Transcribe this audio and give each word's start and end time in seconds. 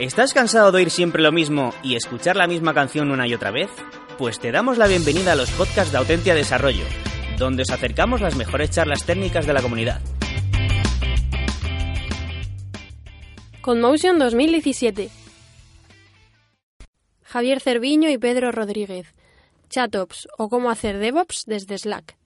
¿Estás 0.00 0.32
cansado 0.32 0.72
de 0.72 0.78
oír 0.78 0.90
siempre 0.90 1.20
lo 1.22 1.30
mismo 1.30 1.74
y 1.82 1.94
escuchar 1.94 2.34
la 2.34 2.46
misma 2.46 2.72
canción 2.72 3.10
una 3.10 3.28
y 3.28 3.34
otra 3.34 3.50
vez? 3.50 3.68
Pues 4.16 4.40
te 4.40 4.50
damos 4.50 4.78
la 4.78 4.86
bienvenida 4.86 5.32
a 5.32 5.34
los 5.34 5.50
podcasts 5.50 5.92
de 5.92 5.98
Autentia 5.98 6.34
Desarrollo, 6.34 6.86
donde 7.38 7.64
os 7.64 7.70
acercamos 7.70 8.22
las 8.22 8.34
mejores 8.34 8.70
charlas 8.70 9.04
técnicas 9.04 9.44
de 9.46 9.52
la 9.52 9.60
comunidad. 9.60 10.00
Conmotion 13.60 14.18
2017. 14.18 15.10
Javier 17.22 17.60
Cerviño 17.60 18.08
y 18.08 18.16
Pedro 18.16 18.52
Rodríguez. 18.52 19.14
Chatops 19.68 20.28
o 20.38 20.48
cómo 20.48 20.70
hacer 20.70 20.96
DevOps 20.96 21.44
desde 21.44 21.76
Slack. 21.76 22.16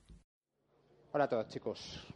Hola 1.11 1.25
a 1.25 1.29
todos, 1.29 1.48
chicos. 1.48 2.06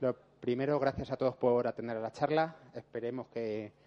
Lo 0.00 0.16
primero, 0.40 0.80
gracias 0.80 1.12
a 1.12 1.16
todos 1.16 1.36
por 1.36 1.68
atender 1.68 1.96
a 1.96 2.00
la 2.00 2.10
charla. 2.10 2.56
Esperemos 2.74 3.28
que, 3.28 3.83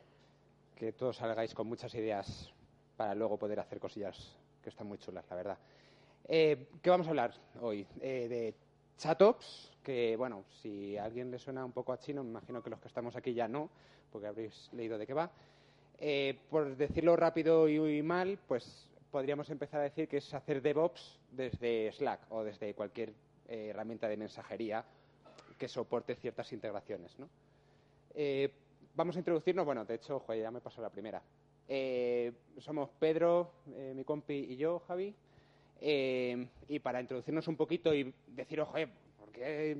que 0.77 0.93
todos 0.93 1.17
salgáis 1.17 1.53
con 1.55 1.67
muchas 1.67 1.93
ideas 1.95 2.53
para 2.95 3.15
luego 3.15 3.37
poder 3.37 3.59
hacer 3.59 3.79
cosillas 3.79 4.37
que 4.61 4.69
están 4.69 4.87
muy 4.87 4.99
chulas, 4.99 5.25
la 5.29 5.35
verdad. 5.35 5.57
Eh, 6.27 6.67
¿Qué 6.81 6.89
vamos 6.89 7.07
a 7.07 7.09
hablar 7.09 7.33
hoy? 7.61 7.87
Eh, 7.99 8.27
de 8.29 8.53
Chatops, 8.97 9.71
que, 9.83 10.15
bueno, 10.15 10.45
si 10.61 10.95
a 10.95 11.05
alguien 11.05 11.31
le 11.31 11.39
suena 11.39 11.65
un 11.65 11.71
poco 11.71 11.93
a 11.93 11.99
chino, 11.99 12.23
me 12.23 12.29
imagino 12.29 12.61
que 12.61 12.69
los 12.69 12.79
que 12.79 12.87
estamos 12.87 13.15
aquí 13.15 13.33
ya 13.33 13.47
no, 13.47 13.69
porque 14.11 14.27
habréis 14.27 14.69
leído 14.73 14.99
de 14.99 15.07
qué 15.07 15.13
va. 15.13 15.31
Eh, 15.99 16.37
por 16.49 16.75
decirlo 16.77 17.15
rápido 17.15 17.67
y 17.67 18.03
mal, 18.03 18.37
pues 18.47 18.87
podríamos 19.09 19.49
empezar 19.49 19.79
a 19.79 19.83
decir 19.83 20.07
que 20.07 20.17
es 20.17 20.31
hacer 20.33 20.61
DevOps 20.61 21.19
desde 21.31 21.91
Slack 21.91 22.21
o 22.29 22.43
desde 22.43 22.75
cualquier 22.75 23.13
herramienta 23.47 24.07
de 24.07 24.17
mensajería 24.17 24.85
que 25.57 25.67
soporte 25.67 26.15
ciertas 26.15 26.51
integraciones. 26.53 27.17
¿no? 27.17 27.29
Vamos 28.97 29.15
a 29.15 29.19
introducirnos, 29.19 29.63
bueno, 29.63 29.85
de 29.85 29.95
hecho, 29.95 30.25
ya 30.33 30.49
me 30.49 30.59
pasó 30.59 30.81
la 30.81 30.89
primera. 30.89 31.21
Eh, 31.67 32.33
somos 32.57 32.89
Pedro, 32.99 33.51
eh, 33.75 33.93
mi 33.95 34.03
compi 34.03 34.33
y 34.33 34.57
yo, 34.57 34.79
Javi. 34.87 35.13
Eh, 35.79 36.47
y 36.67 36.79
para 36.79 36.99
introducirnos 36.99 37.47
un 37.47 37.55
poquito 37.55 37.93
y 37.93 38.11
decir, 38.25 38.59
oye, 38.59 38.89
¿por 39.19 39.31
qué 39.31 39.77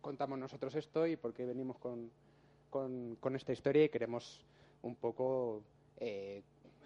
contamos 0.00 0.38
nosotros 0.38 0.74
esto 0.74 1.06
y 1.06 1.16
por 1.16 1.32
qué 1.32 1.44
venimos 1.46 1.78
con, 1.78 2.10
con, 2.68 3.36
esta 3.36 3.52
historia? 3.52 3.84
Y 3.84 3.88
queremos 3.88 4.44
un 4.82 4.96
poco, 4.96 5.62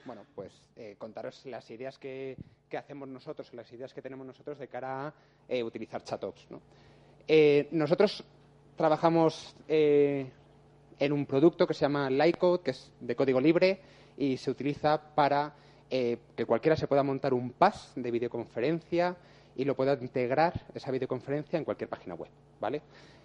bueno, 0.05 0.27
pues 0.35 0.53
contaros 0.99 1.47
las 1.47 1.71
ideas 1.71 1.99
que, 1.99 2.37
que, 2.69 2.77
hacemos 2.77 3.09
nosotros, 3.09 3.55
las 3.55 3.73
ideas 3.73 3.95
que 3.95 4.03
tenemos 4.03 4.27
nosotros 4.27 4.59
de 4.59 4.69
cara 4.69 5.07
a 5.07 5.65
utilizar 5.65 6.05
chatops. 6.05 6.51
¿no? 6.51 6.61
nosotros 7.71 8.23
trabajamos 8.77 9.57
en 11.03 11.13
un 11.13 11.27
producto 11.27 11.67
que 11.67 11.75
se 11.75 11.81
llama 11.81 12.09
Lycode, 12.09 12.63
que 12.63 12.71
es 12.71 12.93
de 13.01 13.17
código 13.17 13.41
libre 13.41 13.81
y 14.17 14.37
se 14.37 14.53
utiliza 14.53 15.15
para 15.17 15.53
eh, 15.91 16.19
que 16.37 16.47
cualquiera 16.47 16.77
se 16.77 16.87
pueda 16.87 17.03
montar 17.03 17.35
un 17.35 17.51
pass 17.51 17.93
de 17.97 18.09
videoconferencia 18.13 19.17
y 19.57 19.65
lo 19.65 19.75
pueda 19.75 19.95
integrar 20.01 20.65
esa 20.73 20.93
videoconferencia 20.93 21.59
en 21.59 21.65
cualquier 21.65 21.91
página 21.91 22.15
web, 22.15 22.31
¿vale? 22.61 22.83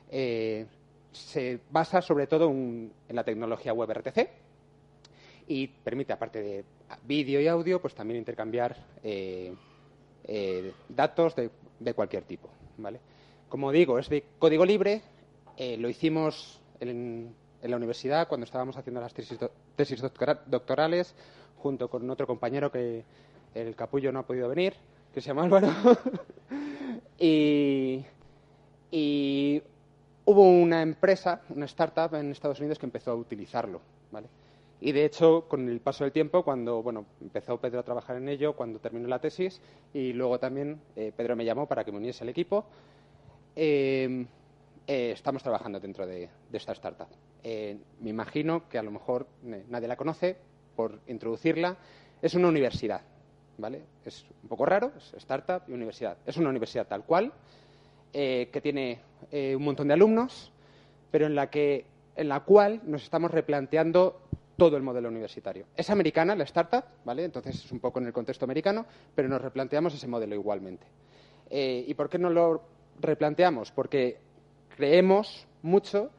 Eh, 0.09 0.65
se 1.11 1.59
basa 1.69 2.01
sobre 2.01 2.25
todo 2.25 2.49
en 2.49 2.91
la 3.09 3.23
tecnología 3.23 3.73
WebRTC 3.73 4.27
y 5.47 5.67
permite, 5.67 6.13
aparte 6.13 6.41
de 6.41 6.65
vídeo 7.03 7.39
y 7.39 7.47
audio, 7.47 7.79
pues 7.79 7.93
también 7.93 8.17
intercambiar 8.17 8.75
eh, 9.03 9.53
datos 10.89 11.35
de, 11.35 11.93
cualquier 11.93 12.23
tipo, 12.23 12.49
¿vale? 12.77 12.99
Como 13.47 13.71
digo, 13.71 13.99
es 13.99 14.09
de 14.09 14.23
código 14.39 14.65
libre, 14.65 15.03
lo 15.77 15.89
hicimos 15.89 16.59
en, 16.79 17.33
en 17.67 17.71
la 17.71 17.77
universidad 17.77 18.27
cuando 18.27 18.45
estábamos 18.45 18.77
haciendo 18.77 19.01
las 19.01 19.13
tesis, 19.13 20.01
doctorales 20.47 21.13
junto 21.57 21.89
con 21.89 22.09
otro 22.09 22.25
compañero 22.25 22.71
que 22.71 23.03
el 23.53 23.75
capullo 23.75 24.11
no 24.11 24.19
ha 24.19 24.25
podido 24.25 24.47
venir, 24.49 24.73
que 25.13 25.21
se 25.21 25.27
llama 25.27 25.43
Álvaro. 25.43 25.67
y, 27.19 28.03
hubo 30.25 30.49
una 30.49 30.81
empresa, 30.81 31.41
una 31.49 31.65
startup 31.65 32.15
en 32.15 32.31
Estados 32.31 32.59
Unidos 32.59 32.79
que 32.79 32.85
empezó 32.85 33.11
a 33.11 33.15
utilizarlo, 33.15 33.81
¿vale? 34.11 34.27
Y 34.79 34.91
de 34.91 35.05
hecho, 35.05 35.45
con 35.47 35.67
el 35.67 35.79
paso 35.79 36.03
del 36.03 36.13
tiempo, 36.13 36.43
cuando 36.43 36.83
bueno, 36.83 37.05
empezó 37.19 37.59
Pedro 37.59 37.79
a 37.79 37.83
trabajar 37.83 38.17
en 38.17 38.29
ello, 38.29 38.53
cuando 38.53 38.79
terminó 38.79 39.07
la 39.07 39.19
tesis, 39.19 39.59
y 39.93 40.13
luego 40.13 40.39
también 40.39 40.79
eh, 40.95 41.11
Pedro 41.15 41.35
me 41.35 41.45
llamó 41.45 41.65
para 41.67 41.83
que 41.83 41.91
me 41.91 41.97
uniese 41.97 42.23
al 42.23 42.29
equipo, 42.29 42.65
eh, 43.55 44.25
eh, 44.85 45.11
estamos 45.11 45.41
trabajando 45.41 45.79
dentro 45.79 46.05
de 46.05 46.29
esta 46.53 46.73
startup. 46.73 47.07
Eh, 47.43 47.77
me 48.01 48.09
imagino 48.09 48.67
que 48.67 48.77
a 48.77 48.83
lo 48.83 48.91
mejor 48.91 49.27
eh, 49.45 49.65
nadie 49.69 49.87
la 49.87 49.95
conoce, 49.95 50.37
por 50.75 50.99
introducirla, 51.07 51.77
es 52.21 52.33
una 52.35 52.47
universidad, 52.47 53.01
¿vale? 53.57 53.83
Es 54.05 54.25
un 54.43 54.49
poco 54.49 54.65
raro, 54.65 54.91
es 54.97 55.13
startup 55.15 55.63
y 55.67 55.73
universidad. 55.73 56.17
Es 56.25 56.37
una 56.37 56.49
universidad 56.49 56.87
tal 56.87 57.03
cual, 57.03 57.31
eh, 58.13 58.49
que 58.51 58.61
tiene 58.61 58.99
un 59.31 59.63
montón 59.63 59.87
de 59.87 59.95
alumnos, 59.95 60.51
pero 61.11 61.25
en 61.25 61.35
la, 61.35 61.49
que, 61.49 61.85
en 62.15 62.29
la 62.29 62.41
cual 62.41 62.81
nos 62.85 63.03
estamos 63.03 63.31
replanteando 63.31 64.21
todo 64.55 64.77
el 64.77 64.83
modelo 64.83 65.09
universitario. 65.09 65.65
Es 65.75 65.89
americana 65.89 66.35
la 66.35 66.43
startup, 66.43 66.83
¿vale? 67.03 67.23
Entonces 67.23 67.65
es 67.65 67.71
un 67.71 67.79
poco 67.79 67.99
en 67.99 68.05
el 68.05 68.13
contexto 68.13 68.45
americano, 68.45 68.85
pero 69.15 69.27
nos 69.27 69.41
replanteamos 69.41 69.93
ese 69.93 70.07
modelo 70.07 70.35
igualmente. 70.35 70.85
¿Y 71.49 71.93
por 71.95 72.09
qué 72.09 72.19
no 72.19 72.29
lo 72.29 72.61
replanteamos? 72.99 73.71
Porque 73.71 74.17
creemos 74.75 75.47
mucho 75.63 76.11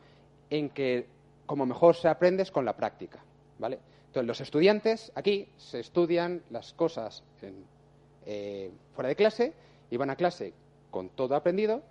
en 0.51 0.71
que 0.71 1.07
como 1.47 1.67
mejor 1.67 1.97
se 1.97 2.09
aprende 2.09 2.43
es 2.43 2.51
con 2.51 2.65
la 2.65 2.77
práctica, 2.77 3.21
¿vale? 3.59 3.79
Entonces, 4.07 4.27
los 4.27 4.41
estudiantes 4.41 5.13
aquí 5.15 5.49
se 5.57 5.81
estudian 5.81 6.43
las 6.51 6.73
cosas 6.73 7.23
eh, 8.27 8.71
fuera 8.95 9.09
de 9.09 9.17
clase 9.17 9.53
y 9.91 9.97
van 9.97 10.11
a 10.11 10.17
clase 10.17 10.53
con 10.91 11.11
todo 11.11 11.35
aprendido 11.35 11.83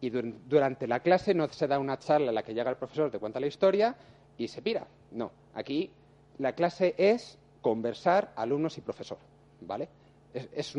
y 0.00 0.10
durante 0.10 0.86
la 0.86 1.00
clase 1.00 1.34
no 1.34 1.48
se 1.48 1.66
da 1.66 1.78
una 1.78 1.98
charla 1.98 2.28
en 2.28 2.34
la 2.34 2.42
que 2.42 2.54
llega 2.54 2.70
el 2.70 2.76
profesor, 2.76 3.10
te 3.10 3.18
cuenta 3.18 3.40
la 3.40 3.46
historia 3.46 3.96
y 4.36 4.48
se 4.48 4.60
pira. 4.60 4.86
No, 5.12 5.30
aquí 5.54 5.90
la 6.38 6.52
clase 6.54 6.94
es 6.98 7.38
conversar 7.62 8.32
alumnos 8.36 8.76
y 8.76 8.82
profesor, 8.82 9.18
¿vale? 9.62 9.88
Es, 10.34 10.76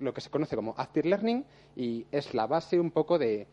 lo 0.00 0.12
que 0.12 0.20
se 0.20 0.30
conoce 0.30 0.56
como 0.56 0.74
active 0.76 1.08
learning 1.08 1.44
y 1.76 2.06
es 2.10 2.34
la 2.34 2.48
base 2.48 2.80
un 2.80 2.90
poco 2.90 3.18
de 3.18 3.46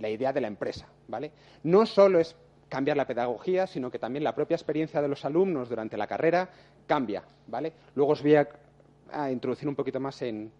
la 0.00 0.08
idea 0.08 0.32
de 0.32 0.40
la 0.40 0.48
empresa, 0.48 0.86
¿vale? 1.08 1.30
No 1.62 1.86
solo 1.86 2.18
es 2.18 2.36
cambiar 2.68 2.96
la 2.96 3.06
pedagogía, 3.06 3.66
sino 3.66 3.90
que 3.90 3.98
también 3.98 4.24
la 4.24 4.34
propia 4.34 4.56
experiencia 4.56 5.00
de 5.00 5.08
los 5.08 5.24
alumnos 5.24 5.68
durante 5.68 5.96
la 5.96 6.06
carrera 6.06 6.48
cambia, 6.86 7.22
¿vale? 7.46 7.72
Luego 7.94 8.12
os 8.12 8.22
voy 8.22 8.36
a, 8.36 8.48
introducir 9.30 9.68
un 9.68 9.76
poquito 9.76 10.00
más 10.00 10.20
en, 10.22 10.50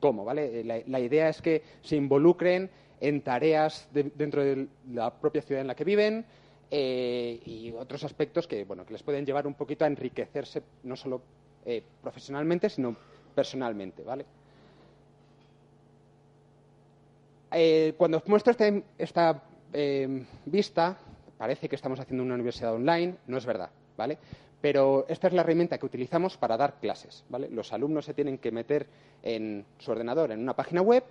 cómo, 0.00 0.24
¿vale? 0.24 0.64
La, 0.64 1.00
idea 1.00 1.28
es 1.28 1.40
que 1.40 1.62
se 1.82 1.96
involucren 1.96 2.70
en 3.00 3.20
tareas 3.22 3.88
dentro 3.92 4.44
de 4.44 4.68
la 4.92 5.12
propia 5.12 5.42
ciudad 5.42 5.60
en 5.60 5.66
la 5.66 5.74
que 5.74 5.84
viven 5.84 6.24
eh, 6.70 7.40
y 7.44 7.72
otros 7.72 8.02
aspectos 8.04 8.46
que, 8.46 8.64
bueno, 8.64 8.84
que 8.84 8.92
les 8.92 9.02
pueden 9.02 9.26
llevar 9.26 9.46
un 9.46 9.54
poquito 9.54 9.84
a 9.84 9.88
enriquecerse 9.88 10.62
no 10.84 10.96
solo 10.96 11.20
eh, 11.64 11.82
profesionalmente, 12.02 12.68
sino 12.68 12.96
personalmente, 13.34 14.02
¿vale? 14.02 14.24
Eh, 17.52 17.94
cuando 17.96 18.22
muestro 18.26 18.50
este, 18.50 18.82
esta 18.98 19.42
eh, 19.72 20.24
vista, 20.46 20.96
parece 21.36 21.68
que 21.68 21.76
estamos 21.76 22.00
haciendo 22.00 22.22
una 22.22 22.34
universidad 22.34 22.74
online, 22.74 23.16
no 23.26 23.36
es 23.36 23.46
verdad, 23.46 23.70
¿vale? 23.96 24.18
Pero 24.60 25.06
esta 25.08 25.26
es 25.26 25.32
la 25.34 25.42
herramienta 25.42 25.78
que 25.78 25.86
utilizamos 25.86 26.36
para 26.36 26.56
dar 26.56 26.78
clases, 26.80 27.24
¿vale? 27.28 27.48
Los 27.50 27.72
alumnos 27.72 28.04
se 28.04 28.14
tienen 28.14 28.38
que 28.38 28.52
meter 28.52 28.86
en 29.22 29.64
su 29.78 29.90
ordenador 29.90 30.30
en 30.30 30.40
una 30.40 30.54
página 30.54 30.82
web 30.82 31.04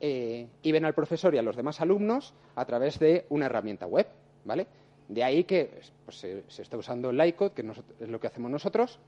eh, 0.00 0.46
y 0.62 0.72
ven 0.72 0.84
al 0.84 0.94
profesor 0.94 1.34
y 1.34 1.38
a 1.38 1.42
los 1.42 1.56
demás 1.56 1.80
alumnos 1.80 2.34
a 2.56 2.64
través 2.64 2.98
de 2.98 3.26
una 3.28 3.46
herramienta 3.46 3.86
web, 3.86 4.06
¿vale? 4.44 4.66
De 5.08 5.22
ahí 5.22 5.44
que 5.44 5.70
pues, 6.04 6.16
se, 6.16 6.62
está 6.62 6.76
usando 6.78 7.12
Lycode, 7.12 7.52
que 7.52 7.62
es 8.00 8.08
lo 8.08 8.18
que 8.18 8.26
hacemos 8.26 8.50
nosotros, 8.50 8.98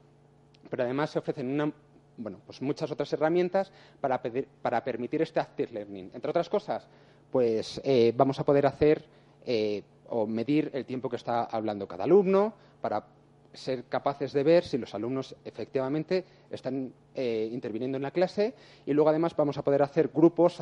pero 0.68 0.82
además 0.82 1.10
se 1.10 1.18
ofrecen 1.18 1.48
una, 1.48 1.72
bueno, 2.16 2.40
pues 2.46 2.62
muchas 2.62 2.90
otras 2.90 3.12
herramientas 3.12 3.70
para, 4.00 4.20
para 4.62 4.84
permitir 4.84 5.22
este 5.22 5.40
active 5.40 5.72
learning. 5.72 6.10
Entre 6.14 6.30
otras 6.30 6.48
cosas, 6.48 6.86
pues 7.30 7.80
eh, 7.84 8.12
vamos 8.16 8.38
a 8.40 8.44
poder 8.44 8.66
hacer 8.66 9.04
eh, 9.44 9.82
o 10.08 10.26
medir 10.26 10.70
el 10.72 10.84
tiempo 10.84 11.08
que 11.08 11.16
está 11.16 11.44
hablando 11.44 11.86
cada 11.86 12.04
alumno 12.04 12.52
para 12.80 13.04
ser 13.52 13.84
capaces 13.84 14.32
de 14.34 14.42
ver 14.42 14.64
si 14.64 14.76
los 14.76 14.94
alumnos 14.94 15.34
efectivamente 15.44 16.24
están 16.50 16.92
eh, 17.14 17.48
interviniendo 17.50 17.96
en 17.96 18.02
la 18.02 18.10
clase 18.10 18.54
y 18.84 18.92
luego 18.92 19.08
además 19.08 19.34
vamos 19.34 19.56
a 19.56 19.62
poder 19.62 19.82
hacer 19.82 20.10
grupos 20.12 20.60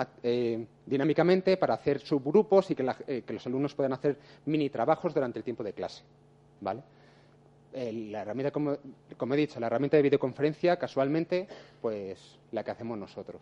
dinámicamente 0.86 1.56
para 1.56 1.74
hacer 1.74 1.98
subgrupos 2.00 2.70
y 2.70 2.76
que, 2.76 3.22
que, 3.26 3.32
los 3.32 3.44
alumnos 3.46 3.74
puedan 3.74 3.92
hacer 3.92 4.16
mini 4.46 4.70
trabajos 4.70 5.12
durante 5.12 5.40
el 5.40 5.44
tiempo 5.44 5.64
de 5.64 5.72
clase. 5.72 6.04
¿Vale? 6.60 6.82
La 7.74 8.22
herramienta, 8.22 8.52
como, 8.52 9.34
he 9.34 9.36
dicho, 9.36 9.58
la 9.58 9.66
herramienta 9.66 9.96
de 9.96 10.02
videoconferencia, 10.04 10.76
casualmente, 10.76 11.48
pues 11.80 12.38
la 12.52 12.62
que 12.62 12.70
hacemos 12.70 12.96
nosotros. 12.96 13.40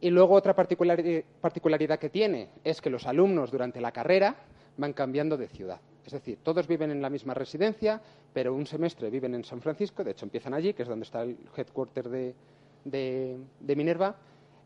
Y 0.00 0.10
luego 0.10 0.34
otra 0.34 0.54
particularidad 0.54 1.98
que 1.98 2.08
tiene 2.08 2.48
es 2.64 2.80
que 2.80 2.90
los 2.90 3.06
alumnos 3.06 3.50
durante 3.50 3.80
la 3.80 3.92
carrera 3.92 4.36
van 4.76 4.92
cambiando 4.92 5.36
de 5.36 5.48
ciudad. 5.48 5.80
Es 6.06 6.12
decir, 6.12 6.38
todos 6.42 6.66
viven 6.66 6.90
en 6.90 7.02
la 7.02 7.10
misma 7.10 7.34
residencia, 7.34 8.00
pero 8.32 8.54
un 8.54 8.66
semestre 8.66 9.10
viven 9.10 9.34
en 9.34 9.44
San 9.44 9.60
Francisco, 9.60 10.02
de 10.02 10.12
hecho 10.12 10.24
empiezan 10.24 10.54
allí, 10.54 10.72
que 10.72 10.82
es 10.82 10.88
donde 10.88 11.04
está 11.04 11.22
el 11.22 11.36
headquarter 11.54 12.08
de, 12.08 13.74
Minerva, 13.76 14.16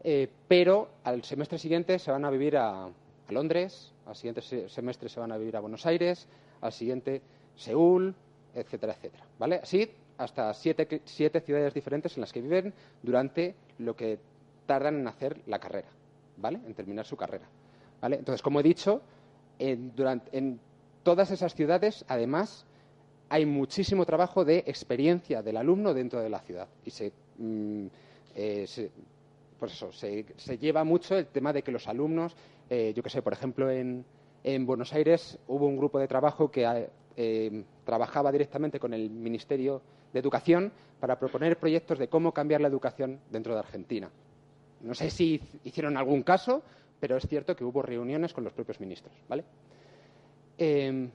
eh, 0.05 0.29
pero 0.47 0.89
al 1.03 1.25
semestre 1.25 1.59
siguiente 1.59 1.99
se 1.99 2.11
van 2.11 2.25
a 2.25 2.31
vivir 2.31 2.57
a, 2.57 2.89
Londres, 3.29 3.93
al 4.07 4.15
siguiente 4.15 4.69
semestre 4.69 5.09
se 5.09 5.19
van 5.19 5.33
a 5.33 5.39
vivir 5.39 5.57
a 5.57 5.61
Buenos 5.61 5.87
Aires, 5.87 6.29
al 6.61 6.73
siguiente 6.73 7.23
Seúl, 7.57 8.15
etcétera, 8.55 8.95
etcétera. 8.95 9.25
¿Vale? 9.39 9.57
Así 9.63 9.91
hasta 10.19 10.53
siete, 10.55 11.03
siete 11.05 11.41
ciudades 11.41 11.75
diferentes 11.75 12.17
en 12.17 12.21
las 12.21 12.33
que 12.33 12.41
viven 12.41 12.73
durante 13.03 13.55
lo 13.79 13.97
que 13.97 14.19
tardan 14.67 15.01
en 15.01 15.09
hacer 15.09 15.41
la 15.47 15.59
carrera, 15.59 15.89
¿vale? 16.37 16.61
En 16.67 16.75
terminar 16.75 17.05
su 17.05 17.17
carrera. 17.17 17.47
¿Vale? 18.01 18.17
Entonces, 18.17 18.43
como 18.43 18.61
he 18.61 18.63
dicho, 18.63 19.03
en, 19.59 19.95
durante, 19.95 20.37
en 20.37 20.61
todas 21.03 21.31
esas 21.31 21.55
ciudades, 21.55 22.05
además, 22.09 22.67
hay 23.29 23.47
muchísimo 23.47 24.05
trabajo 24.05 24.45
de 24.45 24.59
experiencia 24.67 25.43
del 25.43 25.57
alumno 25.57 25.95
dentro 25.95 26.21
de 26.21 26.29
la 26.29 26.41
ciudad. 26.41 26.69
Y 26.85 26.91
se, 26.91 27.13
mm, 27.39 27.87
eh, 28.35 28.67
pues 29.59 29.73
eso, 29.73 29.93
se, 29.93 30.25
lleva 30.59 30.85
mucho 30.85 31.17
el 31.17 31.27
tema 31.27 31.53
de 31.53 31.63
que 31.63 31.73
los 31.73 31.89
alumnos, 31.89 32.35
eh, 32.69 32.93
yo 32.95 33.03
que 33.03 33.11
sé, 33.11 33.23
por 33.23 33.33
ejemplo, 33.33 33.71
en, 33.71 34.05
en, 34.45 34.67
Buenos 34.67 34.93
Aires 34.93 35.39
hubo 35.47 35.67
un 35.67 35.77
grupo 35.77 35.99
de 35.99 36.09
trabajo 36.09 36.51
que 36.51 36.89
eh, 37.17 37.65
trabajaba 37.85 38.33
directamente 38.33 38.79
con 38.79 38.95
el 38.95 39.11
Ministerio 39.11 39.83
de 40.13 40.21
Educación 40.21 40.73
para 41.01 41.19
proponer 41.19 41.59
proyectos 41.59 41.99
de 41.99 42.09
cómo 42.09 42.33
cambiar 42.33 42.61
la 42.61 42.69
educación 42.69 43.21
dentro 43.31 43.55
de 43.55 43.61
Argentina. 43.61 44.11
No 44.83 44.95
sé 44.95 45.11
si 45.11 45.41
hicieron 45.65 45.97
algún 45.97 46.23
caso, 46.23 46.63
pero 47.01 47.17
es 47.17 47.27
cierto 47.27 47.57
que 47.57 47.65
hubo 47.65 47.83
reuniones 47.83 48.33
con 48.33 48.45
los 48.45 48.53
propios 48.53 48.81
ministros, 48.81 49.15
¿vale? 49.29 49.45
Em, 50.59 51.11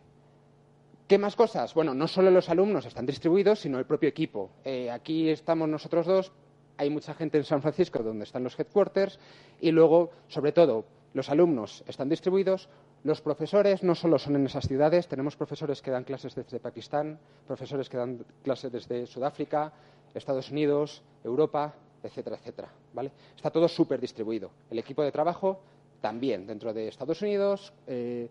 ¿Qué 1.07 1.17
más 1.17 1.38
cosas? 1.38 1.73
Bueno, 1.73 1.94
no 1.94 2.05
solo 2.09 2.29
los 2.31 2.50
alumnos 2.50 2.85
están 2.85 3.05
distribuidos, 3.05 3.59
sino 3.61 3.79
el 3.79 3.85
propio 3.85 4.09
equipo. 4.09 4.50
Eh, 4.65 4.91
aquí 4.91 5.29
estamos 5.29 5.69
nosotros 5.69 6.05
dos, 6.05 6.33
hay 6.75 6.89
mucha 6.89 7.13
gente 7.13 7.38
en 7.38 7.45
San 7.45 7.61
Francisco 7.61 8.03
donde 8.03 8.25
están 8.25 8.43
los 8.43 8.59
headquarters 8.59 9.17
y 9.61 9.71
luego, 9.71 10.11
sobre 10.27 10.51
todo, 10.51 10.83
los 11.13 11.29
alumnos 11.29 11.83
están 11.88 12.09
distribuidos, 12.09 12.67
los 13.03 13.21
profesores 13.21 13.83
no 13.83 13.95
solo 13.95 14.19
son 14.19 14.35
en 14.35 14.45
esas 14.45 14.67
ciudades, 14.67 15.07
tenemos 15.07 15.35
profesores 15.35 15.81
que 15.81 15.91
dan 15.91 16.03
clases 16.03 16.35
desde 16.35 16.59
Pakistán, 16.59 17.19
profesores 17.45 17.89
que 17.89 17.97
dan 17.97 18.25
clases 18.44 18.71
desde 18.71 19.05
Sudáfrica, 19.05 19.71
Estados 20.13 20.51
Unidos, 20.51 21.03
Europa, 21.23 21.73
etcétera, 22.03 22.38
etcétera. 22.38 22.69
¿vale? 22.94 23.11
Está 23.35 23.49
todo 23.51 23.67
súper 23.67 23.99
distribuido. 23.99 24.51
El 24.69 24.79
equipo 24.79 25.03
de 25.03 25.11
trabajo 25.11 25.59
también 26.01 26.45
dentro 26.45 26.73
de 26.73 26.88
Estados 26.88 27.21
Unidos. 27.21 27.73
Eh, 27.88 28.27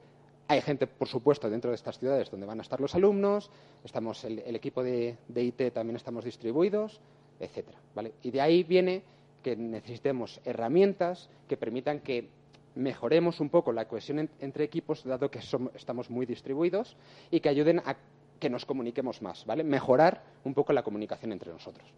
hay 0.48 0.60
gente, 0.60 0.86
por 0.86 1.08
supuesto, 1.08 1.50
dentro 1.50 1.70
de 1.70 1.76
estas 1.76 1.98
ciudades 1.98 2.30
donde 2.30 2.46
van 2.46 2.58
a 2.58 2.62
estar 2.62 2.80
los 2.80 2.94
alumnos. 2.94 3.50
Estamos 3.84 4.24
el, 4.24 4.54
equipo 4.54 4.82
de, 4.82 5.16
IT 5.34 5.72
también 5.72 5.96
estamos 5.96 6.24
distribuidos, 6.24 7.00
etcétera. 7.40 7.78
¿vale? 7.94 8.12
Y 8.22 8.30
de 8.30 8.40
ahí 8.40 8.62
viene 8.62 9.02
que 9.42 9.56
necesitemos 9.56 10.40
herramientas 10.44 11.28
que 11.48 11.56
permitan 11.56 12.00
que 12.00 12.28
mejoremos 12.76 13.40
un 13.40 13.50
poco 13.50 13.72
la 13.72 13.88
cohesión 13.88 14.30
entre 14.38 14.64
equipos, 14.64 15.02
dado 15.04 15.30
que 15.30 15.40
estamos 15.74 16.10
muy 16.10 16.26
distribuidos, 16.26 16.96
y 17.30 17.40
que 17.40 17.48
ayuden 17.48 17.80
a 17.80 17.96
que 18.38 18.50
nos 18.50 18.64
comuniquemos 18.64 19.22
más, 19.22 19.44
¿vale? 19.46 19.64
Mejorar 19.64 20.22
un 20.44 20.54
poco 20.54 20.72
la 20.72 20.82
comunicación 20.82 21.32
entre 21.32 21.50
nosotros. 21.50 21.88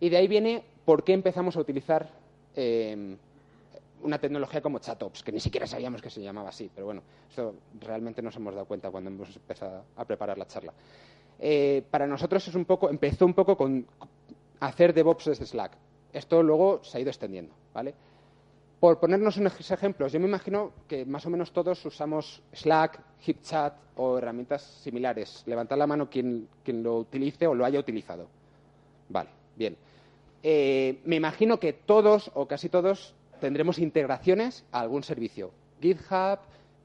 Y 0.00 0.08
de 0.08 0.16
ahí 0.16 0.26
viene 0.26 0.64
por 0.84 1.04
qué 1.04 1.12
empezamos 1.12 1.56
a 1.56 1.60
utilizar 1.60 2.10
eh, 2.54 3.16
una 4.02 4.18
tecnología 4.18 4.60
como 4.60 4.78
ChatOps, 4.78 5.22
que 5.22 5.32
ni 5.32 5.40
siquiera 5.40 5.66
sabíamos 5.66 6.02
que 6.02 6.10
se 6.10 6.22
llamaba 6.22 6.48
así, 6.48 6.70
pero 6.74 6.86
bueno, 6.86 7.02
eso 7.30 7.54
realmente 7.80 8.22
nos 8.22 8.36
hemos 8.36 8.54
dado 8.54 8.66
cuenta 8.66 8.90
cuando 8.90 9.10
hemos 9.10 9.34
empezado 9.36 9.84
a 9.96 10.04
preparar 10.04 10.38
la 10.38 10.46
charla. 10.46 10.72
Eh, 11.38 11.82
para 11.90 12.06
nosotros 12.06 12.46
es 12.48 12.54
un 12.54 12.64
poco, 12.64 12.88
empezó 12.88 13.26
un 13.26 13.34
poco 13.34 13.56
con 13.56 13.86
hacer 14.60 14.94
DevOps 14.94 15.26
desde 15.26 15.46
Slack. 15.46 15.72
Esto 16.12 16.42
luego 16.42 16.82
se 16.82 16.96
ha 16.96 17.00
ido 17.00 17.10
extendiendo, 17.10 17.52
¿vale? 17.74 17.94
Por 18.80 19.00
ponernos 19.00 19.38
unos 19.38 19.70
ejemplos, 19.70 20.12
yo 20.12 20.20
me 20.20 20.26
imagino 20.26 20.72
que 20.86 21.06
más 21.06 21.24
o 21.24 21.30
menos 21.30 21.52
todos 21.52 21.82
usamos 21.86 22.42
Slack, 22.52 23.00
HipChat 23.20 23.74
o 23.96 24.18
herramientas 24.18 24.62
similares. 24.82 25.42
Levantad 25.46 25.78
la 25.78 25.86
mano 25.86 26.10
quien, 26.10 26.46
quien 26.62 26.82
lo 26.82 26.98
utilice 26.98 27.46
o 27.46 27.54
lo 27.54 27.64
haya 27.64 27.80
utilizado. 27.80 28.28
Vale, 29.08 29.30
bien. 29.56 29.76
Eh, 30.42 31.00
me 31.04 31.16
imagino 31.16 31.58
que 31.58 31.72
todos 31.72 32.30
o 32.34 32.46
casi 32.46 32.68
todos 32.68 33.14
tendremos 33.40 33.78
integraciones 33.78 34.64
a 34.72 34.80
algún 34.80 35.02
servicio. 35.02 35.52
GitHub, 35.80 36.38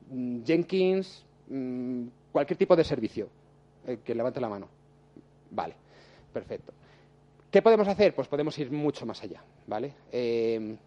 mm, 0.09 0.43
Jenkins, 0.45 1.25
mm, 1.49 2.05
cualquier 2.31 2.57
tipo 2.57 2.75
de 2.75 2.85
servicio. 2.85 3.27
Eh, 3.85 3.99
que 4.03 4.15
levante 4.15 4.39
la 4.39 4.47
mano. 4.47 4.69
Vale, 5.49 5.75
perfecto. 6.31 6.71
¿Qué 7.51 7.61
podemos 7.61 7.87
hacer? 7.89 8.15
Pues 8.15 8.29
podemos 8.29 8.57
ir 8.59 8.71
mucho 8.71 9.05
más 9.05 9.21
allá, 9.23 9.43
¿vale? 9.67 9.93
Eh, 10.09 10.77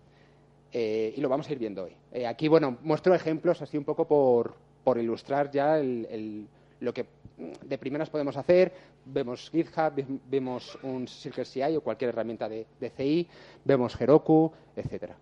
y 0.74 1.20
lo 1.20 1.28
vamos 1.28 1.48
a 1.48 1.52
ir 1.52 1.58
viendo 1.58 1.84
hoy. 1.84 2.24
aquí, 2.24 2.48
bueno, 2.48 2.78
muestro 2.82 3.14
ejemplos 3.14 3.62
así 3.62 3.78
un 3.78 3.84
poco 3.84 4.06
por, 4.06 4.54
por 4.82 4.98
ilustrar 4.98 5.50
ya 5.50 5.80
lo 6.80 6.92
que 6.92 7.06
de 7.36 7.78
primeras 7.78 8.10
podemos 8.10 8.36
hacer. 8.36 8.72
Vemos 9.04 9.50
GitHub, 9.50 10.20
vemos 10.28 10.78
un 10.82 11.06
CircleCI 11.08 11.76
o 11.76 11.80
cualquier 11.80 12.10
herramienta 12.10 12.48
de, 12.48 12.66
CI, 12.96 13.28
vemos 13.64 14.00
Heroku, 14.00 14.52
etcétera. 14.76 15.16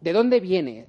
¿De 0.00 0.12
dónde 0.12 0.40
viene 0.40 0.86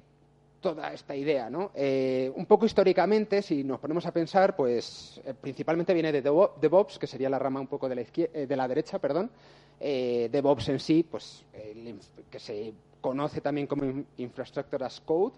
toda 0.60 0.92
esta 0.92 1.14
idea? 1.14 1.48
¿no? 1.48 1.70
Eh, 1.74 2.30
un 2.34 2.46
poco 2.46 2.66
históricamente, 2.66 3.40
si 3.42 3.64
nos 3.64 3.80
ponemos 3.80 4.04
a 4.06 4.12
pensar, 4.12 4.54
pues 4.54 5.20
eh, 5.24 5.34
principalmente 5.40 5.94
viene 5.94 6.12
de 6.12 6.20
DevOps, 6.20 6.98
que 6.98 7.06
sería 7.06 7.30
la 7.30 7.38
rama 7.38 7.60
un 7.60 7.68
poco 7.68 7.88
de 7.88 7.94
la, 7.94 8.02
eh, 8.02 8.46
de 8.46 8.56
la 8.56 8.68
derecha, 8.68 8.98
perdón. 8.98 9.30
DevOps 9.80 10.70
en 10.70 10.80
sí, 10.80 11.04
pues 11.08 11.44
que 12.28 12.40
se 12.40 12.74
conoce 13.00 13.40
también 13.40 13.66
como 13.66 14.04
Infrastructure 14.16 14.84
as 14.84 15.00
Code, 15.00 15.34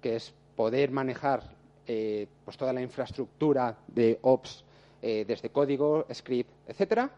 que 0.00 0.16
es 0.16 0.34
poder 0.56 0.90
manejar 0.90 1.42
eh, 1.86 2.26
pues 2.44 2.56
toda 2.56 2.72
la 2.72 2.80
infraestructura 2.80 3.76
de 3.88 4.18
Ops 4.22 4.64
eh, 5.00 5.24
desde 5.26 5.50
código, 5.50 6.06
script, 6.12 6.50
etcétera, 6.68 7.10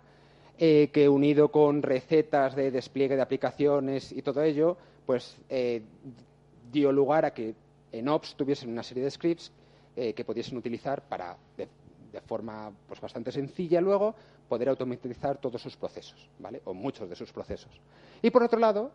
eh, 0.59 0.89
que 0.93 1.09
unido 1.09 1.51
con 1.51 1.83
recetas 1.83 2.55
de 2.57 2.71
despliegue 2.71 3.17
de 3.17 3.23
aplicaciones 3.23 4.11
y 4.13 4.23
todo 4.23 4.43
ello, 4.43 4.77
pues 5.05 5.37
dio 6.73 6.93
lugar 6.93 7.27
a 7.27 7.35
que 7.35 7.55
en 7.93 8.09
Ops 8.09 8.35
tuviesen 8.37 8.71
una 8.71 8.83
serie 8.83 9.05
de 9.05 9.11
scripts 9.11 9.53
que 9.95 10.25
pudiesen 10.25 10.57
utilizar 10.57 11.03
para, 11.03 11.37
de, 11.57 11.69
forma 12.23 12.73
pues, 12.89 13.01
bastante 13.01 13.31
sencilla 13.31 13.81
luego, 13.81 14.15
poder 14.49 14.71
automatizar 14.71 15.39
todos 15.39 15.61
sus 15.61 15.77
procesos, 15.77 16.29
¿vale? 16.39 16.63
O 16.65 16.73
muchos 16.73 17.09
de 17.09 17.15
sus 17.15 17.31
procesos. 17.33 17.71
Y 18.23 18.31
por 18.31 18.43
otro 18.43 18.59
lado, 18.59 18.91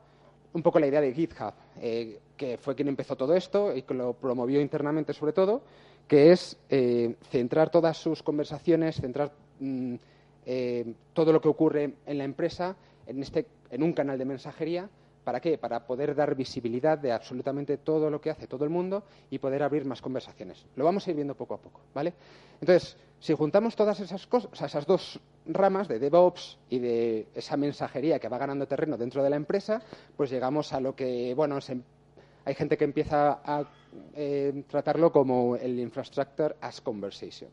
un 0.53 0.63
poco 0.63 0.79
la 0.79 0.87
idea 0.87 1.01
de 1.01 1.13
GitHub, 1.13 1.53
eh, 1.81 2.19
que 2.35 2.57
fue 2.57 2.75
quien 2.75 2.87
empezó 2.87 3.15
todo 3.15 3.35
esto 3.35 3.75
y 3.75 3.83
que 3.83 3.93
lo 3.93 4.13
promovió 4.13 4.61
internamente 4.61 5.13
sobre 5.13 5.33
todo, 5.33 5.61
que 6.07 6.31
es 6.31 6.57
eh, 6.69 7.15
centrar 7.29 7.69
todas 7.69 7.97
sus 7.97 8.23
conversaciones, 8.23 8.95
centrar 8.95 9.31
mm, 9.59 9.95
eh, 10.45 10.93
todo 11.13 11.31
lo 11.31 11.41
que 11.41 11.49
ocurre 11.49 11.93
en 12.05 12.17
la 12.17 12.23
empresa 12.23 12.75
en, 13.05 13.21
este, 13.21 13.45
en 13.69 13.83
un 13.83 13.93
canal 13.93 14.17
de 14.17 14.25
mensajería 14.25 14.89
¿Para 15.29 15.41
qué? 15.41 15.59
Para 15.59 15.85
poder 15.85 16.15
dar 16.15 16.33
visibilidad 16.33 16.97
de 16.97 17.11
absolutamente 17.11 17.77
todo 17.77 18.09
lo 18.09 18.19
que 18.19 18.31
hace 18.31 18.47
todo 18.47 18.63
el 18.63 18.71
mundo 18.71 19.03
y 19.29 19.37
poder 19.37 19.61
abrir 19.61 19.85
más 19.85 20.01
conversaciones. 20.01 20.65
Lo 20.75 20.85
vamos 20.85 21.05
a 21.05 21.11
ir 21.11 21.15
viendo 21.15 21.35
poco 21.35 21.53
a 21.53 21.57
poco, 21.57 21.81
¿vale? 21.93 22.13
Entonces, 22.59 22.97
si 23.19 23.35
juntamos 23.35 23.75
todas 23.75 23.99
esas 23.99 24.25
cosas, 24.25 24.51
esas 24.59 24.87
dos 24.87 25.19
ramas 25.49 25.87
de 25.87 25.99
DevOps 25.99 26.57
y 26.69 26.79
de 26.79 27.27
esa 27.35 27.57
mensajería 27.57 28.19
que 28.19 28.29
va 28.29 28.37
ganando 28.37 28.67
terreno 28.67 28.97
dentro 28.97 29.23
de 29.23 29.29
la 29.29 29.35
empresa, 29.35 29.81
pues 30.15 30.29
llegamos 30.29 30.71
a 30.73 30.79
lo 30.79 30.95
que, 30.95 31.33
bueno, 31.35 31.59
hay 32.45 32.55
gente 32.55 32.77
que 32.77 32.85
empieza 32.85 33.41
a 33.43 33.63
eh, 34.15 34.63
tratarlo 34.67 35.11
como 35.11 35.55
el 35.55 35.79
infrastructure 35.79 36.55
as 36.61 36.81
conversation, 36.81 37.49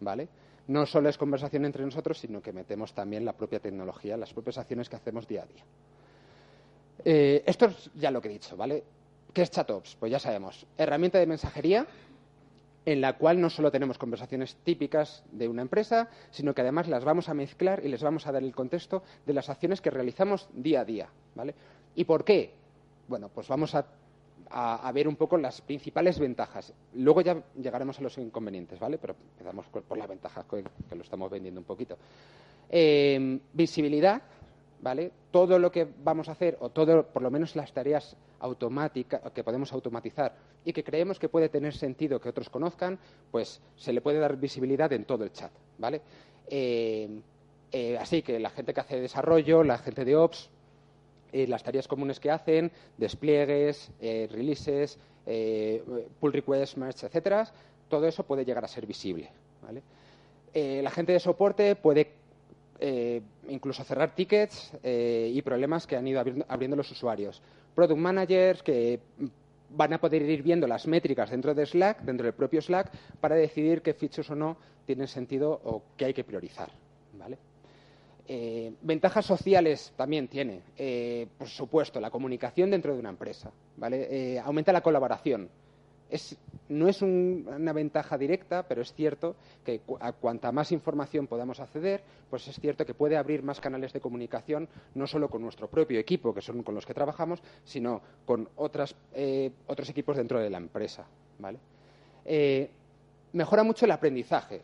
¿vale? 0.00 0.28
No 0.68 0.86
solo 0.86 1.08
es 1.08 1.16
conversación 1.16 1.64
entre 1.64 1.84
nosotros, 1.84 2.18
sino 2.18 2.42
que 2.42 2.52
metemos 2.52 2.92
también 2.92 3.24
la 3.24 3.32
propia 3.32 3.58
tecnología, 3.58 4.16
las 4.16 4.32
propias 4.32 4.58
acciones 4.58 4.88
que 4.88 4.96
hacemos 4.96 5.26
día 5.26 5.42
a 5.42 5.46
día. 5.46 5.64
Eh, 7.04 7.42
esto 7.46 7.66
es 7.66 7.90
ya 7.94 8.10
lo 8.10 8.20
que 8.20 8.28
he 8.28 8.32
dicho, 8.32 8.56
¿vale? 8.56 8.84
¿Qué 9.32 9.42
es 9.42 9.50
ChatOps? 9.50 9.96
Pues 9.96 10.12
ya 10.12 10.18
sabemos, 10.18 10.66
herramienta 10.76 11.18
de 11.18 11.26
mensajería 11.26 11.86
en 12.88 13.02
la 13.02 13.18
cual 13.18 13.38
no 13.38 13.50
solo 13.50 13.70
tenemos 13.70 13.98
conversaciones 13.98 14.56
típicas 14.64 15.22
de 15.30 15.46
una 15.46 15.60
empresa, 15.60 16.08
sino 16.30 16.54
que 16.54 16.62
además 16.62 16.88
las 16.88 17.04
vamos 17.04 17.28
a 17.28 17.34
mezclar 17.34 17.84
y 17.84 17.88
les 17.88 18.02
vamos 18.02 18.26
a 18.26 18.32
dar 18.32 18.42
el 18.42 18.54
contexto 18.54 19.02
de 19.26 19.34
las 19.34 19.50
acciones 19.50 19.82
que 19.82 19.90
realizamos 19.90 20.48
día 20.54 20.80
a 20.80 20.84
día, 20.86 21.08
¿vale? 21.34 21.54
¿Y 21.94 22.04
por 22.04 22.24
qué? 22.24 22.54
Bueno, 23.06 23.28
pues 23.28 23.46
vamos 23.46 23.74
a, 23.74 23.84
ver 24.94 25.06
un 25.06 25.16
poco 25.16 25.36
las 25.36 25.60
principales 25.60 26.18
ventajas. 26.18 26.72
Luego 26.94 27.20
ya 27.20 27.42
llegaremos 27.60 27.98
a 27.98 28.02
los 28.02 28.16
inconvenientes, 28.16 28.80
¿vale? 28.80 28.96
Pero 28.96 29.16
empezamos 29.32 29.66
por 29.66 29.98
las 29.98 30.08
ventajas, 30.08 30.46
que, 30.46 30.64
lo 30.96 31.02
estamos 31.02 31.30
vendiendo 31.30 31.60
un 31.60 31.66
poquito. 31.66 31.98
Eh, 32.70 33.38
visibilidad, 33.52 34.22
¿vale? 34.80 35.12
Todo 35.30 35.58
lo 35.58 35.70
que 35.70 35.86
vamos 36.02 36.30
a 36.30 36.32
hacer, 36.32 36.56
o 36.60 36.70
todo, 36.70 37.04
por 37.04 37.20
lo 37.20 37.30
menos 37.30 37.54
las 37.54 37.70
tareas 37.70 38.16
automática, 38.40 39.20
que 39.34 39.44
podemos 39.44 39.72
automatizar 39.72 40.34
y 40.64 40.72
que 40.72 40.84
creemos 40.84 41.18
que 41.18 41.28
puede 41.28 41.48
tener 41.48 41.74
sentido 41.74 42.20
que 42.20 42.28
otros 42.28 42.50
conozcan, 42.50 42.98
pues 43.30 43.60
se 43.76 43.92
le 43.92 44.00
puede 44.00 44.18
dar 44.18 44.36
visibilidad 44.36 44.92
en 44.92 45.04
todo 45.04 45.24
el 45.24 45.32
chat, 45.32 45.50
¿vale? 45.78 46.00
Eh, 46.50 47.08
eh, 47.72 47.98
así 47.98 48.22
que 48.22 48.38
la 48.38 48.50
gente 48.50 48.72
que 48.72 48.80
hace 48.80 49.00
desarrollo, 49.00 49.62
la 49.62 49.78
gente 49.78 50.04
de 50.04 50.16
Ops, 50.16 50.48
eh, 51.32 51.46
las 51.46 51.62
tareas 51.62 51.86
comunes 51.86 52.20
que 52.20 52.30
hacen, 52.30 52.72
despliegues, 52.96 53.90
releases, 54.00 54.98
pull 56.20 56.32
requests, 56.32 56.76
merge, 56.78 57.06
etcétera, 57.06 57.46
todo 57.88 58.06
eso 58.06 58.24
puede 58.24 58.44
llegar 58.44 58.64
a 58.64 58.68
ser 58.68 58.86
visible, 58.86 59.30
¿vale? 59.62 59.82
la 60.82 60.90
gente 60.90 61.12
de 61.12 61.20
soporte 61.20 61.76
puede 61.76 62.10
incluso 63.48 63.84
cerrar 63.84 64.14
tickets 64.14 64.72
y 64.82 65.40
problemas 65.42 65.86
que 65.86 65.96
han 65.96 66.08
ido 66.08 66.20
abriendo, 66.48 66.74
los 66.74 66.90
usuarios. 66.90 67.42
Product 67.78 68.00
managers 68.00 68.60
que 68.64 68.98
van 69.70 69.92
a 69.92 70.00
poder 70.00 70.22
ir 70.22 70.42
viendo 70.42 70.66
las 70.66 70.88
métricas 70.88 71.30
dentro 71.30 71.54
de 71.54 71.64
Slack, 71.64 72.02
dentro 72.02 72.24
del 72.24 72.34
propio 72.34 72.60
Slack, 72.60 72.90
para 73.20 73.36
decidir 73.36 73.82
qué 73.82 73.94
features 73.94 74.28
o 74.30 74.34
no 74.34 74.56
tienen 74.84 75.06
sentido 75.06 75.60
o 75.62 75.84
qué 75.96 76.06
hay 76.06 76.12
que 76.12 76.24
priorizar. 76.24 76.72
¿vale? 77.16 77.38
Eh, 78.26 78.72
ventajas 78.82 79.24
sociales 79.24 79.92
también 79.96 80.26
tiene, 80.26 80.62
eh, 80.76 81.28
por 81.38 81.46
supuesto, 81.46 82.00
la 82.00 82.10
comunicación 82.10 82.68
dentro 82.68 82.94
de 82.94 82.98
una 82.98 83.10
empresa. 83.10 83.52
¿vale? 83.76 84.08
Eh, 84.10 84.40
aumenta 84.40 84.72
la 84.72 84.80
colaboración 84.80 85.48
no 86.68 86.88
es 86.88 87.02
una 87.02 87.72
ventaja 87.72 88.18
directa, 88.18 88.66
pero 88.66 88.82
es 88.82 88.92
cierto 88.92 89.36
que 89.64 89.80
a 90.00 90.12
cuanta 90.12 90.52
más 90.52 90.72
información 90.72 91.26
podamos 91.26 91.60
acceder, 91.60 92.02
pues 92.30 92.46
es 92.48 92.56
cierto 92.60 92.84
que 92.84 92.94
puede 92.94 93.16
abrir 93.16 93.42
más 93.42 93.60
canales 93.60 93.92
de 93.92 94.00
comunicación, 94.00 94.68
no 94.94 95.06
solo 95.06 95.28
con 95.28 95.42
nuestro 95.42 95.68
propio 95.68 95.98
equipo, 95.98 96.34
que 96.34 96.42
son 96.42 96.62
con 96.62 96.74
los 96.74 96.86
que 96.86 96.94
trabajamos, 96.94 97.42
sino 97.64 98.00
con 98.24 98.48
eh, 99.14 99.50
otros 99.66 99.88
equipos 99.90 100.16
dentro 100.16 100.40
de 100.40 100.50
la 100.50 100.58
empresa. 100.58 101.06
Eh, 102.24 102.70
mejora 103.32 103.62
mucho 103.62 103.84
el 103.84 103.90
aprendizaje. 103.92 104.62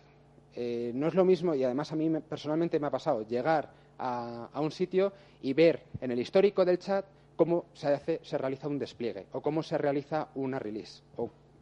Eh, 0.56 0.92
no 0.94 1.08
es 1.08 1.14
lo 1.14 1.24
mismo, 1.24 1.54
y 1.54 1.64
además 1.64 1.90
a 1.92 1.96
mí 1.96 2.10
personalmente 2.28 2.78
me 2.78 2.86
ha 2.86 2.90
pasado, 2.90 3.26
llegar 3.26 3.70
a 3.96 4.60
un 4.60 4.72
sitio 4.72 5.12
y 5.40 5.52
ver 5.52 5.84
en 6.00 6.10
el 6.10 6.18
histórico 6.18 6.64
del 6.64 6.78
chat 6.78 7.06
cómo 7.36 7.66
se, 7.74 7.88
hace, 7.88 8.20
se 8.22 8.38
realiza 8.38 8.68
un 8.68 8.78
despliegue 8.78 9.26
o 9.32 9.40
cómo 9.40 9.62
se 9.62 9.78
realiza 9.78 10.28
una 10.34 10.58
release. 10.58 11.02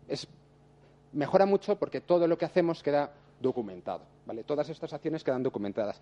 Es, 0.08 0.28
mejora 1.12 1.46
mucho 1.46 1.76
porque 1.76 2.00
todo 2.00 2.26
lo 2.26 2.38
que 2.38 2.44
hacemos 2.44 2.82
queda 2.82 3.12
documentado. 3.40 4.02
¿vale? 4.26 4.44
Todas 4.44 4.68
estas 4.68 4.92
acciones 4.92 5.24
quedan 5.24 5.42
documentadas. 5.42 6.00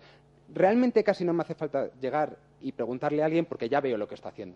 Realmente 0.53 1.03
casi 1.03 1.25
no 1.25 1.33
me 1.33 1.41
hace 1.41 1.55
falta 1.55 1.89
llegar 1.99 2.37
y 2.61 2.71
preguntarle 2.71 3.21
a 3.21 3.25
alguien 3.25 3.45
porque 3.45 3.69
ya 3.69 3.81
veo 3.81 3.97
lo 3.97 4.07
que 4.07 4.15
está 4.15 4.29
haciendo. 4.29 4.55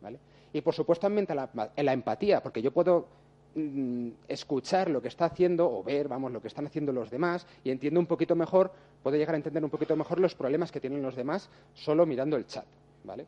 ¿vale? 0.00 0.18
Y 0.52 0.60
por 0.60 0.74
supuesto 0.74 1.06
aumenta 1.06 1.34
la, 1.34 1.48
la 1.76 1.92
empatía, 1.92 2.42
porque 2.42 2.62
yo 2.62 2.72
puedo 2.72 3.06
mm, 3.54 4.08
escuchar 4.28 4.90
lo 4.90 5.02
que 5.02 5.08
está 5.08 5.26
haciendo 5.26 5.70
o 5.70 5.82
ver, 5.82 6.08
vamos, 6.08 6.32
lo 6.32 6.40
que 6.40 6.48
están 6.48 6.66
haciendo 6.66 6.92
los 6.92 7.10
demás 7.10 7.46
y 7.64 7.70
entiendo 7.70 8.00
un 8.00 8.06
poquito 8.06 8.36
mejor, 8.36 8.72
puedo 9.02 9.16
llegar 9.16 9.34
a 9.34 9.38
entender 9.38 9.64
un 9.64 9.70
poquito 9.70 9.96
mejor 9.96 10.20
los 10.20 10.34
problemas 10.34 10.70
que 10.70 10.80
tienen 10.80 11.02
los 11.02 11.16
demás 11.16 11.48
solo 11.74 12.06
mirando 12.06 12.36
el 12.36 12.46
chat, 12.46 12.66
¿vale? 13.04 13.26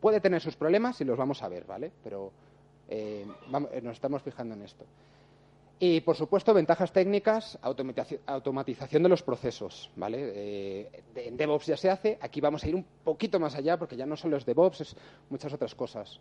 Puede 0.00 0.20
tener 0.20 0.40
sus 0.42 0.56
problemas 0.56 1.00
y 1.00 1.04
los 1.04 1.16
vamos 1.16 1.42
a 1.42 1.48
ver, 1.48 1.64
¿vale? 1.64 1.90
Pero 2.02 2.30
eh, 2.88 3.26
eh, 3.72 3.80
nos 3.82 3.92
estamos 3.94 4.22
fijando 4.22 4.54
en 4.54 4.62
esto. 4.62 4.84
Y, 5.80 6.00
por 6.02 6.16
supuesto, 6.16 6.54
ventajas 6.54 6.92
técnicas, 6.92 7.58
automatización 8.26 9.02
de 9.02 9.08
los 9.08 9.22
procesos, 9.22 9.90
¿vale? 9.96 10.32
Eh, 10.34 11.02
en 11.16 11.36
DevOps 11.36 11.66
ya 11.66 11.76
se 11.76 11.90
hace, 11.90 12.18
aquí 12.20 12.40
vamos 12.40 12.62
a 12.62 12.68
ir 12.68 12.74
un 12.74 12.86
poquito 13.02 13.40
más 13.40 13.54
allá 13.56 13.76
porque 13.76 13.96
ya 13.96 14.06
no 14.06 14.16
solo 14.16 14.36
es 14.36 14.46
DevOps, 14.46 14.80
es 14.82 14.96
muchas 15.30 15.52
otras 15.52 15.74
cosas. 15.74 16.20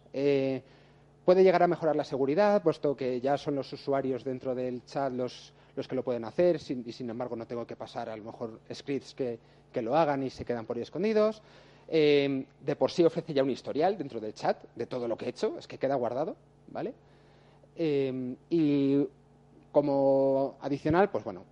puede 1.23 1.43
llegar 1.43 1.63
a 1.63 1.67
mejorar 1.67 1.95
la 1.95 2.03
seguridad, 2.03 2.63
puesto 2.63 2.95
que 2.97 3.21
ya 3.21 3.37
son 3.37 3.55
los 3.55 3.71
usuarios 3.71 4.23
dentro 4.23 4.55
del 4.55 4.83
chat 4.85 5.13
los, 5.13 5.53
los 5.75 5.87
que 5.87 5.95
lo 5.95 6.03
pueden 6.03 6.25
hacer 6.25 6.55
y, 6.55 6.91
sin 6.91 7.09
embargo, 7.09 7.35
no 7.35 7.45
tengo 7.45 7.65
que 7.65 7.75
pasar 7.75 8.09
a 8.09 8.17
lo 8.17 8.23
mejor 8.23 8.59
scripts 8.73 9.13
que, 9.13 9.39
que 9.71 9.81
lo 9.81 9.95
hagan 9.95 10.23
y 10.23 10.29
se 10.29 10.45
quedan 10.45 10.65
por 10.65 10.77
ahí 10.77 10.83
escondidos. 10.83 11.41
Eh, 11.87 12.45
de 12.65 12.75
por 12.75 12.91
sí 12.91 13.03
ofrece 13.03 13.33
ya 13.33 13.43
un 13.43 13.49
historial 13.49 13.97
dentro 13.97 14.19
del 14.19 14.33
chat 14.33 14.63
de 14.75 14.85
todo 14.85 15.07
lo 15.07 15.17
que 15.17 15.25
he 15.25 15.29
hecho, 15.29 15.57
es 15.57 15.67
que 15.67 15.77
queda 15.77 15.95
guardado, 15.95 16.35
¿vale? 16.67 16.93
Eh, 17.75 18.35
y 18.49 19.07
como 19.71 20.55
adicional, 20.61 21.09
pues 21.09 21.23
bueno, 21.23 21.43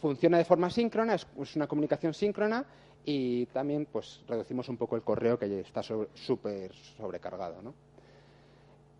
funciona 0.00 0.38
de 0.38 0.44
forma 0.44 0.70
síncrona, 0.70 1.14
es, 1.14 1.26
una 1.54 1.66
comunicación 1.66 2.14
síncrona 2.14 2.64
y 3.04 3.46
también 3.46 3.86
pues 3.90 4.22
reducimos 4.26 4.68
un 4.68 4.76
poco 4.76 4.96
el 4.96 5.02
correo 5.02 5.38
que 5.38 5.60
está 5.60 5.82
súper 5.82 6.74
sobrecargado, 6.96 7.62
¿no? 7.62 7.74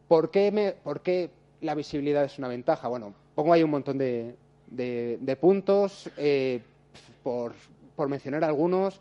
¿Por 0.08 0.30
qué, 0.30 1.30
la 1.60 1.75
visibilidad 1.75 2.25
es 2.25 2.38
una 2.38 2.49
ventaja? 2.49 2.88
Bueno, 2.88 3.14
pongo 3.34 3.52
ahí 3.52 3.62
un 3.62 3.70
montón 3.70 3.96
de, 3.96 5.38
puntos, 5.40 6.10
eh, 6.16 6.60
por, 7.22 7.52
por 7.94 8.08
mencionar 8.08 8.42
algunos 8.44 9.00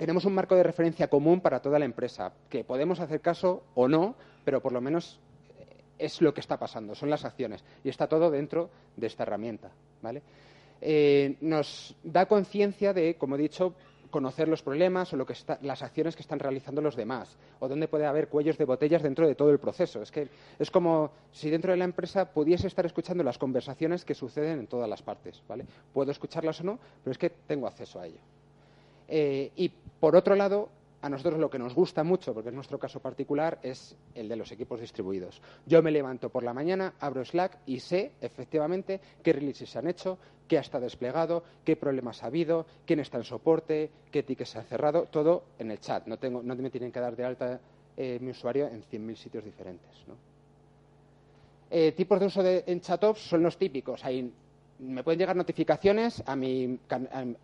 tenemos 0.00 0.24
un 0.24 0.32
marco 0.32 0.56
de 0.56 0.62
referencia 0.62 1.08
común 1.08 1.42
para 1.42 1.60
toda 1.60 1.78
la 1.78 1.84
empresa, 1.84 2.32
que 2.48 2.64
podemos 2.64 3.00
hacer 3.00 3.20
caso 3.20 3.64
o 3.74 3.86
no, 3.86 4.14
pero 4.46 4.62
por 4.62 4.72
lo 4.72 4.80
menos 4.80 5.20
eh, 5.58 5.66
es 5.98 6.22
lo 6.22 6.32
que 6.32 6.40
está 6.40 6.58
pasando, 6.58 6.94
son 6.94 7.10
las 7.10 7.26
acciones. 7.26 7.62
Y 7.84 7.90
está 7.90 8.08
todo 8.08 8.30
dentro 8.30 8.70
de 8.96 9.06
esta 9.06 9.24
herramienta. 9.24 9.70
¿vale? 10.00 10.22
Eh, 10.80 11.36
nos 11.42 11.94
da 12.02 12.24
conciencia 12.24 12.94
de, 12.94 13.16
como 13.16 13.34
he 13.34 13.38
dicho, 13.38 13.74
conocer 14.10 14.48
los 14.48 14.62
problemas 14.62 15.12
o 15.12 15.18
lo 15.18 15.26
que 15.26 15.34
las 15.60 15.82
acciones 15.82 16.16
que 16.16 16.22
están 16.22 16.38
realizando 16.38 16.80
los 16.80 16.96
demás, 16.96 17.36
o 17.58 17.68
dónde 17.68 17.86
puede 17.86 18.06
haber 18.06 18.28
cuellos 18.28 18.56
de 18.56 18.64
botellas 18.64 19.02
dentro 19.02 19.28
de 19.28 19.34
todo 19.34 19.50
el 19.50 19.58
proceso. 19.58 20.00
Es 20.00 20.10
que 20.10 20.30
es 20.58 20.70
como 20.70 21.10
si 21.30 21.50
dentro 21.50 21.72
de 21.72 21.76
la 21.76 21.84
empresa 21.84 22.32
pudiese 22.32 22.68
estar 22.68 22.86
escuchando 22.86 23.22
las 23.22 23.36
conversaciones 23.36 24.06
que 24.06 24.14
suceden 24.14 24.60
en 24.60 24.66
todas 24.66 24.88
las 24.88 25.02
partes. 25.02 25.42
¿vale? 25.46 25.66
Puedo 25.92 26.10
escucharlas 26.10 26.58
o 26.62 26.64
no, 26.64 26.78
pero 27.04 27.12
es 27.12 27.18
que 27.18 27.28
tengo 27.28 27.66
acceso 27.66 28.00
a 28.00 28.06
ello. 28.06 28.20
Eh, 29.10 29.50
y 29.56 29.68
por 29.68 30.16
otro 30.16 30.36
lado, 30.36 30.68
a 31.02 31.08
nosotros 31.08 31.38
lo 31.38 31.50
que 31.50 31.58
nos 31.58 31.74
gusta 31.74 32.04
mucho, 32.04 32.32
porque 32.32 32.50
es 32.50 32.54
nuestro 32.54 32.78
caso 32.78 33.00
particular, 33.00 33.58
es 33.62 33.96
el 34.14 34.28
de 34.28 34.36
los 34.36 34.52
equipos 34.52 34.80
distribuidos. 34.80 35.42
Yo 35.66 35.82
me 35.82 35.90
levanto 35.90 36.28
por 36.28 36.44
la 36.44 36.54
mañana, 36.54 36.94
abro 37.00 37.24
Slack 37.24 37.58
y 37.66 37.80
sé 37.80 38.12
efectivamente 38.20 39.00
qué 39.22 39.32
releases 39.32 39.70
se 39.70 39.78
han 39.78 39.88
hecho, 39.88 40.18
qué 40.46 40.58
ha 40.58 40.60
estado 40.60 40.84
desplegado, 40.84 41.42
qué 41.64 41.76
problemas 41.76 42.22
ha 42.22 42.26
habido, 42.26 42.66
quién 42.86 43.00
está 43.00 43.18
en 43.18 43.24
soporte, 43.24 43.90
qué 44.10 44.22
tickets 44.22 44.50
se 44.50 44.58
ha 44.58 44.62
cerrado, 44.62 45.06
todo 45.10 45.44
en 45.58 45.70
el 45.70 45.80
chat. 45.80 46.06
No, 46.06 46.18
tengo, 46.18 46.42
no 46.42 46.54
me 46.54 46.70
tienen 46.70 46.92
que 46.92 47.00
dar 47.00 47.16
de 47.16 47.24
alta 47.24 47.60
eh, 47.96 48.18
mi 48.20 48.30
usuario 48.30 48.66
en 48.66 48.82
100.000 48.82 49.14
sitios 49.16 49.44
diferentes. 49.44 49.90
Eh, 51.70 51.92
tipos 51.92 52.18
de 52.18 52.26
uso 52.26 52.42
de, 52.42 52.64
en 52.66 52.80
ChatOps 52.80 53.20
son 53.20 53.42
los 53.42 53.56
típicos. 53.56 54.04
Hay 54.04 54.32
me 54.80 55.04
pueden 55.04 55.18
llegar 55.18 55.36
notificaciones 55.36 56.22
a 56.26 56.34
mi, 56.36 56.78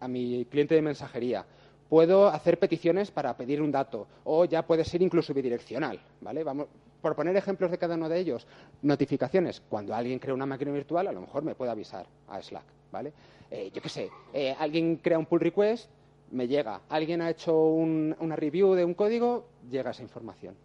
a, 0.00 0.09
mi 0.09 0.45
cliente 0.47 0.75
de 0.75 0.83
mensajería. 0.83 1.45
Puedo 1.88 2.28
hacer 2.28 2.59
peticiones 2.59 3.11
para 3.11 3.37
pedir 3.37 3.62
un 3.62 3.71
dato 3.71 4.09
o 4.25 4.45
ya 4.45 4.66
puede 4.66 4.85
ser 4.85 5.02
incluso 5.02 5.33
bidireccional, 5.33 6.00
¿vale? 6.21 6.43
Vamos, 6.43 6.66
por 7.00 7.14
poner 7.14 7.37
ejemplos 7.37 7.71
de 7.71 7.78
cada 7.78 7.95
uno 7.95 8.09
de 8.09 8.19
ellos, 8.19 8.47
notificaciones. 8.83 9.62
Cuando 9.69 9.95
alguien 9.95 10.19
crea 10.19 10.35
una 10.35 10.47
máquina 10.47 10.73
virtual, 10.73 11.07
a 11.07 11.12
lo 11.12 11.21
mejor 11.21 11.45
me 11.45 11.55
puede 11.55 11.71
avisar 11.71 12.07
a 12.28 12.43
Slack, 12.43 12.64
¿vale? 12.90 13.12
Eh, 13.50 13.71
yo 13.73 13.81
qué 13.81 13.88
sé, 13.88 14.11
eh, 14.33 14.55
alguien 14.59 14.97
crea 14.97 15.19
un 15.19 15.26
pull 15.26 15.40
request, 15.40 15.88
me 16.33 16.49
llega. 16.49 16.81
Alguien 16.88 17.23
ha 17.23 17.31
hecho 17.31 17.57
una 17.57 18.35
review 18.35 18.75
de 18.75 18.85
un 18.85 18.95
código, 18.95 19.47
llega 19.71 19.93
esa 19.93 20.02
información. 20.02 20.57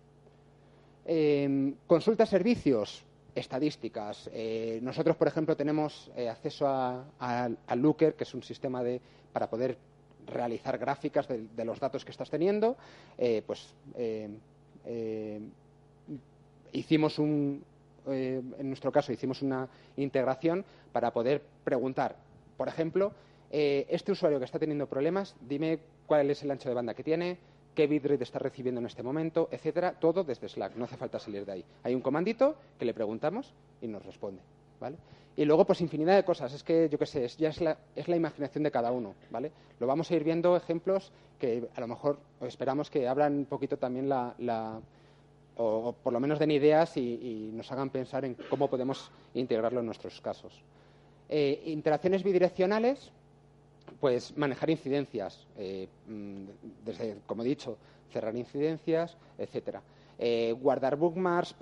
Eh, 1.06 1.74
consulta 1.86 2.26
servicios, 2.26 3.04
estadísticas. 3.36 4.30
Eh, 4.34 4.80
nosotros, 4.82 5.16
por 5.16 5.28
ejemplo, 5.28 5.56
tenemos 5.56 6.12
eh, 6.16 6.30
acceso 6.30 6.66
a, 6.68 7.50
Looker, 7.76 8.16
que 8.16 8.24
es 8.24 8.34
un 8.34 8.44
sistema 8.44 8.84
de, 8.84 9.02
para 9.32 9.50
poder 9.50 9.78
realizar 10.28 10.78
gráficas 10.78 11.28
de, 11.28 11.66
los 11.66 11.80
datos 11.80 12.06
que 12.06 12.12
estás 12.12 12.30
teniendo. 12.30 12.78
Eh, 13.18 13.42
pues 13.46 13.74
hicimos 16.72 17.20
un, 17.20 17.64
en 18.08 18.68
nuestro 18.68 18.92
caso, 18.92 19.12
hicimos 19.12 19.42
una 19.42 19.68
integración 19.98 20.64
para 20.92 21.12
poder 21.12 21.42
preguntar, 21.64 22.16
por 22.58 22.68
ejemplo, 22.68 23.12
este 23.50 24.14
usuario 24.14 24.40
que 24.40 24.46
está 24.46 24.60
teniendo 24.60 24.88
problemas, 24.88 25.36
dime 25.42 25.80
cuál 26.06 26.30
es 26.30 26.42
el 26.44 26.52
ancho 26.52 26.70
de 26.70 26.76
banda 26.76 26.94
que 26.94 27.04
tiene, 27.04 27.38
qué 27.76 27.88
bitrate 27.88 28.24
está 28.24 28.40
recibiendo 28.40 28.80
en 28.80 28.88
este 28.88 29.04
momento, 29.04 29.48
etcétera, 29.52 29.94
todo 29.94 30.24
desde 30.24 30.50
Slack, 30.50 30.76
no 30.76 30.86
hace 30.86 30.98
falta 30.98 31.20
salir 31.20 31.46
de 31.46 31.52
ahí. 31.52 31.66
Hay 31.84 31.96
un 31.96 32.02
comandito 32.02 32.56
que 32.78 32.86
le 32.86 32.94
preguntamos 32.94 33.54
y 33.82 33.88
nos 33.88 34.06
responde, 34.06 34.42
¿vale? 34.80 34.98
Y 35.38 35.46
luego, 35.46 35.66
pues 35.66 35.80
infinidad 35.80 36.16
de 36.16 36.26
cosas, 36.26 36.54
es 36.54 36.64
que, 36.64 36.90
yo 36.90 37.00
qué 37.00 37.06
sé, 37.06 37.28
ya 37.30 37.50
es 37.50 37.62
la, 37.62 37.78
es 37.96 38.08
la 38.08 38.18
imaginación 38.18 38.64
de 38.64 38.72
cada 38.72 38.92
uno, 38.92 39.16
¿vale? 39.30 39.52
Lo 39.80 39.88
vamos 39.88 40.12
a 40.12 40.16
ir 40.16 40.24
viendo 40.24 40.58
ejemplos 40.58 41.12
que 41.40 41.70
a 41.74 41.80
lo 41.80 41.88
mejor 41.88 42.20
esperamos 42.42 42.90
que 42.90 43.08
abran 43.08 43.34
un 43.34 43.46
poquito 43.46 43.78
también 43.78 44.10
la, 44.10 44.82
o, 45.56 45.96
por 46.04 46.12
lo 46.12 46.20
menos 46.20 46.38
den 46.38 46.52
ideas 46.52 46.98
y, 46.98 47.50
nos 47.54 47.72
hagan 47.72 47.90
pensar 47.90 48.26
en 48.26 48.36
cómo 48.50 48.70
podemos 48.70 49.10
integrarlo 49.34 49.80
en 49.80 49.86
nuestros 49.86 50.20
casos. 50.20 50.62
Eh, 51.30 51.64
interacciones 51.68 52.24
bidireccionales, 52.24 53.12
pues 54.02 54.36
manejar 54.36 54.70
incidencias, 54.70 55.48
eh, 55.58 55.88
mm, 56.08 56.44
desde, 56.84 57.18
como 57.28 57.44
he 57.44 57.46
dicho, 57.46 57.78
cerrar 58.12 58.36
incidencias, 58.36 59.16
etcétera. 59.38 59.82
eh, 60.24 60.54
guardar 60.62 60.98
bookmarks, 60.98 61.56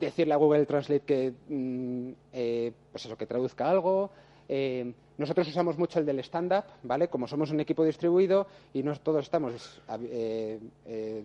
decirle 0.00 0.32
a 0.32 0.38
Google 0.38 0.64
Translate 0.64 1.04
que, 1.04 1.34
mm, 1.48 2.10
eh, 2.32 2.72
pues 2.90 3.04
eso, 3.04 3.18
que 3.18 3.26
traduzca 3.26 3.68
algo. 3.68 4.10
Eh, 4.48 4.92
nosotros 5.18 5.48
usamos 5.48 5.76
mucho 5.76 5.98
el 5.98 6.06
del 6.06 6.20
stand-up, 6.20 6.64
¿vale? 6.84 7.08
Como 7.08 7.26
somos 7.26 7.50
un 7.50 7.60
equipo 7.60 7.84
distribuido 7.84 8.46
y 8.72 8.82
no 8.82 8.94
todos 9.00 9.24
estamos 9.24 9.82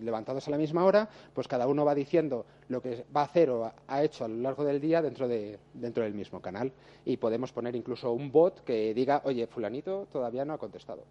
levantados 0.02 0.48
a 0.48 0.52
la 0.52 0.58
misma 0.58 0.84
hora, 0.84 1.08
pues 1.34 1.48
cada 1.48 1.68
uno 1.68 1.86
va 1.86 1.94
diciendo 1.94 2.46
lo 2.70 2.82
que 2.82 3.06
va 3.16 3.22
a 3.22 3.26
hacer 3.26 3.52
o 3.52 3.72
ha 3.88 4.04
hecho 4.04 4.26
a 4.26 4.28
lo 4.28 4.38
largo 4.38 4.64
del 4.64 4.82
día 4.82 5.02
dentro, 5.02 5.28
de, 5.28 5.60
dentro 5.76 6.04
del 6.04 6.16
mismo 6.16 6.42
canal. 6.42 6.72
Y 7.06 7.18
podemos 7.18 7.52
poner 7.52 7.76
incluso 7.76 8.12
un 8.12 8.32
bot 8.32 8.64
que 8.64 8.96
diga, 8.96 9.22
oye, 9.26 9.46
fulanito 9.46 10.08
todavía 10.12 10.44
no 10.44 10.54
ha 10.54 10.58
contestado. 10.58 11.04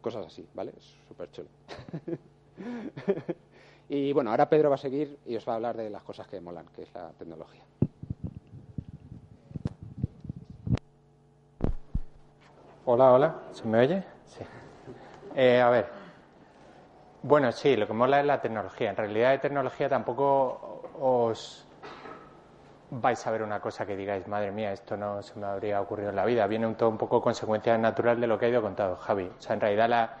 Cosas 0.00 0.26
así, 0.26 0.46
¿vale? 0.54 0.72
Es 0.78 0.94
súper 1.06 1.30
chulo. 1.30 1.48
Y 3.88 4.12
bueno, 4.12 4.30
ahora 4.30 4.48
Pedro 4.48 4.70
va 4.70 4.76
a 4.76 4.78
seguir 4.78 5.18
y 5.26 5.36
os 5.36 5.46
va 5.46 5.52
a 5.52 5.56
hablar 5.56 5.76
de 5.76 5.90
las 5.90 6.02
cosas 6.02 6.26
que 6.26 6.40
molan, 6.40 6.66
que 6.74 6.82
es 6.82 6.94
la 6.94 7.10
tecnología. 7.10 7.62
Hola, 12.86 13.12
hola, 13.12 13.34
¿se 13.52 13.66
me 13.66 13.78
oye? 13.78 14.04
Sí. 14.26 14.44
Eh, 15.34 15.58
a 15.58 15.70
ver, 15.70 15.86
bueno, 17.22 17.50
sí, 17.50 17.76
lo 17.76 17.86
que 17.86 17.94
mola 17.94 18.20
es 18.20 18.26
la 18.26 18.42
tecnología. 18.42 18.90
En 18.90 18.96
realidad 18.96 19.30
de 19.30 19.38
tecnología 19.38 19.88
tampoco 19.88 20.82
os 21.00 21.66
vais 22.90 23.26
a 23.26 23.30
ver 23.30 23.42
una 23.42 23.58
cosa 23.58 23.86
que 23.86 23.96
digáis, 23.96 24.28
madre 24.28 24.52
mía, 24.52 24.70
esto 24.74 24.98
no 24.98 25.22
se 25.22 25.38
me 25.40 25.46
habría 25.46 25.80
ocurrido 25.80 26.10
en 26.10 26.16
la 26.16 26.26
vida. 26.26 26.46
Viene 26.46 26.66
un 26.66 26.74
todo 26.74 26.90
un 26.90 26.98
poco 26.98 27.22
consecuencia 27.22 27.78
natural 27.78 28.20
de 28.20 28.26
lo 28.26 28.38
que 28.38 28.44
ha 28.44 28.48
ido 28.50 28.60
contado 28.60 28.96
Javi. 28.96 29.30
O 29.34 29.40
sea, 29.40 29.54
en 29.54 29.62
realidad 29.62 29.88
la, 29.88 30.16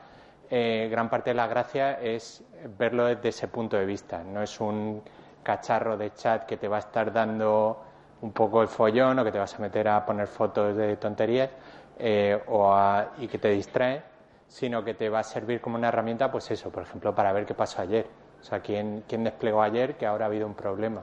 eh, 0.48 0.88
gran 0.90 1.10
parte 1.10 1.30
de 1.30 1.34
la 1.34 1.46
gracia 1.46 2.00
es 2.00 2.42
verlo 2.78 3.04
desde 3.04 3.28
ese 3.28 3.46
punto 3.46 3.76
de 3.76 3.84
vista. 3.84 4.22
No 4.24 4.42
es 4.42 4.58
un 4.58 5.02
cacharro 5.42 5.98
de 5.98 6.14
chat 6.14 6.46
que 6.46 6.56
te 6.56 6.66
va 6.66 6.76
a 6.76 6.80
estar 6.80 7.12
dando 7.12 7.82
un 8.22 8.32
poco 8.32 8.62
el 8.62 8.68
follón 8.68 9.18
o 9.18 9.24
que 9.24 9.32
te 9.32 9.38
vas 9.38 9.54
a 9.54 9.58
meter 9.58 9.86
a 9.86 10.06
poner 10.06 10.26
fotos 10.28 10.74
de 10.74 10.96
tonterías 10.96 11.50
eh, 11.98 12.42
o 12.48 12.74
y 13.18 13.28
que 13.28 13.38
te 13.38 13.48
distrae, 13.50 14.02
sino 14.48 14.84
que 14.84 14.94
te 14.94 15.08
va 15.08 15.20
a 15.20 15.24
servir 15.24 15.60
como 15.60 15.76
una 15.76 15.88
herramienta, 15.88 16.30
pues 16.30 16.50
eso, 16.50 16.70
por 16.70 16.82
ejemplo, 16.82 17.14
para 17.14 17.32
ver 17.32 17.46
qué 17.46 17.54
pasó 17.54 17.82
ayer. 17.82 18.06
O 18.40 18.44
sea, 18.44 18.60
quién, 18.60 19.04
quién 19.08 19.24
desplegó 19.24 19.62
ayer 19.62 19.96
que 19.96 20.06
ahora 20.06 20.26
ha 20.26 20.28
habido 20.28 20.46
un 20.46 20.54
problema. 20.54 21.02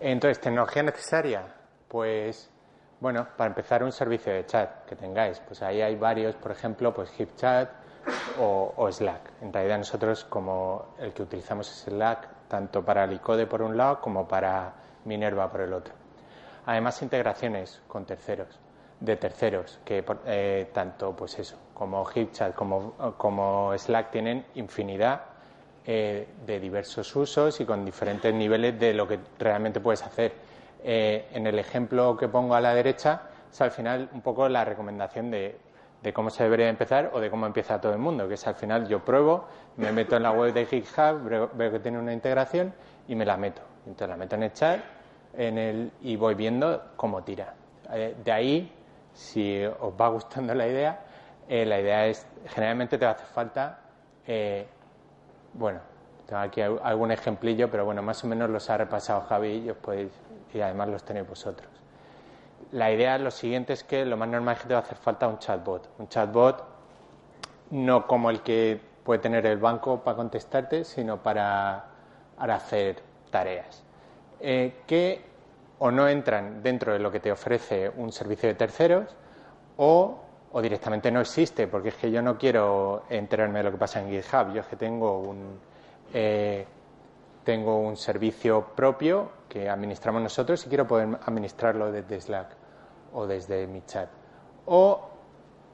Entonces, 0.00 0.40
¿tecnología 0.40 0.82
necesaria? 0.82 1.42
Pues 1.88 2.50
bueno, 3.00 3.26
para 3.36 3.48
empezar 3.48 3.82
un 3.82 3.92
servicio 3.92 4.32
de 4.32 4.44
chat 4.46 4.84
que 4.84 4.96
tengáis, 4.96 5.40
pues 5.40 5.62
ahí 5.62 5.80
hay 5.80 5.96
varios, 5.96 6.34
por 6.36 6.50
ejemplo, 6.50 6.92
pues 6.92 7.10
HipChat 7.10 7.70
o, 8.38 8.74
o 8.76 8.92
Slack. 8.92 9.42
En 9.42 9.52
realidad 9.52 9.78
nosotros 9.78 10.24
como 10.24 10.94
el 10.98 11.12
que 11.12 11.22
utilizamos 11.22 11.70
es 11.70 11.92
Slack 11.92 12.48
tanto 12.48 12.84
para 12.84 13.04
el 13.04 13.12
ICODE 13.14 13.46
por 13.46 13.62
un 13.62 13.76
lado 13.76 14.00
como 14.00 14.26
para 14.26 14.72
Minerva 15.04 15.50
por 15.50 15.60
el 15.62 15.72
otro. 15.72 15.94
Además 16.66 17.00
integraciones 17.02 17.82
con 17.86 18.04
terceros, 18.04 18.58
de 19.00 19.16
terceros, 19.16 19.78
que 19.84 20.04
eh, 20.26 20.70
tanto 20.72 21.14
pues 21.14 21.38
eso, 21.38 21.56
como 21.74 22.04
HipChat 22.04 22.54
como, 22.54 22.92
como 23.16 23.76
Slack 23.76 24.10
tienen 24.10 24.46
infinidad 24.54 25.22
eh, 25.84 26.26
de 26.46 26.60
diversos 26.60 27.14
usos 27.14 27.60
y 27.60 27.64
con 27.64 27.84
diferentes 27.84 28.32
niveles 28.32 28.78
de 28.78 28.94
lo 28.94 29.06
que 29.06 29.18
realmente 29.38 29.80
puedes 29.80 30.02
hacer 30.02 30.32
eh, 30.82 31.26
en 31.32 31.46
el 31.46 31.58
ejemplo 31.58 32.16
que 32.16 32.28
pongo 32.28 32.54
a 32.54 32.60
la 32.60 32.74
derecha 32.74 33.22
es 33.50 33.60
al 33.60 33.70
final 33.70 34.08
un 34.12 34.22
poco 34.22 34.48
la 34.48 34.64
recomendación 34.64 35.30
de, 35.30 35.58
cómo 36.14 36.30
se 36.30 36.44
debería 36.44 36.68
empezar 36.68 37.10
o 37.12 37.20
de 37.20 37.30
cómo 37.30 37.46
empieza 37.46 37.80
todo 37.80 37.92
el 37.92 37.98
mundo, 37.98 38.28
que 38.28 38.34
es 38.34 38.46
al 38.46 38.54
final 38.54 38.86
yo 38.86 39.04
pruebo, 39.04 39.46
me 39.76 39.90
meto 39.92 40.16
en 40.16 40.22
la 40.22 40.30
web 40.30 40.54
de 40.54 40.64
GitHub, 40.66 41.50
veo 41.54 41.72
que 41.72 41.80
tiene 41.80 41.98
una 41.98 42.12
integración 42.12 42.72
y 43.08 43.14
me 43.16 43.24
la 43.24 43.36
meto. 43.36 43.62
Entonces 43.86 44.08
la 44.08 44.16
meto 44.16 44.36
en 44.36 44.42
el 44.44 44.52
chat 44.52 44.80
y 46.02 46.16
voy 46.16 46.34
viendo 46.34 46.82
cómo 46.96 47.24
tira. 47.24 47.54
Eh, 47.92 48.16
de 48.24 48.32
ahí, 48.32 48.72
si 49.16 49.64
os 49.64 49.92
va 50.00 50.08
gustando 50.08 50.54
la 50.54 50.68
idea, 50.68 51.00
eh, 51.48 51.66
la 51.66 51.80
idea 51.80 52.06
es, 52.06 52.24
generalmente 52.46 52.98
te 52.98 53.04
va 53.04 53.12
a 53.12 53.14
hacer 53.14 53.26
falta, 53.26 53.80
bueno, 55.54 55.80
tengo 56.26 56.42
aquí 56.42 56.60
algún 56.60 57.10
ejemplillo, 57.10 57.70
pero 57.70 57.84
bueno, 57.84 58.02
más 58.02 58.22
o 58.24 58.26
menos 58.26 58.50
los 58.50 58.68
ha 58.68 58.76
repasado 58.76 59.22
Javi 59.22 59.64
y 59.64 59.70
os 59.70 59.76
podéis 59.76 60.10
y 60.56 60.60
además 60.60 60.88
los 60.88 61.04
tenéis 61.04 61.28
vosotros. 61.28 61.68
La 62.72 62.90
idea, 62.90 63.18
lo 63.18 63.30
siguiente 63.30 63.72
es 63.72 63.84
que 63.84 64.04
lo 64.04 64.16
más 64.16 64.28
normal 64.28 64.56
es 64.56 64.62
que 64.62 64.68
te 64.68 64.74
va 64.74 64.80
a 64.80 64.82
hacer 64.82 64.96
falta 64.96 65.28
un 65.28 65.38
chatbot. 65.38 65.88
Un 65.98 66.08
chatbot 66.08 66.64
no 67.70 68.06
como 68.06 68.30
el 68.30 68.40
que 68.40 68.80
puede 69.04 69.20
tener 69.20 69.46
el 69.46 69.58
banco 69.58 70.00
para 70.02 70.16
contestarte, 70.16 70.84
sino 70.84 71.22
para, 71.22 71.84
hacer 72.38 73.02
tareas. 73.30 73.84
Eh, 74.40 74.82
o 75.78 75.90
no 75.90 76.08
entran 76.08 76.62
dentro 76.62 76.92
de 76.92 76.98
lo 76.98 77.10
que 77.10 77.20
te 77.20 77.30
ofrece 77.30 77.90
un 77.96 78.12
servicio 78.12 78.48
de 78.48 78.54
terceros 78.54 79.14
o, 79.76 80.22
directamente 80.62 81.10
no 81.10 81.20
existe, 81.20 81.66
porque 81.66 81.90
es 81.90 81.96
que 81.96 82.10
yo 82.10 82.22
no 82.22 82.38
quiero 82.38 83.02
enterarme 83.10 83.58
de 83.58 83.64
lo 83.64 83.72
que 83.72 83.76
pasa 83.76 84.00
en 84.00 84.08
GitHub. 84.08 84.54
Yo 84.54 84.62
es 84.62 84.66
que 84.66 84.76
tengo 84.76 85.20
un, 85.20 85.60
eh, 86.14 86.64
tengo 87.44 87.78
un 87.78 87.96
servicio 87.96 88.68
propio 88.74 89.30
que 89.50 89.68
administramos 89.68 90.22
nosotros 90.22 90.64
y 90.64 90.68
quiero 90.70 90.86
poder 90.86 91.18
administrarlo 91.26 91.92
desde 91.92 92.20
Slack 92.22 92.48
o 93.12 93.26
desde 93.26 93.66
mi 93.66 93.82
chat. 93.84 94.08
O 94.64 95.10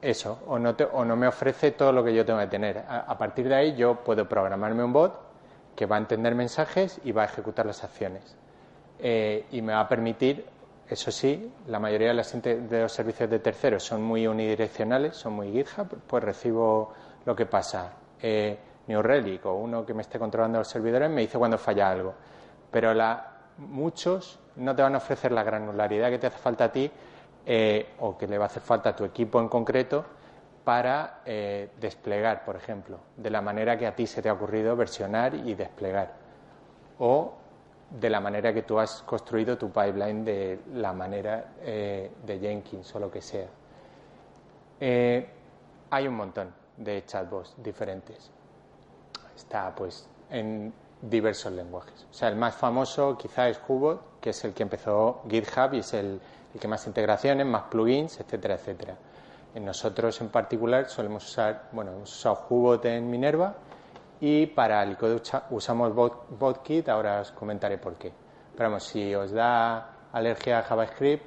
eso, 0.01 0.39
o 0.47 0.59
no, 0.59 0.75
o 0.91 1.05
no 1.05 1.15
me 1.15 1.27
ofrece 1.27 1.71
todo 1.71 1.93
lo 1.93 2.03
que 2.03 2.13
yo 2.13 2.25
tengo 2.25 2.39
que 2.39 2.47
tener. 2.47 2.83
A, 2.87 3.17
partir 3.17 3.47
de 3.47 3.55
ahí 3.55 3.75
yo 3.75 4.03
puedo 4.03 4.27
programarme 4.27 4.83
un 4.83 4.91
bot 4.91 5.13
que 5.75 5.85
va 5.85 5.95
a 5.95 5.99
entender 5.99 6.35
mensajes 6.35 6.99
y 7.05 7.13
va 7.13 7.21
a 7.23 7.25
ejecutar 7.25 7.65
las 7.65 7.83
acciones. 7.83 8.35
Eh, 9.05 9.47
y 9.51 9.61
me 9.61 9.73
va 9.73 9.81
a 9.81 9.87
permitir, 9.89 10.45
eso 10.87 11.11
sí, 11.11 11.51
la 11.67 11.77
mayoría 11.77 12.07
de, 12.07 12.13
las, 12.13 12.33
los 12.33 12.91
servicios 12.93 13.29
de 13.29 13.39
terceros 13.39 13.83
son 13.83 14.01
muy 14.01 14.25
unidireccionales, 14.25 15.17
son 15.17 15.33
muy 15.33 15.51
GitHub, 15.51 15.89
pues 16.07 16.23
recibo 16.23 16.93
lo 17.25 17.35
que 17.35 17.45
pasa. 17.45 17.91
Eh, 18.21 18.57
New 18.87 19.01
Relic 19.01 19.45
o 19.45 19.55
uno 19.55 19.85
que 19.85 19.93
me 19.93 20.01
esté 20.01 20.17
controlando 20.17 20.59
los 20.59 20.67
servidores 20.69 21.09
me 21.09 21.21
dice 21.21 21.37
cuando 21.37 21.57
falla 21.57 21.89
algo. 21.89 22.13
Pero 22.71 22.93
muchos 23.57 24.39
no 24.55 24.73
te 24.73 24.81
van 24.81 24.95
a 24.95 24.99
ofrecer 24.99 25.33
la 25.33 25.43
granularidad 25.43 26.09
que 26.09 26.19
te 26.19 26.27
hace 26.27 26.37
falta 26.37 26.65
a 26.65 26.71
ti 26.71 26.89
eh, 27.45 27.93
o 27.99 28.17
que 28.17 28.27
le 28.27 28.37
va 28.37 28.45
a 28.45 28.47
hacer 28.47 28.63
falta 28.63 28.89
a 28.89 28.95
tu 28.95 29.03
equipo 29.03 29.39
en 29.41 29.49
concreto 29.49 30.05
para 30.63 31.21
eh, 31.25 31.71
desplegar, 31.79 32.45
por 32.45 32.55
ejemplo, 32.55 32.99
de 33.17 33.29
la 33.29 33.41
manera 33.41 33.77
que 33.77 33.85
a 33.85 33.95
ti 33.95 34.07
se 34.07 34.21
te 34.21 34.29
ha 34.29 34.33
ocurrido 34.33 34.75
versionar 34.77 35.35
y 35.35 35.55
desplegar. 35.55 36.13
O 36.99 37.33
de 37.89 38.09
la 38.09 38.19
manera 38.19 38.53
que 38.53 38.63
tú 38.63 38.79
has 38.79 39.01
construido 39.03 39.57
tu 39.57 39.69
pipeline 39.69 40.25
de 40.25 40.59
la 40.73 40.93
manera 40.93 41.53
eh, 41.61 42.11
de 42.25 42.39
Jenkins 42.39 42.93
o 42.95 42.99
lo 42.99 43.11
que 43.11 43.21
sea. 43.21 43.47
hay 44.79 46.07
un 46.07 46.15
montón 46.15 46.53
de 46.77 47.05
chatbots 47.05 47.55
diferentes 47.57 48.31
está 49.35 49.73
pues 49.75 50.07
en 50.29 50.73
diversos 51.01 51.51
lenguajes. 51.51 52.05
O 52.09 52.13
sea, 52.13 52.29
el 52.29 52.35
más 52.35 52.55
famoso 52.55 53.17
quizá 53.17 53.49
es 53.49 53.59
Hubot, 53.67 54.19
que 54.21 54.29
es 54.29 54.43
el 54.45 54.53
que 54.53 54.63
empezó 54.63 55.21
GitHub 55.29 55.73
y 55.73 55.79
es 55.79 55.93
el, 55.93 56.19
que 56.59 56.67
más 56.67 56.85
integraciones, 56.87 57.45
más 57.45 57.63
plugins, 57.63 58.19
etcétera, 58.19 58.55
etcétera. 58.55 58.95
Nosotros 59.55 60.19
en 60.21 60.29
particular 60.29 60.89
solemos 60.89 61.29
usar, 61.29 61.69
bueno, 61.71 61.91
hemos 61.91 62.11
usado 62.11 62.45
Hubot 62.49 62.85
en 62.85 63.09
Minerva 63.09 63.55
y 64.25 64.45
para 64.45 64.81
el 64.83 64.95
código 64.95 65.19
usamos 65.49 65.93
BotKit, 65.93 66.87
ahora 66.87 67.19
os 67.19 67.31
comentaré 67.33 67.77
por 67.77 67.95
qué. 67.95 68.09
Pero 68.55 68.69
vamos, 68.69 68.85
si 68.85 69.13
os 69.13 69.33
da 69.33 70.07
alergia 70.13 70.59
a 70.59 70.63
JavaScript, 70.63 71.25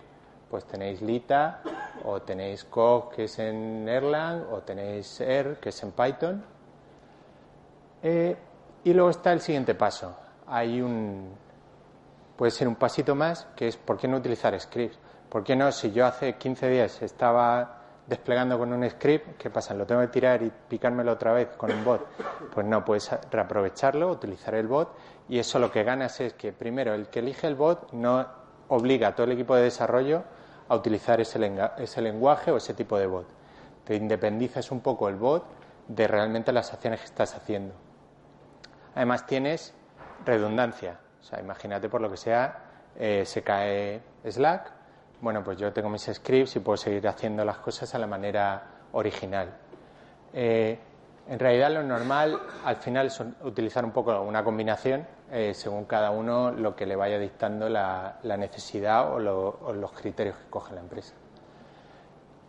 pues 0.48 0.64
tenéis 0.64 1.02
Lita 1.02 1.61
o 2.06 2.22
tenéis 2.22 2.64
Cog 2.64 3.11
que 3.11 3.24
es 3.24 3.38
en 3.38 3.87
Erlang 3.87 4.46
o 4.50 4.62
tenéis 4.62 5.20
R 5.20 5.59
que 5.61 5.68
es 5.68 5.82
en 5.82 5.92
Python 5.92 6.42
eh, 8.02 8.35
y 8.85 8.94
luego 8.94 9.11
está 9.11 9.30
el 9.35 9.42
siguiente 9.42 9.74
paso. 9.74 10.16
Hay 10.46 10.80
un, 10.80 11.35
puede 12.35 12.50
ser 12.50 12.66
un 12.66 12.76
pasito 12.76 13.14
más, 13.14 13.46
que 13.54 13.68
es 13.68 13.76
¿por 13.76 13.98
qué 13.98 14.09
no 14.09 14.16
utilizar 14.16 14.59
scripts? 14.59 14.98
¿Por 15.28 15.44
qué 15.44 15.54
no? 15.54 15.70
Si 15.70 15.92
yo 15.92 16.06
hace 16.06 16.37
15 16.37 16.70
días 16.70 17.02
estaba 17.02 17.76
desplegando 18.07 18.59
con 18.59 18.73
un 18.73 18.88
script, 18.88 19.37
¿qué 19.37 19.51
pasa? 19.51 19.75
¿Lo 19.75 19.87
tengo 19.87 20.01
que 20.03 20.09
tirar 20.09 20.42
y 20.42 20.53
picármelo 20.69 21.12
otra 21.12 21.33
vez 21.33 21.49
con 21.57 21.73
un 21.73 21.85
bot? 21.85 22.07
Pues 22.55 22.66
no, 22.66 22.85
puedes 22.85 23.11
reaprovecharlo, 23.31 24.11
utilizar 24.11 24.55
el 24.55 24.69
bot 24.69 24.97
y 25.29 25.38
eso 25.38 25.59
lo 25.59 25.71
que 25.71 25.83
ganas 25.83 26.21
es 26.21 26.35
que 26.35 26.53
primero 26.53 26.95
el 26.95 27.09
que 27.09 27.19
elige 27.19 27.47
el 27.47 27.57
bot 27.57 27.92
no 27.92 28.27
obliga 28.69 29.09
a 29.09 29.14
todo 29.14 29.25
el 29.27 29.33
equipo 29.33 29.57
de 29.57 29.62
desarrollo 29.62 30.23
a 30.69 30.75
utilizar 30.75 31.21
ese, 31.21 31.38
lenguaje 31.38 32.51
o 32.51 32.57
ese 32.57 32.75
tipo 32.75 32.99
de 32.99 33.07
bot. 33.07 33.27
Te 33.85 33.95
independizas 33.95 34.71
un 34.71 34.81
poco 34.81 35.09
el 35.09 35.16
bot 35.16 35.45
de 35.88 36.09
realmente 36.09 36.53
las 36.53 36.73
acciones 36.73 37.01
que 37.01 37.07
estás 37.07 37.35
haciendo. 37.35 37.75
Además 38.95 39.27
tienes 39.27 39.75
redundancia. 40.25 40.99
O 41.21 41.23
sea, 41.23 41.40
imagínate 41.40 41.88
por 41.88 42.01
lo 42.01 42.11
que 42.11 42.16
sea, 42.16 42.64
eh, 42.97 43.25
se 43.25 43.42
cae 43.42 44.01
Slack. 44.25 44.76
Bueno, 45.20 45.42
pues 45.42 45.59
yo 45.59 45.72
tengo 45.72 45.88
mis 45.88 46.02
scripts 46.02 46.57
y 46.57 46.61
puedo 46.61 46.76
seguir 46.76 47.07
haciendo 47.09 47.44
las 47.44 47.59
cosas 47.59 47.94
a 47.94 47.98
la 47.98 48.07
manera 48.07 48.62
original. 48.92 49.48
Eh, 50.33 50.79
En 51.29 51.40
realidad 51.40 51.72
lo 51.72 51.83
normal 51.83 52.40
al 52.64 52.76
final 52.76 53.07
es 53.07 53.20
utilizar 53.42 53.85
un 53.85 53.90
poco 53.90 54.20
una 54.20 54.44
combinación 54.44 55.05
eh, 55.33 55.55
según 55.55 55.85
cada 55.87 56.12
uno 56.12 56.52
lo 56.52 56.76
que 56.76 56.87
le 56.87 56.94
vaya 56.94 57.18
dictando 57.18 57.68
la, 57.68 58.20
necesidad 58.22 59.12
o, 59.12 59.18
los 59.18 59.92
criterios 59.92 60.37
que 60.37 60.48
coge 60.50 60.74
la 60.74 60.81
empresa. 60.81 61.14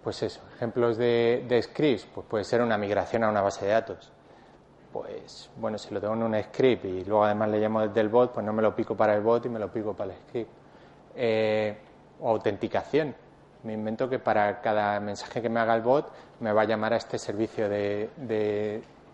Pues 0.03 0.21
eso, 0.21 0.41
ejemplos 0.55 0.97
de, 0.97 1.59
scripts, 1.63 2.05
pues 2.13 2.27
puede 2.27 2.43
ser 2.43 2.61
una 2.61 2.77
migración 2.77 3.23
a 3.23 3.29
una 3.29 3.41
base 3.41 3.65
de 3.65 3.71
datos. 3.71 4.11
Pues 4.93 5.49
bueno, 5.57 5.77
si 5.79 5.91
lo 5.93 5.99
tengo 5.99 6.13
en 6.13 6.23
un 6.23 6.43
script 6.43 6.85
y 6.85 7.03
luego 7.03 7.25
además 7.25 7.49
le 7.49 7.59
llamo 7.59 7.81
desde 7.81 7.99
el 8.01 8.09
bot, 8.09 8.31
pues 8.31 8.45
no 8.45 8.53
me 8.53 8.61
lo 8.61 8.75
pico 8.75 8.95
para 8.95 9.15
el 9.15 9.21
bot 9.21 9.45
y 9.45 9.49
me 9.49 9.59
lo 9.59 9.71
pico 9.71 9.95
para 9.95 10.13
el 10.13 10.19
script. 10.19 10.51
Eh, 11.15 11.77
autenticación. 12.21 13.15
Me 13.63 13.73
invento 13.73 14.09
que 14.09 14.19
para 14.19 14.61
cada 14.61 14.99
mensaje 14.99 15.41
que 15.41 15.49
me 15.49 15.59
haga 15.59 15.75
el 15.75 15.81
bot 15.81 16.11
me 16.39 16.51
va 16.51 16.61
a 16.61 16.65
llamar 16.65 16.93
a 16.93 16.97
este 16.97 17.17
servicio 17.17 17.67
de, 17.67 18.09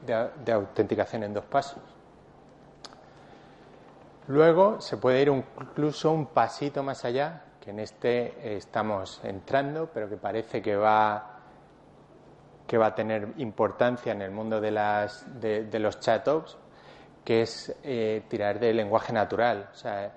de 0.05 0.51
autenticación 0.51 1.23
en 1.23 1.33
dos 1.33 1.45
pasos. 1.45 1.81
Luego 4.27 4.79
se 4.79 4.97
puede 4.97 5.21
ir 5.21 5.27
incluso 5.27 6.11
un 6.11 6.27
pasito 6.27 6.83
más 6.83 7.03
allá, 7.03 7.43
que 7.59 7.71
en 7.71 7.79
este 7.79 8.55
estamos 8.55 9.21
entrando, 9.23 9.89
pero 9.93 10.09
que 10.09 10.17
parece 10.17 10.61
que 10.61 10.75
va 10.75 11.33
que 12.67 12.77
va 12.77 12.87
a 12.87 12.95
tener 12.95 13.33
importancia 13.37 14.13
en 14.13 14.21
el 14.21 14.31
mundo 14.31 14.59
de, 14.61 14.71
las, 14.71 15.25
de, 15.39 15.79
los 15.79 15.99
chat-ops, 15.99 16.57
que 17.23 17.41
es 17.41 17.75
eh, 17.83 18.23
tirar 18.27 18.59
de 18.59 18.73
lenguaje 18.73 19.13
natural. 19.13 19.69
O 19.71 19.75
sea, 19.75 20.11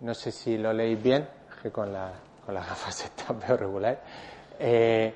no 0.00 0.12
sé 0.12 0.32
si 0.32 0.58
lo 0.58 0.72
leéis 0.72 1.02
bien, 1.02 1.28
que 1.62 1.70
con, 1.70 1.92
la, 1.92 2.12
con 2.44 2.54
las 2.54 2.66
gafas 2.66 3.04
está 3.04 3.34
peor 3.34 3.60
regular. 3.60 4.00
Eh, 4.58 5.14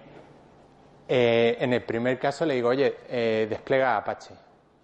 eh, 1.08 1.56
en 1.60 1.72
el 1.72 1.82
primer 1.82 2.18
caso 2.18 2.44
le 2.44 2.54
digo, 2.54 2.68
oye, 2.68 3.46
despliega 3.48 3.96
Apache. 3.96 4.34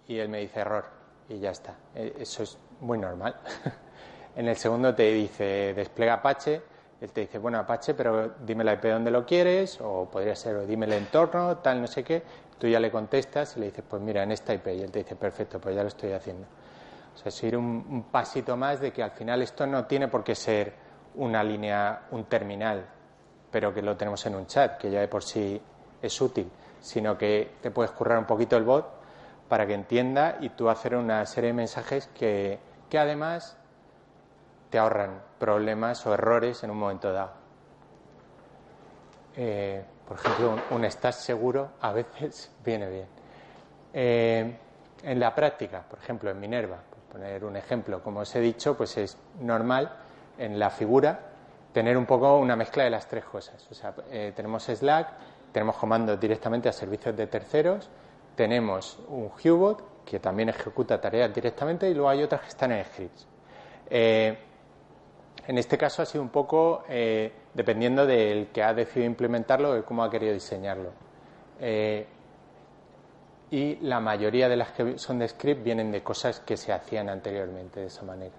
Y 0.07 0.17
él 0.17 0.29
me 0.29 0.39
dice 0.39 0.59
error. 0.59 0.85
Y 1.29 1.39
ya 1.39 1.51
está. 1.51 1.75
eso 1.95 2.43
es 2.43 2.57
muy 2.81 2.97
normal. 2.97 3.35
en 4.35 4.47
el 4.47 4.55
segundo 4.55 4.93
te 4.93 5.11
dice 5.11 5.73
despliega 5.73 6.15
Apache, 6.15 6.61
él 7.03 7.11
te 7.11 7.21
dice, 7.21 7.37
bueno, 7.37 7.59
Apache, 7.59 7.93
pero 7.93 8.35
dime 8.45 8.63
la 8.63 8.73
IP 8.75 8.85
donde 8.85 9.11
lo 9.11 9.25
quieres, 9.25 9.77
o 9.81 10.09
podría 10.09 10.37
ser, 10.37 10.55
o 10.55 10.65
dime 10.65 10.85
el 10.85 10.93
entorno, 10.93 11.57
tal, 11.57 11.81
no 11.81 11.87
sé 11.87 12.01
qué. 12.01 12.23
Tú 12.57 12.65
ya 12.65 12.79
le 12.79 12.89
contestas 12.89 13.57
y 13.57 13.59
le 13.59 13.65
dices, 13.65 13.83
pues 13.85 14.01
mira, 14.01 14.23
en 14.23 14.31
esta 14.31 14.53
IP. 14.53 14.67
Y 14.67 14.81
él 14.83 14.89
te 14.89 14.99
dice, 14.99 15.17
perfecto, 15.17 15.59
pues 15.59 15.75
ya 15.75 15.81
lo 15.81 15.89
estoy 15.89 16.13
haciendo. 16.13 16.47
O 17.13 17.17
sea, 17.17 17.27
es 17.27 17.43
ir 17.43 17.57
un, 17.57 18.05
pasito 18.09 18.55
más 18.55 18.79
de 18.79 18.93
que 18.93 19.03
al 19.03 19.11
final 19.11 19.41
esto 19.41 19.67
no 19.67 19.85
tiene 19.85 20.07
por 20.07 20.23
qué 20.23 20.33
ser 20.33 20.73
una 21.15 21.43
línea, 21.43 22.03
un 22.11 22.25
terminal, 22.25 22.85
pero 23.51 23.73
que 23.73 23.81
lo 23.81 23.95
tenemos 23.95 24.25
en 24.25 24.35
un 24.35 24.47
chat, 24.47 24.77
que 24.77 24.89
ya 24.89 24.99
de 24.99 25.07
por 25.07 25.23
sí 25.23 25.61
es 26.01 26.21
útil, 26.21 26.49
sino 26.81 27.17
que 27.17 27.55
te 27.61 27.71
puedes 27.71 27.91
currar 27.91 28.17
un 28.17 28.25
poquito 28.25 28.57
el 28.57 28.63
bot 28.63 28.87
para 29.47 29.67
que 29.67 29.73
entienda 29.73 30.37
y 30.39 30.49
tú 30.49 30.69
hacer 30.69 30.95
una 30.95 31.25
serie 31.25 31.49
de 31.49 31.53
mensajes 31.53 32.07
que, 32.07 32.59
que 32.89 32.97
además 32.97 33.57
te 34.69 34.79
ahorran 34.79 35.21
problemas 35.37 36.05
o 36.07 36.13
errores 36.13 36.63
en 36.63 36.71
un 36.71 36.77
momento 36.77 37.13
dado. 37.13 37.31
Eh, 39.35 39.83
por 40.07 40.17
ejemplo, 40.17 40.57
un, 40.71 40.85
estás 40.85 41.15
seguro 41.17 41.71
a 41.81 41.91
veces 41.93 42.51
viene 42.65 42.89
bien. 42.89 43.07
Eh, 43.93 44.57
en 45.03 45.19
la 45.19 45.35
práctica, 45.35 45.83
por 45.87 45.99
ejemplo, 45.99 46.31
en 46.31 46.39
Minerva, 46.39 46.77
por 46.89 46.99
poner 46.99 47.43
un 47.43 47.55
ejemplo, 47.55 48.01
como 48.01 48.21
os 48.21 48.35
he 48.35 48.39
dicho, 48.39 48.75
pues 48.75 48.97
es 48.97 49.17
normal 49.41 49.91
en 50.37 50.59
la 50.59 50.69
figura 50.69 51.19
tener 51.71 51.97
un 51.97 52.05
poco 52.05 52.37
una 52.37 52.55
mezcla 52.55 52.83
de 52.83 52.89
las 52.89 53.07
tres 53.07 53.25
cosas. 53.25 53.67
O 53.71 53.73
sea, 53.73 53.93
eh, 54.11 54.31
tenemos 54.35 54.63
Slack, 54.63 55.07
tenemos 55.51 55.75
comandos 55.77 56.19
directamente 56.19 56.69
a 56.69 56.73
servicios 56.73 57.15
de 57.15 57.27
terceros, 57.27 57.89
tenemos 58.35 58.99
un 59.07 59.31
Hubot 59.43 60.03
que 60.05 60.19
también 60.19 60.49
ejecuta 60.49 60.99
tareas 60.99 61.33
directamente 61.33 61.89
y 61.89 61.93
luego 61.93 62.09
hay 62.09 62.23
otras 62.23 62.41
que 62.41 62.47
están 62.47 62.71
en 62.71 62.85
scripts. 62.85 63.27
Eh, 63.89 64.37
en 65.45 65.57
este 65.57 65.77
caso 65.77 66.01
ha 66.01 66.05
sido 66.05 66.21
un 66.21 66.29
poco 66.29 66.83
eh, 66.87 67.31
dependiendo 67.53 68.05
del 68.05 68.47
que 68.47 68.63
ha 68.63 68.73
decidido 68.73 69.05
implementarlo 69.05 69.77
y 69.77 69.83
cómo 69.83 70.03
ha 70.03 70.09
querido 70.09 70.33
diseñarlo. 70.33 70.91
Eh, 71.59 72.07
y 73.51 73.75
la 73.81 73.99
mayoría 73.99 74.49
de 74.49 74.55
las 74.55 74.71
que 74.71 74.97
son 74.97 75.19
de 75.19 75.27
script 75.27 75.63
vienen 75.63 75.91
de 75.91 76.01
cosas 76.01 76.39
que 76.39 76.57
se 76.57 76.73
hacían 76.73 77.09
anteriormente 77.09 77.81
de 77.81 77.87
esa 77.87 78.03
manera. 78.03 78.33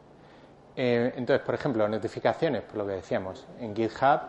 Entonces, 0.76 1.40
por 1.44 1.54
ejemplo, 1.54 1.88
notificaciones, 1.88 2.62
por 2.62 2.76
lo 2.76 2.86
que 2.86 2.94
decíamos, 2.94 3.46
en 3.60 3.74
GitHub, 3.76 4.20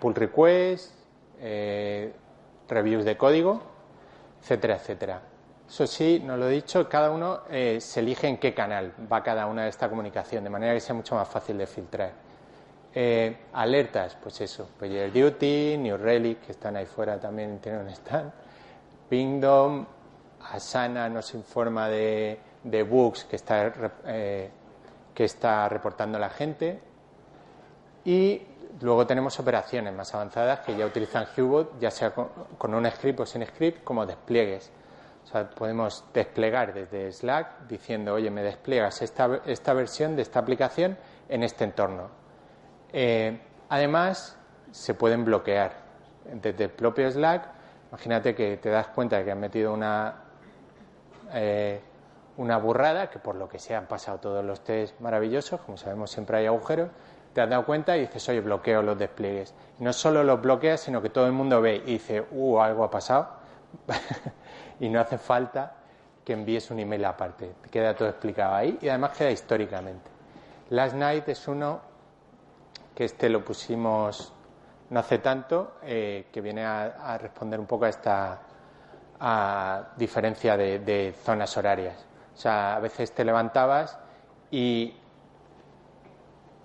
pull 0.00 0.14
requests, 0.14 0.94
reviews 2.68 3.04
de 3.04 3.16
código, 3.16 3.62
etcétera, 4.40 4.76
etcétera. 4.76 5.22
Eso 5.68 5.86
sí, 5.86 6.22
nos 6.24 6.38
lo 6.38 6.48
he 6.48 6.52
dicho, 6.52 6.88
cada 6.88 7.10
uno 7.10 7.40
eh, 7.50 7.78
se 7.80 8.00
elige 8.00 8.26
en 8.26 8.38
qué 8.38 8.54
canal 8.54 8.94
va 9.12 9.22
cada 9.22 9.46
una 9.46 9.64
de 9.64 9.68
esta 9.68 9.88
comunicación, 9.90 10.42
de 10.42 10.48
manera 10.48 10.72
que 10.72 10.80
sea 10.80 10.94
mucho 10.94 11.14
más 11.14 11.28
fácil 11.28 11.58
de 11.58 11.66
filtrar. 11.66 12.12
Eh, 12.94 13.36
alertas, 13.52 14.16
pues 14.22 14.40
eso, 14.40 14.70
PagerDuty, 14.80 15.76
New 15.76 15.98
Relic, 15.98 16.40
que 16.40 16.52
están 16.52 16.76
ahí 16.76 16.86
fuera 16.86 17.20
también 17.20 17.58
tienen 17.58 17.82
un 17.82 17.88
stand, 17.90 18.32
Pingdom, 19.10 19.86
Asana 20.52 21.08
nos 21.10 21.34
informa 21.34 21.88
de, 21.88 22.38
de 22.62 22.82
bugs 22.82 23.24
que 23.24 23.36
está, 23.36 23.72
eh, 24.06 24.50
que 25.14 25.24
está 25.24 25.68
reportando 25.68 26.18
la 26.18 26.30
gente 26.30 26.80
y 28.04 28.42
Luego 28.80 29.06
tenemos 29.06 29.38
operaciones 29.40 29.92
más 29.92 30.14
avanzadas 30.14 30.60
que 30.60 30.76
ya 30.76 30.86
utilizan 30.86 31.26
Hubot, 31.36 31.80
ya 31.80 31.90
sea 31.90 32.12
con, 32.12 32.74
un 32.74 32.90
script 32.90 33.20
o 33.20 33.26
sin 33.26 33.44
script, 33.44 33.82
como 33.82 34.06
despliegues. 34.06 34.70
O 35.24 35.26
sea, 35.26 35.50
podemos 35.50 36.04
desplegar 36.14 36.72
desde 36.72 37.12
Slack 37.12 37.66
diciendo, 37.66 38.14
oye, 38.14 38.30
me 38.30 38.42
despliegas 38.42 39.02
esta, 39.02 39.40
esta 39.46 39.72
versión 39.72 40.14
de 40.14 40.22
esta 40.22 40.38
aplicación 40.38 40.96
en 41.28 41.42
este 41.42 41.64
entorno. 41.64 42.08
Eh, 42.92 43.40
además, 43.68 44.38
se 44.70 44.94
pueden 44.94 45.24
bloquear 45.24 45.72
desde 46.32 46.64
el 46.64 46.70
propio 46.70 47.10
Slack. 47.10 47.48
Imagínate 47.90 48.34
que 48.34 48.58
te 48.58 48.70
das 48.70 48.88
cuenta 48.88 49.18
de 49.18 49.24
que 49.24 49.32
han 49.32 49.40
metido 49.40 49.72
una, 49.72 50.22
eh, 51.32 51.80
una 52.38 52.56
burrada, 52.56 53.10
que 53.10 53.18
por 53.18 53.34
lo 53.36 53.48
que 53.48 53.58
sea 53.58 53.78
han 53.78 53.86
pasado 53.86 54.18
todos 54.18 54.44
los 54.44 54.64
test 54.64 54.98
maravillosos, 55.00 55.60
como 55.60 55.76
sabemos 55.76 56.10
siempre 56.10 56.38
hay 56.38 56.46
agujeros 56.46 56.88
te 57.38 57.42
has 57.42 57.50
dado 57.50 57.64
cuenta 57.64 57.96
y 57.96 58.00
dices, 58.00 58.28
oye, 58.28 58.40
bloqueo 58.40 58.82
los 58.82 58.98
despliegues. 58.98 59.54
Y 59.78 59.84
no 59.84 59.92
solo 59.92 60.24
los 60.24 60.40
bloqueas, 60.40 60.80
sino 60.80 61.00
que 61.00 61.10
todo 61.10 61.26
el 61.26 61.32
mundo 61.32 61.60
ve 61.60 61.76
y 61.86 61.92
dice, 61.92 62.26
uh, 62.32 62.58
algo 62.58 62.82
ha 62.82 62.90
pasado. 62.90 63.28
y 64.80 64.88
no 64.88 65.00
hace 65.00 65.18
falta 65.18 65.74
que 66.24 66.32
envíes 66.32 66.70
un 66.72 66.80
email 66.80 67.04
aparte. 67.04 67.54
Te 67.62 67.68
queda 67.68 67.94
todo 67.94 68.08
explicado 68.08 68.56
ahí 68.56 68.78
y 68.80 68.88
además 68.88 69.16
queda 69.16 69.30
históricamente. 69.30 70.10
Last 70.70 70.96
Night 70.96 71.28
es 71.28 71.46
uno 71.46 71.80
que 72.94 73.04
este 73.04 73.28
lo 73.28 73.44
pusimos 73.44 74.32
no 74.90 74.98
hace 74.98 75.18
tanto, 75.18 75.76
eh, 75.82 76.26
que 76.32 76.40
viene 76.40 76.64
a, 76.64 77.18
responder 77.18 77.60
un 77.60 77.66
poco 77.66 77.84
a 77.84 77.88
esta 77.90 78.40
diferencia 79.96 80.56
de, 80.56 80.78
de 80.80 81.14
zonas 81.22 81.56
horarias. 81.56 82.07
O 82.38 82.40
sea, 82.40 82.76
a 82.76 82.78
veces 82.78 83.10
te 83.10 83.24
levantabas 83.24 83.98
y 84.52 84.94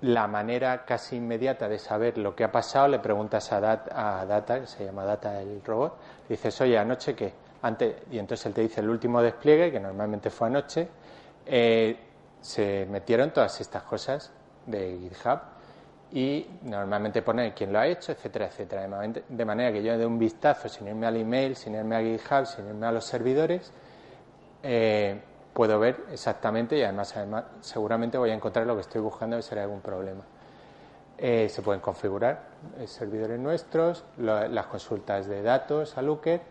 la 0.02 0.28
manera 0.28 0.86
casi 0.86 1.16
inmediata 1.16 1.68
de 1.68 1.80
saber 1.80 2.20
lo 2.20 2.36
que 2.36 2.44
ha 2.44 2.52
pasado, 2.52 2.88
le 2.90 3.00
preguntas 3.00 3.52
a, 3.52 3.60
Data, 3.60 4.60
que 4.60 4.68
se 4.68 4.86
llama 4.86 5.04
Data 5.04 5.42
el 5.42 5.64
robot, 5.66 5.98
dices, 6.30 6.62
oye, 6.62 6.78
anoche 6.78 7.16
qué, 7.16 7.34
antes, 7.64 7.96
y 8.12 8.20
entonces 8.20 8.46
él 8.46 8.54
te 8.54 8.62
dice 8.62 8.82
el 8.82 8.90
último 8.90 9.20
despliegue, 9.20 9.72
que 9.72 9.80
normalmente 9.80 10.30
fue 10.30 10.48
anoche, 10.48 10.88
eh, 11.44 11.98
se 12.40 12.86
metieron 12.86 13.32
todas 13.32 13.60
estas 13.60 13.82
cosas 13.82 14.32
de 14.68 15.00
GitHub 15.00 15.40
y 16.12 16.46
normalmente 16.62 17.24
pone 17.24 17.52
quién 17.56 17.74
lo 17.74 17.80
ha 17.80 17.88
hecho, 17.88 18.12
etcétera, 18.12 18.46
etcétera. 18.46 18.88
De 19.28 19.44
manera 19.44 19.74
que 19.74 19.82
yo 19.82 19.98
de 19.98 20.06
un 20.06 20.20
vistazo, 20.20 20.70
sin 20.70 20.88
irme 20.88 21.08
al 21.08 21.18
email, 21.18 21.56
sin 21.56 21.74
irme 21.74 21.96
a 21.96 22.02
GitHub, 22.02 22.46
sin 22.46 22.68
irme 22.68 22.86
a 22.86 22.92
los 22.92 23.06
servidores, 23.06 23.74
eh, 24.62 25.20
puedo 25.54 25.80
ver 25.80 26.04
exactamente 26.12 26.78
y 26.78 26.84
además, 26.84 27.16
además 27.16 27.46
seguramente 27.62 28.18
voy 28.18 28.32
a 28.32 28.34
encontrar 28.34 28.66
lo 28.66 28.76
que 28.76 28.82
estoy 28.82 29.02
buscando 29.02 29.38
y 29.38 29.42
será 29.42 29.64
algún 29.64 29.82
problema. 29.82 30.24
Eh, 31.18 31.48
se 31.50 31.62
pueden 31.62 31.80
configurar 31.80 32.42
eh, 32.80 32.88
servidores 32.88 33.40
nuestros, 33.40 34.04
las 34.18 34.66
consultas 34.66 35.28
de 35.28 35.42
datos 35.44 35.98
a 35.98 36.02
Looker 36.02 36.42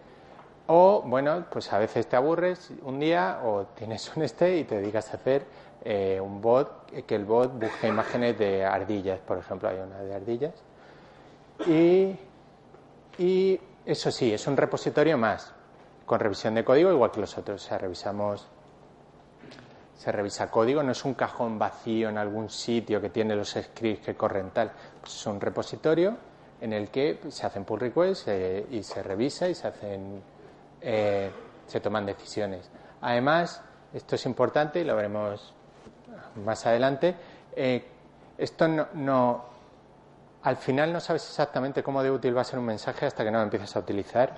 o, 0.68 1.02
bueno, 1.02 1.44
pues 1.50 1.72
a 1.72 1.78
veces 1.78 2.06
te 2.06 2.16
aburres 2.16 2.70
un 2.82 3.00
día 3.00 3.40
o 3.44 3.66
tienes 3.74 4.16
un 4.16 4.22
este 4.22 4.58
y 4.58 4.64
te 4.64 4.76
dedicas 4.76 5.12
a 5.12 5.16
hacer 5.16 5.44
eh, 5.84 6.20
un 6.20 6.40
bot, 6.40 6.90
que 7.04 7.14
el 7.16 7.24
bot 7.24 7.52
busque 7.60 7.88
imágenes 7.88 8.38
de 8.38 8.64
ardillas, 8.64 9.18
por 9.20 9.38
ejemplo, 9.38 9.68
hay 9.68 9.78
una 9.78 9.98
de 9.98 10.14
ardillas. 10.14 10.54
Y, 11.66 12.16
y 13.18 13.60
eso 13.84 14.10
sí, 14.12 14.32
es 14.32 14.46
un 14.46 14.56
repositorio 14.56 15.18
más, 15.18 15.52
con 16.06 16.20
revisión 16.20 16.54
de 16.54 16.64
código 16.64 16.92
igual 16.92 17.10
que 17.10 17.20
los 17.20 17.36
otros. 17.36 17.64
O 17.64 17.68
sea, 17.68 17.78
revisamos 17.78 18.46
se 19.96 20.10
revisa 20.10 20.50
código, 20.50 20.82
no 20.82 20.92
es 20.92 21.04
un 21.04 21.14
cajón 21.14 21.58
vacío 21.58 22.08
en 22.08 22.18
algún 22.18 22.48
sitio 22.48 23.00
que 23.00 23.10
tiene 23.10 23.36
los 23.36 23.50
scripts 23.50 24.06
que 24.06 24.14
corren 24.14 24.50
tal, 24.50 24.72
pues 25.00 25.14
es 25.14 25.26
un 25.26 25.40
repositorio 25.40 26.16
en 26.60 26.72
el 26.72 26.90
que 26.90 27.20
se 27.28 27.46
hacen 27.46 27.64
pull 27.64 27.80
requests 27.80 28.28
eh, 28.28 28.66
y 28.70 28.82
se 28.82 29.02
revisa 29.02 29.48
y 29.48 29.54
se 29.54 29.68
hacen 29.68 30.22
eh, 30.80 31.30
se 31.66 31.80
toman 31.80 32.04
decisiones. 32.04 32.70
Además, 33.00 33.62
esto 33.92 34.16
es 34.16 34.26
importante 34.26 34.80
y 34.80 34.84
lo 34.84 34.96
veremos 34.96 35.54
más 36.44 36.66
adelante. 36.66 37.14
Eh, 37.54 37.84
esto 38.36 38.66
no, 38.68 39.44
al 40.42 40.56
final 40.56 40.92
no 40.92 41.00
sabes 41.00 41.26
exactamente 41.28 41.82
cómo 41.82 42.02
de 42.02 42.10
útil 42.10 42.36
va 42.36 42.40
a 42.42 42.44
ser 42.44 42.58
un 42.58 42.66
mensaje 42.66 43.06
hasta 43.06 43.24
que 43.24 43.30
no 43.30 43.38
lo 43.38 43.44
empiezas 43.44 43.76
a 43.76 43.78
utilizar 43.80 44.34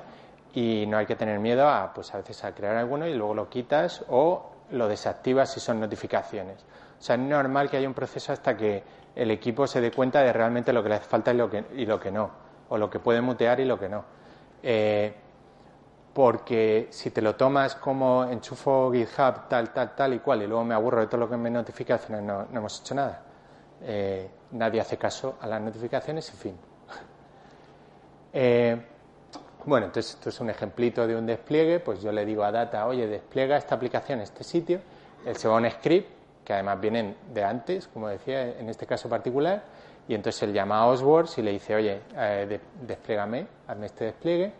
y 0.52 0.84
no 0.86 0.98
hay 0.98 1.06
que 1.06 1.16
tener 1.16 1.40
miedo 1.40 1.68
a, 1.68 1.92
pues 1.94 2.14
a 2.14 2.18
veces 2.18 2.44
a 2.44 2.54
crear 2.54 2.76
alguno 2.76 3.06
y 3.06 3.14
luego 3.14 3.34
lo 3.34 3.48
quitas 3.48 4.04
o 4.08 4.50
lo 4.70 4.88
desactivas 4.88 5.52
si 5.52 5.60
son 5.60 5.80
notificaciones. 5.80 6.64
O 6.98 7.02
sea, 7.02 7.16
es 7.16 7.22
normal 7.22 7.70
que 7.70 7.76
haya 7.76 7.88
un 7.88 7.94
proceso 7.94 8.32
hasta 8.32 8.56
que 8.56 8.82
el 9.14 9.30
equipo 9.30 9.66
se 9.66 9.80
dé 9.80 9.90
cuenta 9.90 10.20
de 10.22 10.32
realmente 10.32 10.72
lo 10.72 10.82
que 10.82 10.88
le 10.88 10.94
hace 10.96 11.06
falta 11.06 11.32
y 11.32 11.36
lo 11.36 11.50
que, 11.50 11.64
y 11.74 11.86
lo 11.86 12.00
que 12.00 12.10
no, 12.10 12.30
o 12.68 12.78
lo 12.78 12.90
que 12.90 12.98
puede 12.98 13.20
mutear 13.20 13.60
y 13.60 13.64
lo 13.64 13.78
que 13.78 13.88
no. 13.88 14.04
Eh, 14.62 15.14
porque 16.12 16.88
si 16.90 17.10
te 17.10 17.20
lo 17.20 17.34
tomas 17.34 17.74
como 17.74 18.24
enchufo 18.24 18.92
GitHub 18.92 19.48
tal, 19.48 19.72
tal, 19.72 19.94
tal 19.94 20.14
y 20.14 20.20
cual, 20.20 20.42
y 20.42 20.46
luego 20.46 20.64
me 20.64 20.74
aburro 20.74 21.00
de 21.00 21.06
todo 21.08 21.18
lo 21.18 21.28
que 21.28 21.36
me 21.36 21.50
notifica, 21.50 22.00
no, 22.08 22.46
hemos 22.52 22.80
hecho 22.80 22.94
nada. 22.94 23.22
Eh, 23.82 24.30
nadie 24.52 24.80
hace 24.80 24.96
caso 24.96 25.36
a 25.40 25.46
las 25.46 25.60
notificaciones 25.60 26.28
y 26.32 26.36
fin. 26.36 26.56
Eh, 28.36 28.93
bueno, 29.66 29.86
entonces 29.86 30.14
esto 30.14 30.28
es 30.28 30.40
un 30.40 30.50
ejemplito 30.50 31.06
de 31.06 31.16
un 31.16 31.26
despliegue, 31.26 31.80
pues 31.80 32.02
yo 32.02 32.12
le 32.12 32.24
digo 32.24 32.44
a 32.44 32.52
Data, 32.52 32.86
oye, 32.86 33.06
despliega 33.06 33.56
esta 33.56 33.74
aplicación 33.74 34.18
en 34.18 34.24
este 34.24 34.44
sitio, 34.44 34.80
él 35.24 35.36
se 35.36 35.48
va 35.48 35.54
a 35.54 35.58
un 35.58 35.70
script, 35.70 36.08
que 36.44 36.52
además 36.52 36.80
vienen 36.80 37.16
de 37.32 37.42
antes, 37.42 37.88
como 37.88 38.08
decía, 38.08 38.58
en 38.58 38.68
este 38.68 38.86
caso 38.86 39.08
particular, 39.08 39.62
y 40.06 40.14
entonces 40.14 40.42
él 40.42 40.52
llama 40.52 40.80
a 40.80 40.86
Oswords 40.86 41.38
y 41.38 41.42
le 41.42 41.52
dice, 41.52 41.74
oye, 41.74 42.00
eh, 42.16 42.60
hazme 43.66 43.86
este 43.86 44.04
despliegue, 44.04 44.52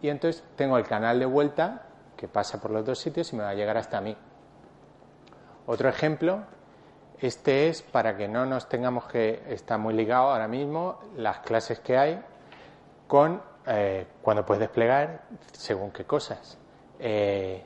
y 0.00 0.08
entonces 0.08 0.44
tengo 0.54 0.78
el 0.78 0.84
canal 0.84 1.18
de 1.18 1.26
vuelta 1.26 1.82
que 2.16 2.28
pasa 2.28 2.60
por 2.60 2.70
los 2.70 2.84
dos 2.84 2.98
sitios 2.98 3.32
y 3.32 3.36
me 3.36 3.42
va 3.42 3.50
a 3.50 3.54
llegar 3.54 3.76
hasta 3.76 4.00
mí. 4.00 4.16
Otro 5.66 5.88
ejemplo, 5.88 6.40
este 7.20 7.68
es 7.68 7.82
para 7.82 8.16
que 8.16 8.28
no 8.28 8.46
nos 8.46 8.68
tengamos 8.68 9.06
que, 9.06 9.42
está 9.48 9.76
muy 9.76 9.94
ligado 9.94 10.30
ahora 10.30 10.46
mismo, 10.48 11.00
las 11.16 11.38
clases 11.40 11.80
que 11.80 11.98
hay 11.98 12.22
con 13.08 13.42
eh, 13.68 14.06
cuando 14.22 14.44
puedes 14.44 14.60
desplegar 14.60 15.22
según 15.52 15.90
qué 15.90 16.04
cosas. 16.04 16.58
Eh, 16.98 17.62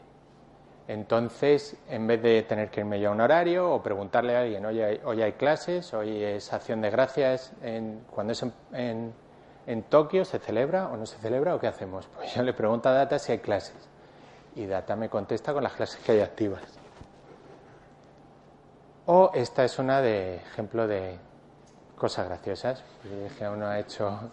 entonces, 0.88 1.76
en 1.88 2.06
vez 2.06 2.20
de 2.22 2.42
tener 2.42 2.70
que 2.70 2.80
irme 2.80 3.00
yo 3.00 3.10
a 3.10 3.12
un 3.12 3.20
horario 3.20 3.70
o 3.70 3.82
preguntarle 3.82 4.36
a 4.36 4.40
alguien, 4.40 4.66
hoy 4.66 4.82
hay, 4.82 5.00
hoy 5.04 5.22
hay 5.22 5.32
clases, 5.32 5.94
hoy 5.94 6.22
es 6.22 6.52
acción 6.52 6.80
de 6.80 6.90
gracias, 6.90 7.52
en, 7.62 8.04
cuando 8.10 8.32
es 8.32 8.44
en, 8.72 9.14
en, 9.66 9.82
Tokio, 9.84 10.24
¿se 10.24 10.38
celebra 10.38 10.88
o 10.88 10.96
no 10.96 11.06
se 11.06 11.16
celebra 11.18 11.54
o 11.54 11.60
qué 11.60 11.68
hacemos? 11.68 12.08
Pues 12.16 12.34
yo 12.34 12.42
le 12.42 12.52
pregunto 12.52 12.88
a 12.88 12.92
Data 12.92 13.18
si 13.18 13.32
hay 13.32 13.38
clases 13.38 13.88
y 14.56 14.66
Data 14.66 14.96
me 14.96 15.08
contesta 15.08 15.52
con 15.52 15.62
las 15.62 15.72
clases 15.74 16.02
que 16.04 16.12
hay 16.12 16.20
activas. 16.20 16.62
O 19.06 19.30
esta 19.34 19.64
es 19.64 19.78
una 19.78 20.00
de 20.00 20.36
ejemplo 20.36 20.86
de 20.86 21.16
cosas 21.96 22.28
graciosas. 22.28 22.82
que 23.38 23.48
uno 23.48 23.66
ha 23.66 23.78
hecho, 23.78 24.30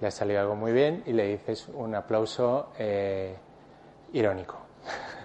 le 0.00 0.06
ha 0.06 0.10
salido 0.10 0.40
algo 0.40 0.54
muy 0.54 0.72
bien 0.72 1.02
y 1.06 1.12
le 1.12 1.26
dices 1.26 1.68
un 1.68 1.94
aplauso 1.94 2.72
eh, 2.78 3.36
irónico. 4.12 4.56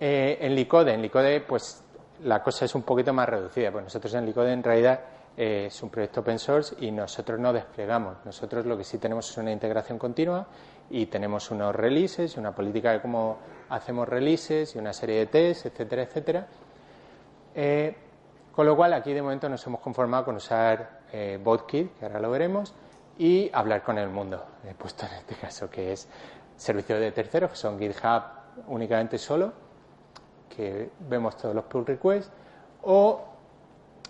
Eh, 0.00 0.38
en 0.44 0.54
Licode, 0.54 0.92
en 0.92 1.00
Licode, 1.00 1.40
pues 1.42 1.82
la 2.24 2.42
cosa 2.42 2.64
es 2.66 2.74
un 2.74 2.82
poquito 2.82 3.14
más 3.14 3.26
reducida. 3.26 3.70
Pues 3.70 3.84
nosotros 3.84 4.12
en 4.14 4.26
Licode 4.26 4.52
en 4.52 4.62
realidad 4.62 5.00
eh, 5.34 5.66
es 5.66 5.82
un 5.82 5.88
proyecto 5.88 6.20
open 6.20 6.38
source 6.38 6.74
y 6.80 6.90
nosotros 6.90 7.38
no 7.38 7.52
desplegamos. 7.52 8.18
Nosotros 8.24 8.66
lo 8.66 8.76
que 8.76 8.84
sí 8.84 8.98
tenemos 8.98 9.30
es 9.30 9.38
una 9.38 9.52
integración 9.52 9.96
continua 9.96 10.46
y 10.90 11.06
tenemos 11.06 11.50
unos 11.52 11.74
releases 11.74 12.36
y 12.36 12.40
una 12.40 12.54
política 12.54 12.90
de 12.90 13.00
cómo 13.00 13.38
hacemos 13.70 14.06
releases 14.06 14.74
y 14.74 14.78
una 14.78 14.92
serie 14.92 15.20
de 15.20 15.26
tests, 15.26 15.66
etcétera, 15.66 16.02
etcétera. 16.02 16.48
Con 18.54 18.66
lo 18.66 18.76
cual 18.76 18.92
aquí 18.92 19.14
de 19.14 19.22
momento 19.22 19.48
nos 19.48 19.66
hemos 19.66 19.80
conformado 19.80 20.26
con 20.26 20.36
usar 20.36 21.03
BotKit, 21.42 21.98
que 21.98 22.06
ahora 22.06 22.20
lo 22.20 22.30
veremos, 22.30 22.74
y 23.18 23.50
hablar 23.52 23.82
con 23.82 23.98
el 23.98 24.08
mundo. 24.08 24.44
He 24.68 24.74
puesto 24.74 25.06
en 25.06 25.12
este 25.14 25.34
caso 25.36 25.70
que 25.70 25.92
es 25.92 26.08
servicios 26.56 27.00
de 27.00 27.12
terceros, 27.12 27.50
que 27.50 27.56
son 27.56 27.78
GitHub 27.78 28.22
únicamente 28.68 29.18
solo, 29.18 29.52
que 30.54 30.90
vemos 31.08 31.36
todos 31.36 31.54
los 31.54 31.64
pull 31.64 31.86
requests, 31.86 32.30
o 32.82 33.24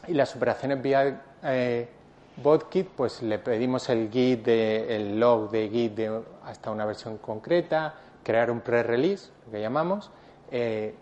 y 0.07 0.15
las 0.15 0.35
operaciones 0.37 0.83
vía 0.83 1.23
eh, 1.43 1.89
BotKit, 2.37 2.89
pues 2.89 3.23
le 3.23 3.39
pedimos 3.39 3.89
el 3.89 4.11
git, 4.11 4.45
de, 4.45 4.97
el 4.97 5.19
log 5.19 5.51
de 5.51 5.69
git 5.69 5.95
de, 5.95 6.21
hasta 6.45 6.71
una 6.71 6.85
versión 6.85 7.19
concreta, 7.19 7.95
crear 8.23 8.51
un 8.51 8.61
pre-release, 8.61 9.31
lo 9.47 9.53
que 9.53 9.61
llamamos, 9.61 10.11
eh, 10.51 10.95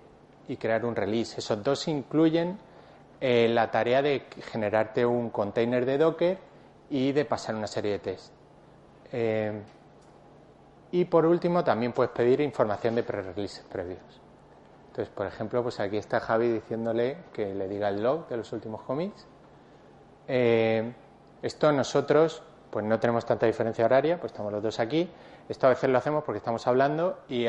y 0.49 0.57
crear 0.57 0.85
un 0.85 0.95
release. 0.95 1.38
Esos 1.38 1.62
dos 1.62 1.88
incluyen 1.88 2.59
eh, 3.25 3.49
la 3.49 3.71
tarea 3.71 4.03
de 4.03 4.27
generarte 4.51 5.07
un 5.07 5.31
container 5.31 5.87
de 5.87 5.97
Docker 5.97 6.39
y 6.91 7.13
de 7.13 7.25
pasar 7.25 7.55
una 7.55 7.69
serie 7.69 7.93
de 7.93 7.99
tests. 8.01 8.33
y 10.91 11.05
por 11.05 11.25
último, 11.25 11.63
también 11.63 11.93
puedes 11.93 12.13
pedir 12.13 12.41
información 12.41 12.97
de 12.97 13.05
pre-releases 13.05 13.65
previos. 13.71 14.21
Entonces, 14.93 15.15
por 15.15 15.27
ejemplo, 15.27 15.63
pues 15.63 15.81
aquí 15.81 15.97
está 15.97 16.21
Javi 16.21 16.49
diciéndole 16.49 17.17
que 17.33 17.55
le 17.55 17.67
diga 17.67 17.89
el 17.89 18.03
log 18.03 18.29
de 18.29 18.37
los 18.37 18.53
últimos 18.53 18.83
commits. 18.83 19.27
Eh, 20.29 20.93
esto 21.41 21.73
nosotros, 21.73 22.43
pues 22.69 22.85
no 22.85 23.01
tenemos 23.01 23.25
tanta 23.25 23.47
diferencia 23.47 23.87
horaria, 23.87 24.21
pues 24.21 24.33
estamos 24.33 24.53
los 24.53 24.63
dos 24.63 24.81
aquí. 24.81 25.11
Esto 25.49 25.67
a 25.67 25.71
veces 25.71 25.89
lo 25.89 25.97
hacemos 25.97 26.25
porque 26.25 26.39
estamos 26.39 26.67
hablando 26.67 27.21
y 27.29 27.47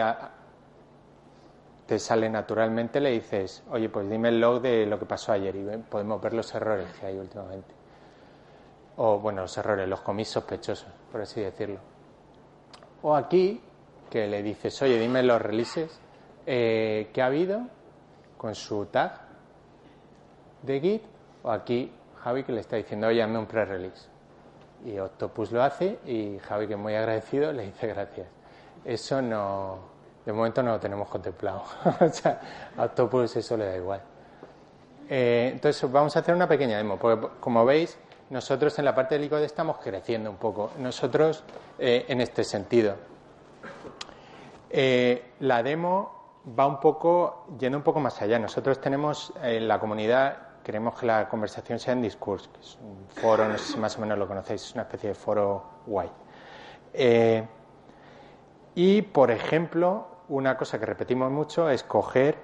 te 1.85 1.99
sale 1.99 2.29
naturalmente, 2.29 2.99
le 2.99 3.11
dices, 3.11 3.63
oye, 3.69 3.89
pues 3.89 4.09
dime 4.09 4.29
el 4.29 4.39
log 4.39 4.61
de 4.61 4.85
lo 4.85 4.97
que 4.97 5.05
pasó 5.05 5.33
ayer 5.33 5.55
y 5.55 5.77
podemos 5.89 6.21
ver 6.21 6.33
los 6.33 6.53
errores 6.55 6.87
que 6.99 7.05
hay 7.05 7.17
últimamente. 7.17 7.73
O, 8.97 9.19
bueno, 9.19 9.41
los 9.41 9.57
errores, 9.57 9.87
los 9.87 10.01
commits 10.01 10.29
sospechosos, 10.29 10.87
por 11.11 11.21
así 11.21 11.41
decirlo. 11.41 11.79
O 13.01 13.15
aquí, 13.15 13.61
que 14.09 14.27
le 14.27 14.41
dices, 14.43 14.81
oye, 14.81 14.99
dime 14.99 15.23
los 15.23 15.41
releases 15.41 15.99
eh, 16.45 17.09
que 17.13 17.21
ha 17.21 17.25
habido 17.25 17.61
con 18.37 18.55
su 18.55 18.85
tag 18.85 19.21
de 20.61 20.79
Git, 20.79 21.03
o 21.43 21.51
aquí 21.51 21.91
Javi 22.23 22.43
que 22.43 22.53
le 22.53 22.61
está 22.61 22.77
diciendo, 22.77 23.07
oye, 23.07 23.21
hazme 23.21 23.39
un 23.39 23.45
pre-release. 23.45 24.07
Y 24.85 24.97
Octopus 24.97 25.51
lo 25.51 25.63
hace 25.63 25.99
y 26.05 26.39
Javi, 26.39 26.67
que 26.67 26.73
es 26.73 26.79
muy 26.79 26.95
agradecido, 26.95 27.51
le 27.53 27.65
dice 27.65 27.87
gracias. 27.87 28.27
Eso 28.85 29.21
no, 29.21 29.92
de 30.25 30.33
momento 30.33 30.63
no 30.63 30.71
lo 30.71 30.79
tenemos 30.79 31.09
contemplado. 31.09 31.63
o 31.99 32.09
sea, 32.09 32.71
a 32.77 32.83
Octopus 32.83 33.35
eso 33.35 33.57
le 33.57 33.65
da 33.65 33.75
igual. 33.75 34.01
Eh, 35.09 35.49
entonces, 35.53 35.91
vamos 35.91 36.15
a 36.15 36.19
hacer 36.19 36.33
una 36.33 36.47
pequeña 36.47 36.77
demo, 36.77 36.97
porque 36.97 37.27
como 37.39 37.65
veis, 37.65 37.97
nosotros 38.29 38.77
en 38.79 38.85
la 38.85 38.95
parte 38.95 39.15
del 39.15 39.25
ICODE 39.25 39.45
estamos 39.45 39.77
creciendo 39.77 40.29
un 40.29 40.37
poco. 40.37 40.71
Nosotros, 40.79 41.43
eh, 41.77 42.05
en 42.07 42.21
este 42.21 42.43
sentido. 42.43 42.95
la 45.39 45.61
demo 45.61 46.23
va 46.47 46.67
un 46.67 46.79
poco, 46.79 47.45
yendo 47.59 47.77
un 47.77 47.83
poco 47.83 47.99
más 47.99 48.21
allá. 48.21 48.39
Nosotros 48.39 48.79
tenemos 48.81 49.33
en 49.41 49.67
la 49.67 49.79
comunidad, 49.79 50.37
queremos 50.63 50.99
que 50.99 51.05
la 51.05 51.29
conversación 51.29 51.79
sea 51.79 51.93
en 51.93 52.01
Discourse, 52.01 52.49
que 52.51 52.59
es 52.59 52.77
un 52.81 53.07
foro, 53.09 53.47
no 53.47 53.57
sé 53.57 53.73
si 53.73 53.77
más 53.77 53.97
o 53.97 54.01
menos 54.01 54.17
lo 54.17 54.27
conocéis, 54.27 54.63
es 54.63 54.73
una 54.73 54.83
especie 54.83 55.09
de 55.09 55.15
foro 55.15 55.63
guay. 55.85 56.09
Eh, 56.93 57.45
y, 58.75 59.01
por 59.03 59.31
ejemplo, 59.31 60.07
una 60.29 60.57
cosa 60.57 60.79
que 60.79 60.85
repetimos 60.85 61.31
mucho 61.31 61.69
es 61.69 61.83
coger, 61.83 62.37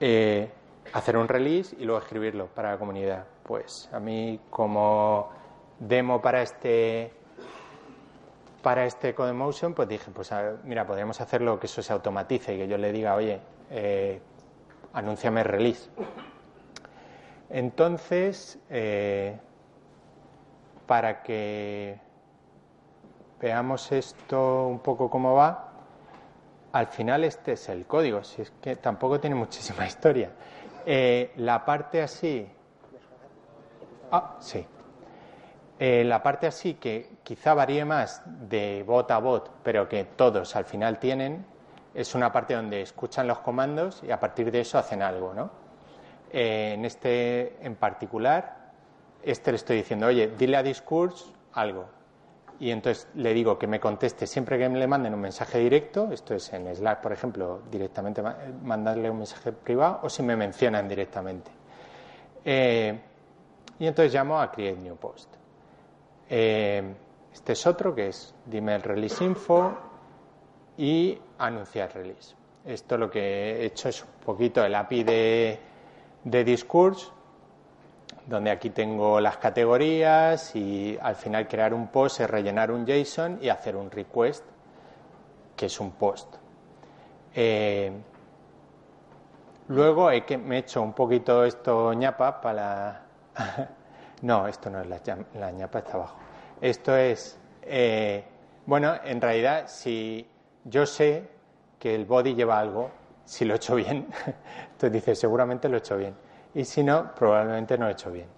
eh, 0.00 0.50
hacer 0.92 1.16
un 1.16 1.28
release 1.28 1.76
y 1.78 1.84
luego 1.84 2.00
escribirlo 2.00 2.46
para 2.46 2.72
la 2.72 2.78
comunidad. 2.78 3.24
Pues 3.42 3.88
a 3.92 4.00
mí, 4.00 4.40
como 4.50 5.30
demo 5.78 6.20
para 6.20 6.42
este 6.42 7.12
para 8.62 8.86
este 8.86 9.14
CodeMotion, 9.14 9.74
pues 9.74 9.88
dije, 9.88 10.10
pues 10.10 10.32
mira, 10.64 10.86
podríamos 10.86 11.20
hacerlo 11.20 11.60
que 11.60 11.66
eso 11.66 11.82
se 11.82 11.92
automatice 11.92 12.54
y 12.54 12.58
que 12.58 12.66
yo 12.66 12.78
le 12.78 12.92
diga, 12.92 13.14
oye, 13.14 13.38
eh, 13.70 14.22
anúnciame 14.94 15.44
release. 15.44 15.90
Entonces, 17.50 18.58
eh, 18.70 19.38
para 20.86 21.22
que 21.22 22.00
veamos 23.38 23.92
esto 23.92 24.66
un 24.66 24.78
poco 24.78 25.10
cómo 25.10 25.34
va, 25.34 25.63
al 26.74 26.88
final 26.88 27.22
este 27.22 27.52
es 27.52 27.68
el 27.68 27.86
código, 27.86 28.24
si 28.24 28.42
es 28.42 28.52
que 28.60 28.74
tampoco 28.74 29.20
tiene 29.20 29.36
muchísima 29.44 29.86
historia. 29.86 30.30
Eh, 30.84 31.32
la 31.36 31.64
parte 31.64 32.02
así. 32.02 32.46
Ah, 34.10 34.36
sí. 34.40 34.66
Eh, 35.78 36.02
la 36.04 36.20
parte 36.22 36.48
así 36.48 36.74
que 36.74 37.18
quizá 37.22 37.54
varíe 37.54 37.84
más 37.84 38.22
de 38.26 38.82
bot 38.84 39.08
a 39.12 39.18
bot, 39.18 39.50
pero 39.62 39.88
que 39.88 40.04
todos 40.04 40.56
al 40.56 40.64
final 40.64 40.98
tienen, 40.98 41.46
es 41.94 42.14
una 42.16 42.32
parte 42.32 42.54
donde 42.54 42.82
escuchan 42.82 43.28
los 43.28 43.38
comandos 43.38 44.02
y 44.02 44.10
a 44.10 44.18
partir 44.18 44.50
de 44.50 44.60
eso 44.60 44.76
hacen 44.76 45.00
algo, 45.00 45.32
¿no? 45.32 45.50
Eh, 46.32 46.72
en 46.74 46.84
este 46.84 47.64
en 47.64 47.76
particular, 47.76 48.72
este 49.22 49.52
le 49.52 49.56
estoy 49.56 49.76
diciendo, 49.76 50.06
oye, 50.06 50.32
dile 50.36 50.56
a 50.56 50.62
Discourse 50.64 51.24
algo. 51.52 51.86
Y 52.60 52.70
entonces 52.70 53.08
le 53.14 53.34
digo 53.34 53.58
que 53.58 53.66
me 53.66 53.80
conteste 53.80 54.26
siempre 54.26 54.58
que 54.58 54.68
me 54.68 54.78
le 54.78 54.86
manden 54.86 55.14
un 55.14 55.20
mensaje 55.20 55.58
directo, 55.58 56.10
esto 56.12 56.34
es 56.34 56.52
en 56.52 56.74
Slack, 56.74 57.00
por 57.00 57.12
ejemplo, 57.12 57.62
directamente 57.70 58.22
mandarle 58.62 59.10
un 59.10 59.18
mensaje 59.18 59.52
privado 59.52 60.00
o 60.02 60.08
si 60.08 60.22
me 60.22 60.36
mencionan 60.36 60.88
directamente. 60.88 61.50
Eh, 62.44 63.00
y 63.78 63.86
entonces 63.86 64.14
llamo 64.14 64.40
a 64.40 64.50
Create 64.50 64.80
New 64.80 64.96
Post. 64.96 65.34
Eh, 66.28 66.94
este 67.32 67.52
es 67.52 67.66
otro 67.66 67.94
que 67.94 68.08
es 68.08 68.34
dime 68.46 68.76
el 68.76 68.82
release 68.82 69.24
info 69.24 69.76
y 70.78 71.18
anunciar 71.38 71.92
release. 71.94 72.34
Esto 72.64 72.96
lo 72.96 73.10
que 73.10 73.20
he 73.20 73.66
hecho 73.66 73.88
es 73.88 74.02
un 74.02 74.24
poquito 74.24 74.64
el 74.64 74.74
API 74.74 75.04
de, 75.04 75.58
de 76.22 76.44
Discourse 76.44 77.08
donde 78.26 78.50
aquí 78.50 78.70
tengo 78.70 79.20
las 79.20 79.36
categorías 79.36 80.54
y 80.56 80.98
al 81.00 81.14
final 81.14 81.46
crear 81.46 81.74
un 81.74 81.88
post 81.88 82.20
es 82.20 82.30
rellenar 82.30 82.70
un 82.70 82.86
JSON 82.86 83.38
y 83.42 83.48
hacer 83.48 83.76
un 83.76 83.90
request, 83.90 84.44
que 85.56 85.66
es 85.66 85.80
un 85.80 85.92
post. 85.92 86.34
Eh, 87.34 87.92
luego 89.68 90.10
he 90.10 90.24
que, 90.24 90.38
me 90.38 90.56
he 90.56 90.58
hecho 90.60 90.80
un 90.82 90.92
poquito 90.92 91.44
esto 91.44 91.92
ñapa 91.92 92.40
para... 92.40 93.02
no, 94.22 94.46
esto 94.46 94.70
no 94.70 94.80
es 94.80 94.86
la, 94.88 95.52
ñapa, 95.52 95.80
está 95.80 95.92
abajo. 95.94 96.16
Esto 96.60 96.96
es... 96.96 97.38
Eh, 97.62 98.24
bueno, 98.66 98.94
en 99.04 99.20
realidad, 99.20 99.64
si 99.66 100.26
yo 100.64 100.86
sé 100.86 101.28
que 101.78 101.94
el 101.94 102.06
body 102.06 102.34
lleva 102.34 102.58
algo, 102.58 102.90
si 103.26 103.44
lo 103.44 103.52
he 103.52 103.56
hecho 103.56 103.74
bien, 103.74 104.06
entonces 104.72 104.92
dice, 104.92 105.14
seguramente 105.14 105.68
lo 105.68 105.76
he 105.76 105.78
hecho 105.78 105.98
bien 105.98 106.14
y 106.54 106.64
si 106.64 106.82
no, 106.82 107.14
probablemente 107.14 107.76
no 107.76 107.88
he 107.88 107.92
hecho 107.92 108.10
bien. 108.10 108.28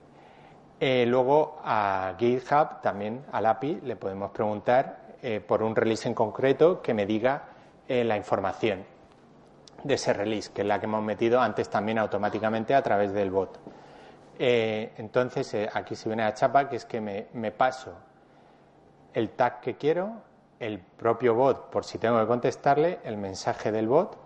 Eh, 0.79 1.07
luego 1.07 1.59
a 1.65 2.15
GitHub, 2.19 2.83
también 2.83 3.25
al 3.33 3.47
API, 3.47 3.81
le 3.83 3.97
podemos 3.97 4.31
preguntar 4.31 5.15
eh, 5.23 5.41
por 5.41 5.63
un 5.63 5.75
release 5.75 6.07
en 6.07 6.15
concreto 6.15 6.83
que 6.83 6.93
me 6.93 7.07
diga 7.07 7.45
eh, 7.89 8.05
la 8.05 8.17
información 8.17 8.85
de 9.83 9.95
ese 9.95 10.13
release, 10.13 10.51
que 10.53 10.63
es 10.63 10.67
la 10.67 10.79
que 10.79 10.85
hemos 10.85 11.03
metido 11.03 11.41
antes 11.41 11.71
también 11.71 11.99
automáticamente 11.99 12.75
a 12.75 12.83
través 12.83 13.13
del 13.13 13.31
bot. 13.31 13.59
entonces, 14.39 15.55
aquí 15.73 15.95
se 15.95 16.09
viene 16.09 16.25
la 16.25 16.35
chapa, 16.35 16.69
que 16.69 16.77
es 16.77 16.85
que 16.85 17.01
me, 17.01 17.51
paso 17.53 17.93
el 19.15 19.31
tag 19.31 19.61
que 19.61 19.77
quiero, 19.77 20.13
el 20.59 20.79
propio 20.79 21.35
bot, 21.35 21.71
por 21.71 21.85
si 21.85 21.99
tengo 21.99 22.19
que 22.21 22.27
contestarle, 22.27 22.99
el 23.05 23.17
mensaje 23.17 23.73
del 23.73 23.89
bot 23.89 24.19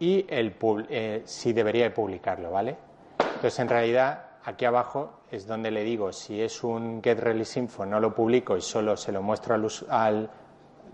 y 0.00 0.26
el 0.28 0.56
si 1.24 1.52
debería 1.52 1.92
publicarlo, 1.92 2.50
¿vale? 2.50 2.76
Entonces, 3.42 3.58
en 3.58 3.68
realidad, 3.70 4.24
aquí 4.44 4.64
abajo 4.66 5.22
es 5.28 5.48
donde 5.48 5.72
le 5.72 5.82
digo 5.82 6.12
si 6.12 6.40
es 6.40 6.62
un 6.62 7.02
get 7.02 7.18
release 7.18 7.58
info 7.58 7.84
no 7.84 7.98
lo 7.98 8.14
publico 8.14 8.56
y 8.56 8.60
solo 8.60 8.96
se 8.96 9.10
lo 9.10 9.20
muestro 9.20 9.56
al, 9.88 10.30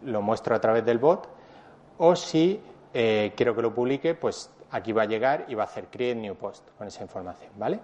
lo 0.07 0.23
muestro 0.23 0.57
a 0.57 0.59
través 0.59 0.83
del 0.83 0.97
bot 0.97 1.29
o 1.99 2.17
si 2.17 2.59
eh, 2.95 3.35
quiero 3.37 3.55
que 3.55 3.61
lo 3.61 3.75
publique 3.75 4.15
pues 4.15 4.51
aquí 4.71 4.93
va 4.93 5.03
a 5.03 5.05
llegar 5.05 5.45
y 5.49 5.55
va 5.55 5.65
a 5.65 5.67
hacer 5.67 5.89
create 5.89 6.19
new 6.19 6.37
post 6.37 6.71
con 6.79 6.87
esa 6.87 7.03
información 7.03 7.53
vale 7.59 7.81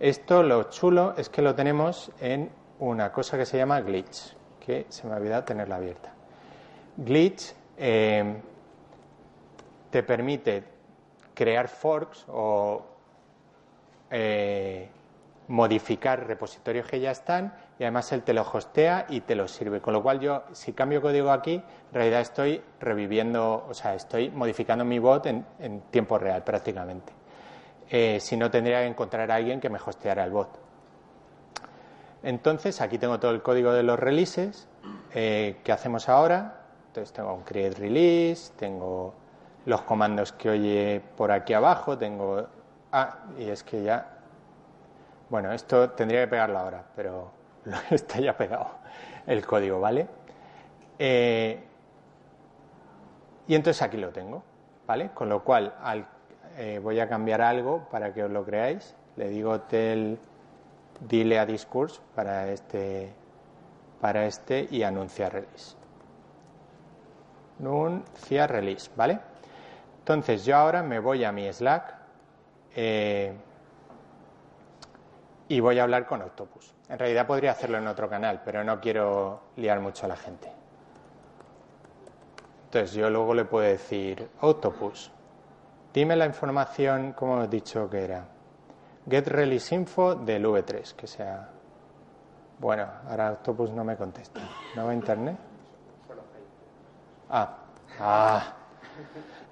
esto 0.00 0.42
lo 0.42 0.64
chulo 0.64 1.14
es 1.16 1.28
que 1.28 1.40
lo 1.40 1.54
tenemos 1.54 2.10
en 2.20 2.50
una 2.80 3.12
cosa 3.12 3.38
que 3.38 3.46
se 3.46 3.56
llama 3.56 3.80
glitch 3.82 4.34
que 4.58 4.86
se 4.88 5.06
me 5.06 5.14
ha 5.14 5.16
olvidado 5.18 5.44
tenerla 5.44 5.76
abierta. 5.76 6.12
Glitch 6.96 7.54
eh, 7.76 8.34
te 9.90 10.02
permite 10.02 10.64
crear 11.32 11.68
forks 11.68 12.24
o 12.26 12.95
eh, 14.10 14.88
modificar 15.48 16.26
repositorios 16.26 16.86
que 16.86 17.00
ya 17.00 17.10
están 17.10 17.54
y 17.78 17.84
además 17.84 18.10
él 18.12 18.22
te 18.22 18.32
lo 18.32 18.42
hostea 18.42 19.06
y 19.08 19.20
te 19.20 19.34
lo 19.34 19.46
sirve. 19.48 19.80
Con 19.80 19.92
lo 19.94 20.02
cual 20.02 20.20
yo, 20.20 20.44
si 20.52 20.72
cambio 20.72 21.00
código 21.02 21.30
aquí, 21.30 21.54
en 21.54 21.94
realidad 21.94 22.20
estoy 22.20 22.62
reviviendo, 22.80 23.66
o 23.68 23.74
sea, 23.74 23.94
estoy 23.94 24.30
modificando 24.30 24.84
mi 24.84 24.98
bot 24.98 25.26
en, 25.26 25.44
tiempo 25.90 26.18
real 26.18 26.42
prácticamente. 26.42 27.12
Eh, 27.88 28.18
si 28.20 28.36
no, 28.36 28.50
tendría 28.50 28.80
que 28.80 28.86
encontrar 28.86 29.30
a 29.30 29.36
alguien 29.36 29.60
que 29.60 29.68
me 29.68 29.78
hosteara 29.78 30.24
el 30.24 30.30
bot. 30.30 30.48
Entonces, 32.22 32.80
aquí 32.80 32.98
tengo 32.98 33.20
todo 33.20 33.30
el 33.30 33.42
código 33.42 33.72
de 33.72 33.82
los 33.82 33.98
releases 33.98 34.68
eh, 35.14 35.60
que 35.62 35.70
hacemos 35.70 36.08
ahora. 36.08 36.62
Entonces, 36.88 37.12
tengo 37.12 37.32
un 37.34 37.42
create 37.42 37.78
release, 37.78 38.52
tengo 38.56 39.14
los 39.66 39.82
comandos 39.82 40.32
que 40.32 40.48
oye 40.48 41.02
por 41.16 41.30
aquí 41.30 41.52
abajo, 41.52 41.98
tengo 41.98 42.46
Ah, 42.92 43.18
y 43.38 43.48
es 43.48 43.62
que 43.62 43.82
ya. 43.82 44.06
Bueno, 45.28 45.52
esto 45.52 45.90
tendría 45.90 46.20
que 46.22 46.28
pegarlo 46.28 46.58
ahora, 46.58 46.84
pero 46.94 47.30
está 47.90 48.20
ya 48.20 48.36
pegado 48.36 48.70
el 49.26 49.44
código, 49.44 49.80
¿vale? 49.80 50.06
Eh, 50.98 51.62
y 53.48 53.54
entonces 53.54 53.82
aquí 53.82 53.96
lo 53.96 54.10
tengo, 54.10 54.42
¿vale? 54.86 55.10
Con 55.10 55.28
lo 55.28 55.42
cual 55.42 55.74
eh, 56.56 56.80
voy 56.82 57.00
a 57.00 57.08
cambiar 57.08 57.42
algo 57.42 57.88
para 57.90 58.12
que 58.12 58.24
os 58.24 58.30
lo 58.30 58.44
creáis. 58.44 58.94
Le 59.16 59.28
digo 59.28 59.60
tel 59.62 60.18
dile 61.00 61.38
a 61.38 61.46
discourse 61.46 62.00
para 62.14 62.50
este 62.50 63.12
para 64.00 64.26
este 64.26 64.66
y 64.70 64.82
anuncia 64.82 65.28
release. 65.28 65.76
Anuncia 67.60 68.46
release, 68.46 68.90
¿vale? 68.96 69.18
Entonces 69.98 70.44
yo 70.44 70.56
ahora 70.56 70.82
me 70.82 71.00
voy 71.00 71.24
a 71.24 71.32
mi 71.32 71.50
Slack 71.52 71.94
eh, 72.76 73.32
y 75.48 75.60
voy 75.60 75.78
a 75.78 75.84
hablar 75.84 76.06
con 76.06 76.20
Octopus. 76.20 76.74
En 76.88 76.98
realidad 76.98 77.26
podría 77.26 77.52
hacerlo 77.52 77.78
en 77.78 77.86
otro 77.86 78.08
canal, 78.08 78.42
pero 78.44 78.62
no 78.62 78.80
quiero 78.80 79.40
liar 79.56 79.80
mucho 79.80 80.04
a 80.04 80.10
la 80.10 80.16
gente. 80.16 80.52
Entonces 82.66 82.92
yo 82.92 83.08
luego 83.08 83.32
le 83.32 83.46
puedo 83.46 83.66
decir, 83.66 84.28
Octopus, 84.42 85.10
dime 85.94 86.16
la 86.16 86.26
información, 86.26 87.12
como 87.12 87.36
hemos 87.36 87.50
dicho 87.50 87.88
que 87.88 88.04
era, 88.04 88.26
get 89.08 89.26
release 89.28 89.74
info 89.74 90.14
del 90.14 90.44
V3, 90.44 90.94
que 90.94 91.06
sea... 91.06 91.48
Bueno, 92.58 92.86
ahora 93.08 93.32
Octopus 93.32 93.70
no 93.70 93.84
me 93.84 93.96
contesta. 93.96 94.40
¿No 94.74 94.84
va 94.84 94.90
a 94.90 94.94
internet? 94.94 95.36
Ah, 97.30 97.56
ah. 98.00 98.52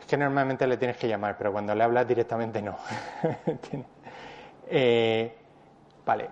Es 0.05 0.09
que 0.11 0.19
normalmente 0.19 0.67
le 0.67 0.77
tienes 0.77 0.99
que 0.99 1.09
llamar, 1.09 1.39
pero 1.39 1.51
cuando 1.51 1.75
le 1.75 1.83
hablas 1.83 2.07
directamente 2.07 2.61
no. 2.61 2.77
Eh, 4.67 5.37
vale, 6.07 6.31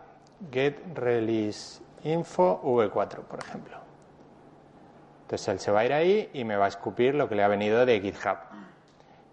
get 0.51 0.75
release 0.95 1.83
info 2.05 2.63
v4, 2.63 3.21
por 3.25 3.39
ejemplo. 3.41 3.77
Entonces 5.23 5.49
él 5.49 5.61
se 5.61 5.71
va 5.71 5.81
a 5.81 5.85
ir 5.85 5.93
ahí 5.93 6.31
y 6.33 6.45
me 6.45 6.57
va 6.57 6.65
a 6.65 6.69
escupir 6.69 7.15
lo 7.15 7.29
que 7.29 7.35
le 7.35 7.43
ha 7.43 7.49
venido 7.49 7.85
de 7.85 8.01
GitHub. 8.01 8.39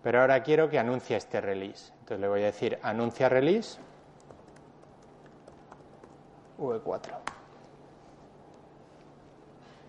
Pero 0.03 0.19
ahora 0.19 0.43
quiero 0.43 0.69
que 0.69 0.79
anuncie 0.79 1.15
este 1.15 1.39
release. 1.39 1.93
Entonces 1.99 2.19
le 2.19 2.27
voy 2.27 2.41
a 2.41 2.47
decir 2.47 2.77
anuncia 2.83 3.29
release 3.29 3.79
v4. 6.57 7.38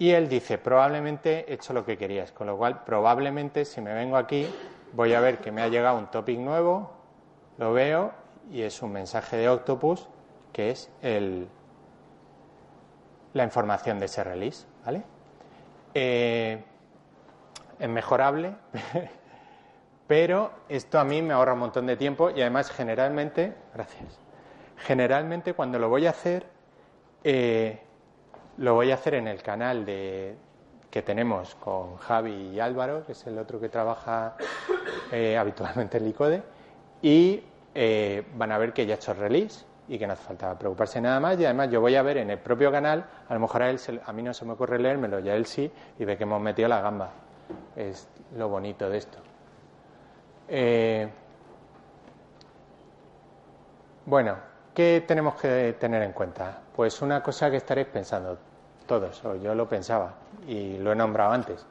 Y 0.01 0.13
él 0.13 0.31
dice, 0.31 0.57
probablemente 0.57 1.45
he 1.47 1.53
hecho 1.53 1.75
lo 1.75 1.85
que 1.85 1.99
querías, 1.99 2.33
con 2.33 2.47
lo 2.47 2.57
cual 2.57 2.85
probablemente 2.85 3.67
si 3.67 3.83
me 3.83 3.93
vengo 3.93 4.17
aquí 4.17 4.49
voy 4.95 5.13
a 5.13 5.21
ver 5.21 5.43
que 5.43 5.53
me 5.53 5.61
ha 5.61 5.69
llegado 5.69 5.99
un 5.99 6.11
topic 6.11 6.39
nuevo, 6.39 6.91
lo 7.59 7.75
veo 7.75 8.11
y 8.51 8.63
es 8.63 8.81
un 8.81 8.93
mensaje 8.93 9.37
de 9.37 9.51
Octopus 9.51 10.09
que 10.55 10.71
es 10.71 10.91
el, 11.03 11.47
la 13.35 13.45
información 13.45 13.99
de 13.99 14.07
ese 14.07 14.25
release. 14.25 14.65
¿vale? 14.87 15.03
Eh, 15.93 16.65
es 17.79 17.89
mejorable, 17.91 18.55
pero 20.07 20.51
esto 20.71 20.99
a 20.99 21.05
mí 21.05 21.21
me 21.21 21.35
ahorra 21.35 21.53
un 21.53 21.59
montón 21.59 21.87
de 21.87 21.99
tiempo 21.99 22.31
y 22.31 22.41
además 22.41 22.71
generalmente, 22.71 23.55
gracias, 23.75 24.19
generalmente 24.79 25.53
cuando 25.53 25.79
lo 25.79 25.91
voy 25.91 26.07
a 26.07 26.11
hacer, 26.11 26.47
eh, 27.23 27.83
lo 28.61 28.75
voy 28.75 28.91
a 28.91 28.95
hacer 28.95 29.15
en 29.15 29.27
el 29.27 29.43
canal 29.43 29.87
de, 29.87 30.37
que 30.91 31.01
tenemos 31.01 31.55
con 31.55 31.97
Javi 31.97 32.51
y 32.53 32.61
Álvaro, 32.61 33.07
que 33.07 33.13
es 33.13 33.27
el 33.27 33.39
otro 33.39 33.59
que 33.59 33.71
trabaja 33.71 34.37
eh, 35.13 35.39
habitualmente 35.39 35.97
en 35.97 36.05
Licode, 36.05 36.43
y 37.01 37.43
eh, 37.75 38.23
van 38.35 38.53
a 38.53 38.59
ver 38.59 38.75
que 38.75 38.85
ya 38.85 38.95
he 38.95 38.97
hecho 38.97 39.13
el 39.13 39.19
release 39.19 39.65
y 39.89 39.99
que 39.99 40.07
no 40.07 40.13
hace 40.13 40.25
falta 40.25 40.59
preocuparse 40.59 41.01
nada 41.01 41.19
más. 41.21 41.41
Y 41.41 41.47
además 41.47 41.71
yo 41.71 41.81
voy 41.81 41.97
a 41.97 42.03
ver 42.03 42.19
en 42.19 42.29
el 42.29 42.39
propio 42.39 42.71
canal, 42.71 43.07
a 43.27 43.33
lo 43.33 43.41
mejor 43.41 43.63
a, 43.63 43.71
él 43.71 43.81
a 44.05 44.13
mí 44.13 44.23
no 44.23 44.35
se 44.35 44.45
me 44.45 44.53
ocurre 44.53 44.79
leérmelo, 44.79 45.21
ya 45.21 45.35
él 45.35 45.47
sí, 45.47 45.73
y 45.99 46.05
ve 46.05 46.19
que 46.19 46.25
hemos 46.25 46.43
metido 46.43 46.69
la 46.69 46.83
gamba. 46.83 47.11
Es 47.75 48.09
lo 48.37 48.51
bonito 48.51 48.91
de 48.91 48.99
esto. 48.99 49.19
Eh, 50.49 51.09
bueno, 54.05 54.37
¿qué 54.75 55.03
tenemos 55.09 55.37
que 55.37 55.77
tener 55.81 56.03
en 56.03 56.13
cuenta? 56.13 56.61
Pues 56.77 57.01
una 57.01 57.23
cosa 57.23 57.51
que 57.51 57.57
estaréis 57.57 57.89
pensando 57.89 58.50
todos, 58.91 59.25
o 59.25 59.37
yo 59.37 59.55
lo 59.55 59.69
pensaba 59.69 60.15
y 60.49 60.77
lo 60.79 60.91
he 60.91 60.97
nombrado 60.97 61.31
antes, 61.31 61.65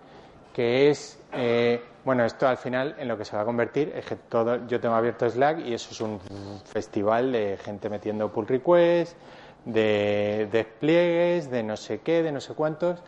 que 0.53 0.89
es, 0.89 1.19
eh, 1.33 1.83
bueno, 2.05 2.23
esto 2.23 2.47
al 2.47 2.55
final 2.55 2.95
en 2.97 3.09
lo 3.09 3.17
que 3.17 3.25
se 3.25 3.35
va 3.35 3.41
a 3.41 3.45
convertir 3.45 3.91
es 3.93 4.05
que 4.05 4.15
todo, 4.15 4.65
yo 4.67 4.79
tengo 4.79 4.95
abierto 4.95 5.29
Slack 5.29 5.59
y 5.59 5.73
eso 5.73 5.89
es 5.91 5.99
un 5.99 6.17
festival 6.63 7.33
de 7.33 7.59
gente 7.61 7.89
metiendo 7.89 8.31
pull 8.31 8.47
requests, 8.47 9.17
de 9.65 10.47
despliegues, 10.49 11.51
de 11.51 11.61
no 11.61 11.75
sé 11.75 11.99
qué, 11.99 12.23
de 12.23 12.31
no 12.31 12.39
sé 12.39 12.53
cuántos. 12.53 13.01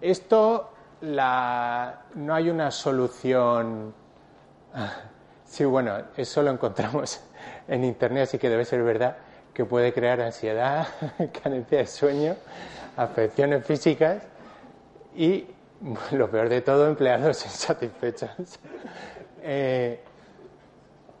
Esto 0.00 0.72
la, 1.02 2.02
no 2.16 2.34
hay 2.34 2.50
una 2.50 2.70
solución. 2.72 3.94
Sí, 5.44 5.66
bueno, 5.66 5.98
eso 6.16 6.42
lo 6.42 6.50
encontramos 6.50 7.20
en 7.68 7.84
Internet, 7.84 8.22
así 8.22 8.38
que 8.38 8.48
debe 8.48 8.64
ser 8.64 8.82
verdad 8.82 9.18
que 9.52 9.66
puede 9.66 9.92
crear 9.92 10.18
ansiedad, 10.22 10.86
carencia 11.42 11.78
de 11.78 11.86
sueño, 11.86 12.36
afecciones 12.96 13.64
físicas 13.64 14.22
y, 15.16 15.46
lo 16.12 16.30
peor 16.30 16.48
de 16.48 16.60
todo, 16.60 16.88
empleados 16.88 17.44
insatisfechos. 17.44 18.30
Eh, 19.42 20.00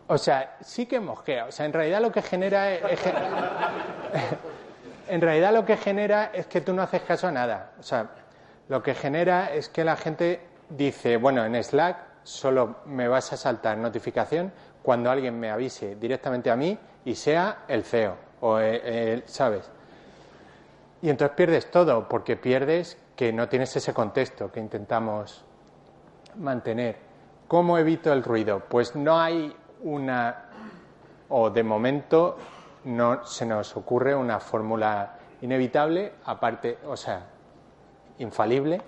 o 0.06 0.18
sea, 0.18 0.56
sí 0.60 0.86
que 0.86 1.00
mosquea. 1.00 1.46
O 1.46 1.52
sea, 1.52 1.66
en 1.66 1.72
realidad 1.72 2.00
lo 2.00 2.12
que 2.12 2.22
genera 2.22 2.72
es, 2.74 3.00
en 5.08 5.20
realidad 5.20 5.52
lo 5.52 5.64
que 5.64 5.76
genera 5.76 6.30
es 6.32 6.46
que 6.46 6.60
tú 6.60 6.74
no 6.74 6.82
haces 6.82 7.02
caso 7.02 7.28
a 7.28 7.32
nada. 7.32 7.72
O 7.80 7.82
sea, 7.82 8.10
lo 8.68 8.82
que 8.82 8.94
genera 8.94 9.52
es 9.52 9.68
que 9.68 9.84
la 9.84 9.96
gente 9.96 10.40
dice, 10.68 11.16
bueno, 11.16 11.44
en 11.44 11.62
Slack 11.62 11.96
solo 12.22 12.76
me 12.86 13.08
vas 13.08 13.32
a 13.32 13.36
saltar 13.36 13.78
notificación 13.78 14.52
cuando 14.82 15.10
alguien 15.10 15.38
me 15.38 15.50
avise 15.50 15.96
directamente 15.96 16.50
a 16.50 16.56
mí 16.56 16.78
y 17.04 17.14
sea 17.14 17.64
el 17.68 17.84
CEO 17.84 18.16
o 18.40 18.58
el, 18.58 19.22
¿sabes? 19.26 19.70
Y 21.02 21.10
entonces 21.10 21.36
pierdes 21.36 21.70
todo 21.70 22.08
porque 22.08 22.36
pierdes 22.36 22.96
que 23.16 23.32
no 23.32 23.48
tienes 23.48 23.74
ese 23.76 23.92
contexto 23.92 24.50
que 24.52 24.60
intentamos 24.60 25.44
mantener. 26.36 26.96
¿Cómo 27.48 27.76
evito 27.76 28.12
el 28.12 28.22
ruido? 28.22 28.60
Pues 28.68 28.94
no 28.94 29.18
hay 29.20 29.54
una, 29.82 30.44
o 31.28 31.50
de 31.50 31.62
momento 31.64 32.38
no 32.84 33.24
se 33.26 33.44
nos 33.44 33.76
ocurre 33.76 34.14
una 34.14 34.38
fórmula 34.38 35.18
inevitable, 35.40 36.14
aparte, 36.24 36.78
o 36.86 36.96
sea, 36.96 37.26
infalible, 38.18 38.80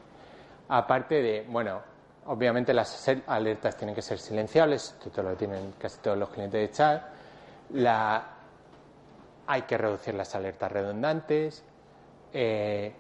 aparte 0.68 1.20
de, 1.20 1.46
bueno, 1.48 1.80
obviamente 2.26 2.72
las 2.72 3.08
alertas 3.26 3.76
tienen 3.76 3.94
que 3.94 4.02
ser 4.02 4.18
silenciables, 4.18 4.96
esto 5.04 5.22
lo 5.22 5.34
tienen 5.34 5.74
casi 5.78 5.98
todos 5.98 6.16
los 6.16 6.30
clientes 6.30 6.60
de 6.60 6.70
chat, 6.70 7.02
la, 7.70 8.24
hay 9.46 9.62
que 9.62 9.76
reducir 9.76 10.14
las 10.14 10.34
alertas 10.34 10.70
redundantes, 10.70 11.64
eh, 12.34 12.92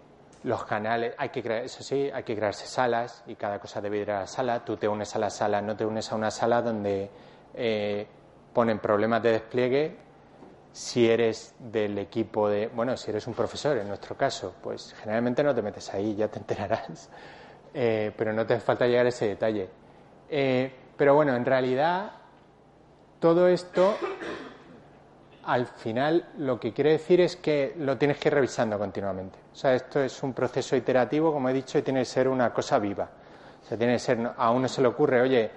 los 0.44 0.64
canales, 0.64 1.14
hay 1.18 1.30
que 1.30 1.42
crear, 1.42 1.64
eso 1.64 1.82
sí, 1.82 2.08
hay 2.12 2.22
que 2.22 2.36
crearse 2.36 2.66
salas 2.66 3.24
y 3.26 3.34
cada 3.34 3.58
cosa 3.58 3.80
debe 3.80 3.98
ir 3.98 4.10
a 4.12 4.20
la 4.20 4.26
sala. 4.26 4.64
Tú 4.64 4.76
te 4.76 4.86
unes 4.86 5.14
a 5.16 5.18
la 5.18 5.30
sala, 5.30 5.60
no 5.60 5.76
te 5.76 5.84
unes 5.84 6.12
a 6.12 6.14
una 6.14 6.30
sala 6.30 6.62
donde 6.62 7.10
eh, 7.54 8.06
ponen 8.52 8.78
problemas 8.78 9.22
de 9.22 9.32
despliegue. 9.32 9.96
Si 10.72 11.08
eres 11.08 11.54
del 11.58 11.98
equipo 11.98 12.48
de, 12.48 12.68
bueno, 12.68 12.96
si 12.96 13.10
eres 13.10 13.26
un 13.26 13.34
profesor, 13.34 13.76
en 13.76 13.88
nuestro 13.88 14.16
caso, 14.16 14.54
pues 14.62 14.94
generalmente 15.00 15.42
no 15.42 15.54
te 15.54 15.62
metes 15.62 15.92
ahí, 15.92 16.14
ya 16.14 16.28
te 16.28 16.38
enterarás. 16.40 17.08
Eh, 17.72 18.12
pero 18.16 18.32
no 18.32 18.46
te 18.46 18.54
hace 18.54 18.64
falta 18.64 18.86
llegar 18.86 19.06
a 19.06 19.08
ese 19.08 19.26
detalle. 19.26 19.68
pero 20.96 21.14
bueno, 21.14 21.34
en 21.34 21.44
realidad 21.44 22.12
todo 23.18 23.48
esto 23.48 23.96
al 25.46 25.66
final 25.66 26.30
lo 26.38 26.58
que 26.58 26.72
quiere 26.72 26.92
decir 26.92 27.20
es 27.20 27.36
que 27.36 27.74
lo 27.78 27.96
tienes 27.96 28.18
que 28.18 28.28
ir 28.28 28.34
revisando 28.34 28.78
continuamente. 28.78 29.38
O 29.52 29.56
sea, 29.56 29.74
esto 29.74 30.00
es 30.00 30.22
un 30.22 30.32
proceso 30.32 30.76
iterativo, 30.76 31.32
como 31.32 31.48
he 31.48 31.52
dicho, 31.52 31.78
y 31.78 31.82
tiene 31.82 32.00
que 32.00 32.06
ser 32.06 32.28
una 32.28 32.52
cosa 32.52 32.78
viva. 32.78 33.08
O 33.62 33.66
sea, 33.66 33.78
tiene 33.78 33.94
que 33.94 33.98
ser, 33.98 34.30
a 34.36 34.50
uno 34.50 34.68
se 34.68 34.82
le 34.82 34.88
ocurre, 34.88 35.20
oye, 35.20 35.50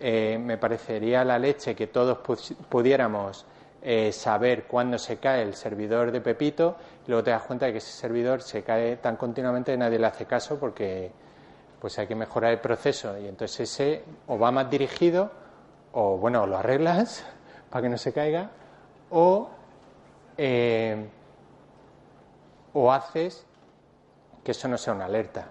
eh, 0.00 0.38
me 0.38 0.58
parecería 0.58 1.24
la 1.24 1.38
leche 1.38 1.74
que 1.74 1.88
todos 1.88 2.18
pudiéramos 2.68 3.46
eh, 3.82 4.12
saber 4.12 4.64
cuándo 4.64 4.98
se 4.98 5.18
cae 5.18 5.42
el 5.42 5.54
servidor 5.54 6.10
de 6.12 6.20
Pepito, 6.20 6.76
y 7.06 7.10
luego 7.10 7.24
te 7.24 7.30
das 7.30 7.42
cuenta 7.42 7.66
de 7.66 7.72
que 7.72 7.78
ese 7.78 7.92
servidor 7.92 8.42
se 8.42 8.62
cae 8.62 8.96
tan 8.96 9.16
continuamente 9.16 9.72
que 9.72 9.78
nadie 9.78 9.98
le 9.98 10.06
hace 10.06 10.24
caso 10.24 10.58
porque 10.58 11.10
pues 11.80 11.98
hay 11.98 12.06
que 12.06 12.14
mejorar 12.14 12.52
el 12.52 12.60
proceso 12.60 13.18
y 13.18 13.26
entonces 13.26 13.58
ese 13.58 14.04
o 14.28 14.38
va 14.38 14.52
más 14.52 14.70
dirigido 14.70 15.32
o 15.90 16.16
bueno, 16.16 16.46
lo 16.46 16.58
arreglas 16.58 17.24
para 17.70 17.82
que 17.82 17.88
no 17.88 17.98
se 17.98 18.12
caiga 18.12 18.50
o, 19.12 19.48
eh, 20.36 21.08
o 22.72 22.92
haces 22.92 23.46
que 24.42 24.50
eso 24.50 24.68
no 24.68 24.76
sea 24.76 24.94
una 24.94 25.04
alerta. 25.04 25.46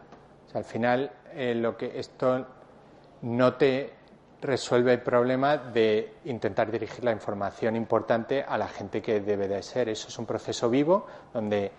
O 0.48 0.52
sea, 0.52 0.60
al 0.60 0.66
final, 0.66 1.12
eh, 1.34 1.56
lo 1.56 1.78
que 1.78 2.00
esto 2.00 2.46
no 3.22 3.54
te 3.56 3.94
resuelve 4.42 4.94
el 4.94 5.02
problema 5.02 5.58
de 5.58 6.16
intentar 6.26 6.72
dirigir 6.72 7.04
la 7.04 7.12
información 7.12 7.76
importante 7.76 8.44
a 8.44 8.58
la 8.58 8.68
gente 8.68 9.02
que 9.02 9.22
debe 9.22 9.48
de 9.48 9.62
ser. 9.62 9.88
Eso 9.88 10.08
es 10.08 10.18
un 10.18 10.26
proceso 10.26 10.70
vivo 10.70 11.06
donde 11.32 11.72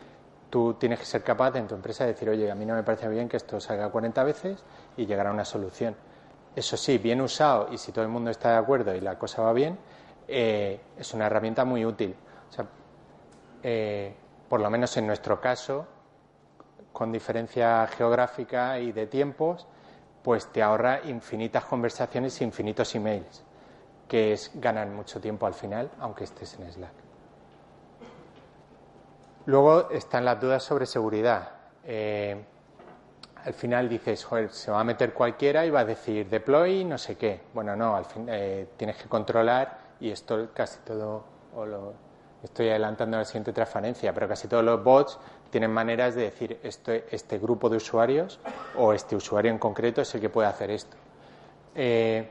tú 0.49 0.74
tienes 0.74 1.01
que 1.01 1.05
ser 1.05 1.22
capaz 1.22 1.57
en 1.57 1.66
tu 1.66 1.74
empresa 1.74 2.05
de 2.05 2.12
decir, 2.12 2.28
oye, 2.28 2.51
a 2.51 2.55
mí 2.55 2.64
no 2.64 2.74
me 2.74 2.83
parece 2.83 3.09
bien 3.09 3.28
que 3.28 3.37
esto 3.37 3.59
salga 3.59 3.89
40 3.89 4.22
veces 4.22 4.62
y 4.97 5.07
llegar 5.07 5.26
a 5.26 5.33
una 5.33 5.45
solución. 5.45 5.97
Eso 6.55 6.76
sí, 6.76 6.99
bien 6.99 7.20
usado 7.20 7.68
y 7.72 7.78
si 7.78 7.91
todo 7.91 8.05
el 8.05 8.11
mundo 8.11 8.30
está 8.30 8.53
de 8.53 8.59
acuerdo 8.59 8.95
y 8.95 9.01
la 9.01 9.18
cosa 9.18 9.43
va 9.43 9.53
bien, 9.53 9.78
eh, 10.33 10.80
es 10.99 11.12
una 11.12 11.26
herramienta 11.26 11.64
muy 11.64 11.85
útil. 11.85 12.16
Eh, 13.62 14.14
por 14.49 14.61
lo 14.61 14.70
menos 14.70 14.97
en 14.97 15.07
nuestro 15.07 15.41
caso, 15.41 15.87
con 16.93 17.12
diferencia 17.12 17.87
geográfica 17.87 18.78
y 18.78 18.93
de 18.93 19.07
tiempos, 19.07 19.66
pues 20.22 20.47
te 20.49 20.62
ahorra 20.62 21.01
infinitas 21.05 21.64
conversaciones 21.64 22.41
e 22.41 22.45
infinitos 22.45 22.95
emails, 22.95 23.45
que 24.09 24.33
es 24.33 24.51
ganar 24.55 24.89
mucho 24.89 25.20
tiempo 25.20 25.47
al 25.47 25.55
final, 25.55 25.91
aunque 26.01 26.24
estés 26.24 26.59
en 26.59 26.72
Slack. 26.72 26.93
Luego 29.47 29.91
están 29.91 30.24
las 30.24 30.41
dudas 30.41 30.62
sobre 30.62 30.87
seguridad. 30.87 31.51
Eh, 31.85 32.43
al 33.45 33.55
final 33.55 33.89
dices, 33.89 34.24
joder, 34.24 34.51
se 34.51 34.70
va 34.70 34.80
a 34.80 34.85
meter 34.85 35.12
cualquiera 35.12 35.66
y 35.66 35.70
va 35.70 35.80
a 35.80 35.85
decir 35.85 36.28
deploy 36.28 36.85
no 36.85 36.99
sé 36.99 37.16
qué. 37.16 37.43
Bueno, 37.55 37.76
no, 37.76 37.97
al 37.97 38.07
fin 38.07 38.28
tienes 38.76 38.97
que 38.97 39.09
controlar 39.09 39.82
y 40.01 40.11
esto 40.11 40.49
casi 40.55 40.78
todo, 40.80 41.24
o 41.55 41.64
lo, 41.64 41.95
estoy 42.43 42.68
adelantando 42.70 43.16
la 43.16 43.24
siguiente 43.24 43.53
transparencia, 43.53 44.12
pero 44.12 44.28
casi 44.28 44.49
todos 44.49 44.64
los 44.64 44.82
bots 44.82 45.18
tienen 45.51 45.70
maneras 45.70 46.14
de 46.14 46.22
decir 46.22 46.59
este, 46.62 47.07
este 47.14 47.38
grupo 47.38 47.68
de 47.68 47.76
usuarios 47.76 48.40
o 48.76 48.93
este 48.93 49.14
usuario 49.14 49.51
en 49.51 49.59
concreto 49.59 50.01
es 50.01 50.14
el 50.14 50.20
que 50.20 50.28
puede 50.28 50.49
hacer 50.49 50.70
esto. 50.70 50.97
Eh, 51.74 52.28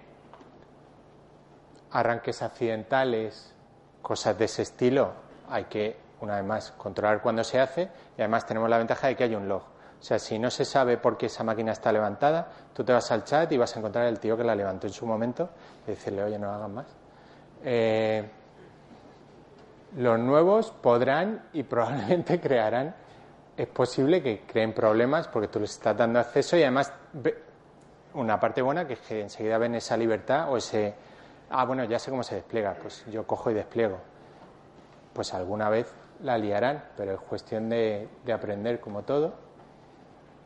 arranques 1.91 2.41
accidentales, 2.41 3.53
cosas 4.01 4.37
de 4.37 4.45
ese 4.45 4.63
estilo, 4.63 5.13
hay 5.49 5.65
que, 5.65 5.97
una 6.21 6.35
vez 6.35 6.45
más, 6.45 6.71
controlar 6.71 7.21
cuándo 7.21 7.43
se 7.43 7.59
hace 7.59 7.89
y 8.17 8.21
además 8.21 8.45
tenemos 8.45 8.69
la 8.69 8.77
ventaja 8.77 9.07
de 9.07 9.15
que 9.15 9.23
hay 9.23 9.35
un 9.35 9.47
log. 9.47 9.63
O 9.99 10.03
sea, 10.03 10.17
si 10.17 10.39
no 10.39 10.49
se 10.49 10.65
sabe 10.65 10.97
por 10.97 11.15
qué 11.15 11.27
esa 11.27 11.43
máquina 11.43 11.71
está 11.71 11.91
levantada, 11.91 12.47
tú 12.73 12.83
te 12.83 12.91
vas 12.91 13.11
al 13.11 13.23
chat 13.23 13.51
y 13.51 13.57
vas 13.57 13.75
a 13.75 13.79
encontrar 13.79 14.07
el 14.07 14.19
tío 14.19 14.35
que 14.35 14.43
la 14.43 14.55
levantó 14.55 14.87
en 14.87 14.93
su 14.93 15.05
momento 15.05 15.49
y 15.85 15.91
decirle, 15.91 16.23
oye, 16.23 16.39
no 16.39 16.51
hagan 16.51 16.73
más. 16.73 17.00
Eh, 17.63 18.29
los 19.97 20.19
nuevos 20.19 20.71
podrán 20.71 21.43
y 21.53 21.63
probablemente 21.63 22.39
crearán. 22.39 22.95
Es 23.57 23.67
posible 23.67 24.23
que 24.23 24.41
creen 24.41 24.73
problemas 24.73 25.27
porque 25.27 25.47
tú 25.47 25.59
les 25.59 25.71
estás 25.71 25.95
dando 25.95 26.19
acceso 26.19 26.57
y 26.57 26.63
además 26.63 26.91
una 28.13 28.39
parte 28.39 28.61
buena 28.61 28.87
que 28.87 28.93
es 28.93 28.99
que 28.99 29.21
enseguida 29.21 29.57
ven 29.57 29.75
esa 29.75 29.95
libertad 29.97 30.51
o 30.51 30.57
ese, 30.57 30.93
ah, 31.49 31.65
bueno, 31.65 31.83
ya 31.83 31.99
sé 31.99 32.09
cómo 32.09 32.23
se 32.23 32.35
despliega, 32.35 32.75
pues 32.81 33.05
yo 33.11 33.27
cojo 33.27 33.51
y 33.51 33.53
despliego. 33.53 33.99
Pues 35.13 35.33
alguna 35.33 35.69
vez 35.69 35.93
la 36.23 36.37
liarán, 36.37 36.83
pero 36.95 37.13
es 37.13 37.19
cuestión 37.19 37.69
de, 37.69 38.07
de 38.25 38.33
aprender 38.33 38.79
como 38.79 39.03
todo. 39.03 39.33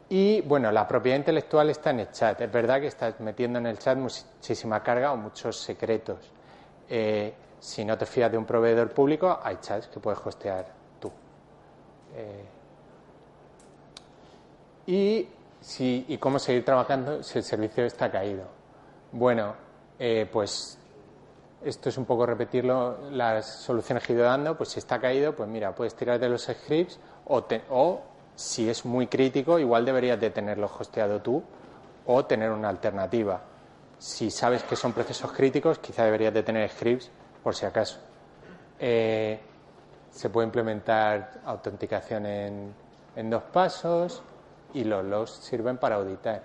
Y 0.09 0.41
bueno, 0.41 0.72
la 0.72 0.88
propiedad 0.88 1.18
intelectual 1.18 1.70
está 1.70 1.91
en 1.91 2.01
el 2.01 2.11
chat. 2.11 2.39
Es 2.41 2.51
verdad 2.51 2.80
que 2.80 2.88
estás 2.88 3.20
metiendo 3.20 3.59
en 3.59 3.68
el 3.68 3.80
chat 3.80 3.97
muchísima 3.97 4.84
carga 4.84 5.11
o 5.11 5.18
muchos 5.18 5.57
secretos. 5.57 6.32
Eh, 6.90 7.34
si 7.60 7.84
no 7.84 7.98
te 7.98 8.06
fías 8.06 8.32
de 8.32 8.38
un 8.38 8.46
proveedor 8.46 8.92
público, 8.92 9.40
hay 9.42 9.58
chats 9.60 9.88
que 9.88 10.00
puedes 10.00 10.20
hostear 10.26 10.68
tú. 11.00 11.12
Eh, 12.16 12.46
y, 14.88 15.28
si, 15.62 16.06
¿Y 16.08 16.18
cómo 16.18 16.38
seguir 16.38 16.64
trabajando 16.64 17.24
si 17.24 17.40
el 17.40 17.44
servicio 17.44 17.86
está 17.86 18.12
caído? 18.12 18.44
Bueno, 19.12 19.56
eh, 19.98 20.30
pues 20.32 20.78
esto 21.64 21.90
es 21.90 21.98
un 21.98 22.06
poco 22.06 22.26
repetirlo, 22.28 23.10
las 23.10 23.48
soluciones 23.48 24.04
que 24.04 24.14
he 24.14 24.16
ido 24.16 24.26
dando, 24.26 24.56
pues 24.56 24.70
si 24.70 24.80
está 24.80 25.00
caído, 25.00 25.36
pues 25.36 25.50
mira, 25.50 25.74
puedes 25.74 25.96
tirar 25.96 26.20
de 26.20 26.30
los 26.30 26.44
scripts 26.44 27.00
o, 27.26 27.44
o 27.72 28.02
si 28.36 28.70
es 28.70 28.86
muy 28.86 29.08
crítico, 29.08 29.58
igual 29.58 29.86
deberías 29.86 30.20
de 30.20 30.30
tenerlo 30.30 30.70
hosteado 30.78 31.20
tú 31.22 31.42
o 32.06 32.26
tener 32.26 32.52
una 32.52 32.70
alternativa 32.70 33.42
si 33.98 34.30
sabes 34.30 34.64
que 34.64 34.76
son 34.76 34.93
procesos 34.93 35.32
críticos, 35.32 35.80
quizá 35.80 36.04
deberías 36.04 36.34
de 36.34 36.43
tener 36.43 36.70
scripts 36.70 37.10
por 37.43 37.56
si 37.56 37.66
acaso. 37.66 38.00
Eh, 38.80 39.39
se 40.12 40.30
puede 40.30 40.48
implementar 40.48 41.41
autenticación 41.46 42.26
en, 42.26 43.30
dos 43.30 43.43
pasos 43.43 44.22
y 44.74 44.84
los 44.84 45.04
logs 45.04 45.32
sirven 45.32 45.78
para 45.78 45.96
auditar 45.96 46.41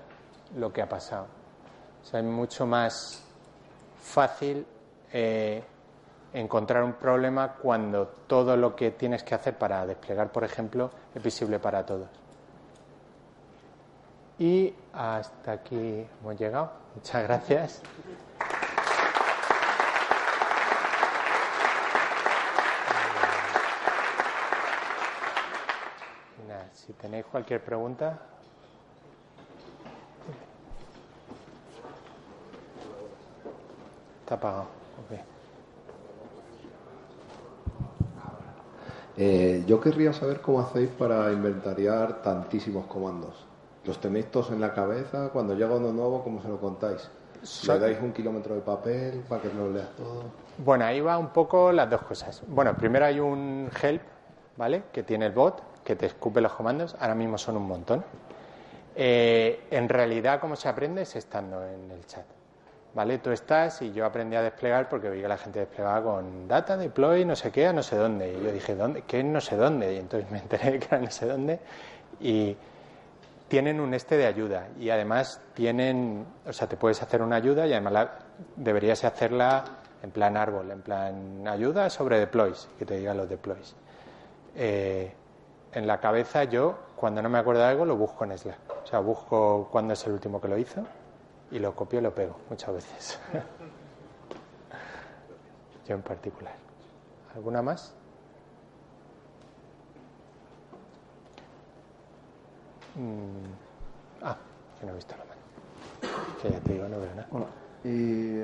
lo 0.57 0.73
que 0.73 0.83
ha 0.83 0.89
pasado. 0.89 1.27
O 2.03 2.05
sea, 2.05 2.21
es 2.21 2.27
mucho 2.27 2.67
más 2.67 3.23
fácil 4.01 4.67
eh, 5.13 5.63
encontrar 6.33 6.83
un 6.83 6.95
problema 6.95 7.55
cuando 7.55 8.07
todo 8.27 8.57
lo 8.57 8.75
que 8.75 8.93
tienes 8.93 9.23
que 9.23 9.35
hacer 9.35 9.59
para 9.59 9.85
desplegar, 9.87 10.31
por 10.31 10.45
ejemplo, 10.45 10.91
es 11.15 11.23
visible 11.23 11.59
para 11.59 11.85
todos. 11.85 12.09
Y 14.41 14.73
hasta 14.95 15.53
aquí 15.53 16.07
hemos 16.23 16.41
llegado. 16.41 16.73
Muchas 16.95 17.23
gracias. 17.25 17.83
si 26.73 26.95
tenéis 26.95 27.27
cualquier 27.27 27.63
pregunta. 27.63 28.19
Está 34.23 34.37
apagado. 34.37 34.67
Eh, 39.19 39.65
yo 39.67 39.79
querría 39.79 40.15
saber 40.15 40.41
cómo 40.41 40.61
hacéis 40.61 40.89
para 40.89 41.31
inventariar 41.31 42.23
tantísimos 42.23 42.87
comandos. 42.87 43.50
¿Los 43.91 44.01
tenéis 44.01 44.31
todos 44.31 44.53
en 44.53 44.61
la 44.61 44.73
cabeza? 44.73 45.31
Cuando 45.31 45.53
llega 45.53 45.75
uno 45.75 45.93
nuevo, 45.93 46.23
¿cómo 46.23 46.41
se 46.41 46.47
lo 46.47 46.61
contáis? 46.61 47.11
¿Le 47.67 47.77
dais 47.77 47.99
un 48.01 48.13
kilómetro 48.13 48.55
de 48.55 48.61
papel 48.61 49.25
para 49.29 49.43
que 49.43 49.53
lo 49.53 49.69
leas 49.69 49.89
todo? 49.97 50.27
Bueno, 50.59 50.85
ahí 50.85 51.01
va 51.01 51.19
un 51.19 51.31
poco 51.31 51.73
las 51.73 51.91
dos 51.91 52.03
cosas. 52.03 52.41
Bueno, 52.47 52.77
primero 52.77 53.07
hay 53.07 53.19
un 53.19 53.69
help, 53.83 54.03
¿vale? 54.57 54.85
Que 54.93 55.03
tiene 55.03 55.27
el 55.27 55.33
bot, 55.33 55.83
que 55.83 55.97
te 55.97 56.07
escupe 56.07 56.41
los 56.41 56.53
comandos. 56.53 56.95
Ahora 57.01 57.17
mismo 57.17 57.37
son 57.37 57.57
un 57.57 57.67
montón. 57.67 58.05
Eh, 58.95 59.65
en 59.73 59.89
realidad, 59.89 60.39
¿cómo 60.39 60.55
se 60.55 60.69
aprende? 60.69 61.03
Es 61.03 61.17
estando 61.17 61.61
en 61.67 61.91
el 61.91 62.07
chat. 62.07 62.27
¿Vale? 62.95 63.19
Tú 63.19 63.33
estás 63.33 63.83
y 63.83 63.93
yo 63.93 64.07
aprendí 64.07 64.37
a 64.37 64.43
desplegar 64.43 64.89
porque 64.89 65.11
vi 65.11 65.21
que 65.21 65.27
la 65.27 65.37
gente 65.37 65.59
desplegaba 65.59 66.01
con 66.01 66.47
data, 66.47 66.77
deploy, 66.77 67.25
no 67.25 67.35
sé 67.35 67.51
qué, 67.51 67.67
a 67.67 67.73
no 67.73 67.83
sé 67.83 67.97
dónde. 67.97 68.35
Y 68.35 68.41
yo 68.41 68.53
dije, 68.53 68.77
¿dónde? 68.77 69.03
¿Qué 69.03 69.25
no 69.25 69.41
sé 69.41 69.57
dónde? 69.57 69.95
Y 69.95 69.97
entonces 69.97 70.31
me 70.31 70.39
enteré 70.39 70.79
que 70.79 70.87
era 70.87 71.01
no 71.01 71.11
sé 71.11 71.27
dónde. 71.27 71.59
Y 72.21 72.57
tienen 73.51 73.81
un 73.81 73.93
este 73.93 74.17
de 74.17 74.27
ayuda. 74.27 74.69
Y 74.79 74.91
además 74.91 75.43
tienen, 75.55 76.25
o 76.47 76.53
sea, 76.53 76.69
te 76.69 76.77
puedes 76.77 77.03
hacer 77.03 77.21
una 77.21 77.37
ayuda 77.37 77.67
y 77.67 77.73
además 77.73 78.09
deberías 78.57 79.05
hacerla 79.05 79.65
en 80.03 80.11
plan 80.13 80.37
árbol, 80.37 80.71
en 80.71 80.81
plan 80.81 81.47
ayuda 81.47 81.91
sobre 81.91 82.21
deploys, 82.21 82.69
que 82.79 82.87
te 82.87 82.97
digan 82.97 83.17
los 83.17 83.29
deploys. 83.29 83.75
Eh, 84.55 85.13
en 85.73 85.87
la 85.87 85.99
cabeza 85.99 86.45
yo, 86.45 86.79
cuando 86.95 87.21
no 87.23 87.29
me 87.29 87.39
acuerdo 87.39 87.63
de 87.63 87.69
algo, 87.69 87.85
lo 87.85 87.97
busco 87.97 88.25
en 88.25 88.39
Slack. 88.39 88.85
O 88.85 88.87
sea, 88.87 89.01
busco 89.01 89.69
cuándo 89.71 89.95
es 89.95 90.07
el 90.07 90.13
último 90.13 90.41
que 90.41 90.49
lo 90.49 90.57
hizo 90.57 90.85
y 91.51 91.59
lo 91.59 91.75
copio 91.75 91.99
y 91.99 92.03
lo 92.03 92.15
pego 92.15 92.37
muchas 92.49 92.73
veces. 92.73 93.19
Yo 95.89 95.97
en 95.97 96.03
particular. 96.03 96.55
¿Alguna 97.35 97.63
más? 97.63 97.95
Mm. 103.01 104.23
Ah, 104.23 104.37
que 104.79 104.87
no 104.87 104.93
he 104.93 104.95
visto 104.97 105.15
la 105.17 105.25
mano. 105.25 105.41
Que 106.43 106.51
ya 106.51 106.61
te 106.61 106.73
digo, 106.75 106.87
no 106.89 106.99
veo 107.01 107.15
nada. 107.15 107.29
Y 107.83 108.43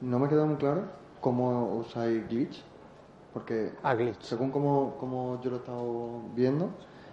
no 0.00 0.18
me 0.18 0.28
queda 0.28 0.46
muy 0.46 0.56
claro 0.56 0.84
cómo 1.20 1.74
usáis 1.76 2.26
glitch. 2.28 2.62
Porque 3.32 3.72
ah, 3.82 3.94
glitch. 3.94 4.22
según 4.22 4.50
como, 4.50 4.96
como 4.98 5.40
yo 5.42 5.50
lo 5.50 5.56
he 5.56 5.58
estado 5.58 6.20
viendo, 6.34 6.70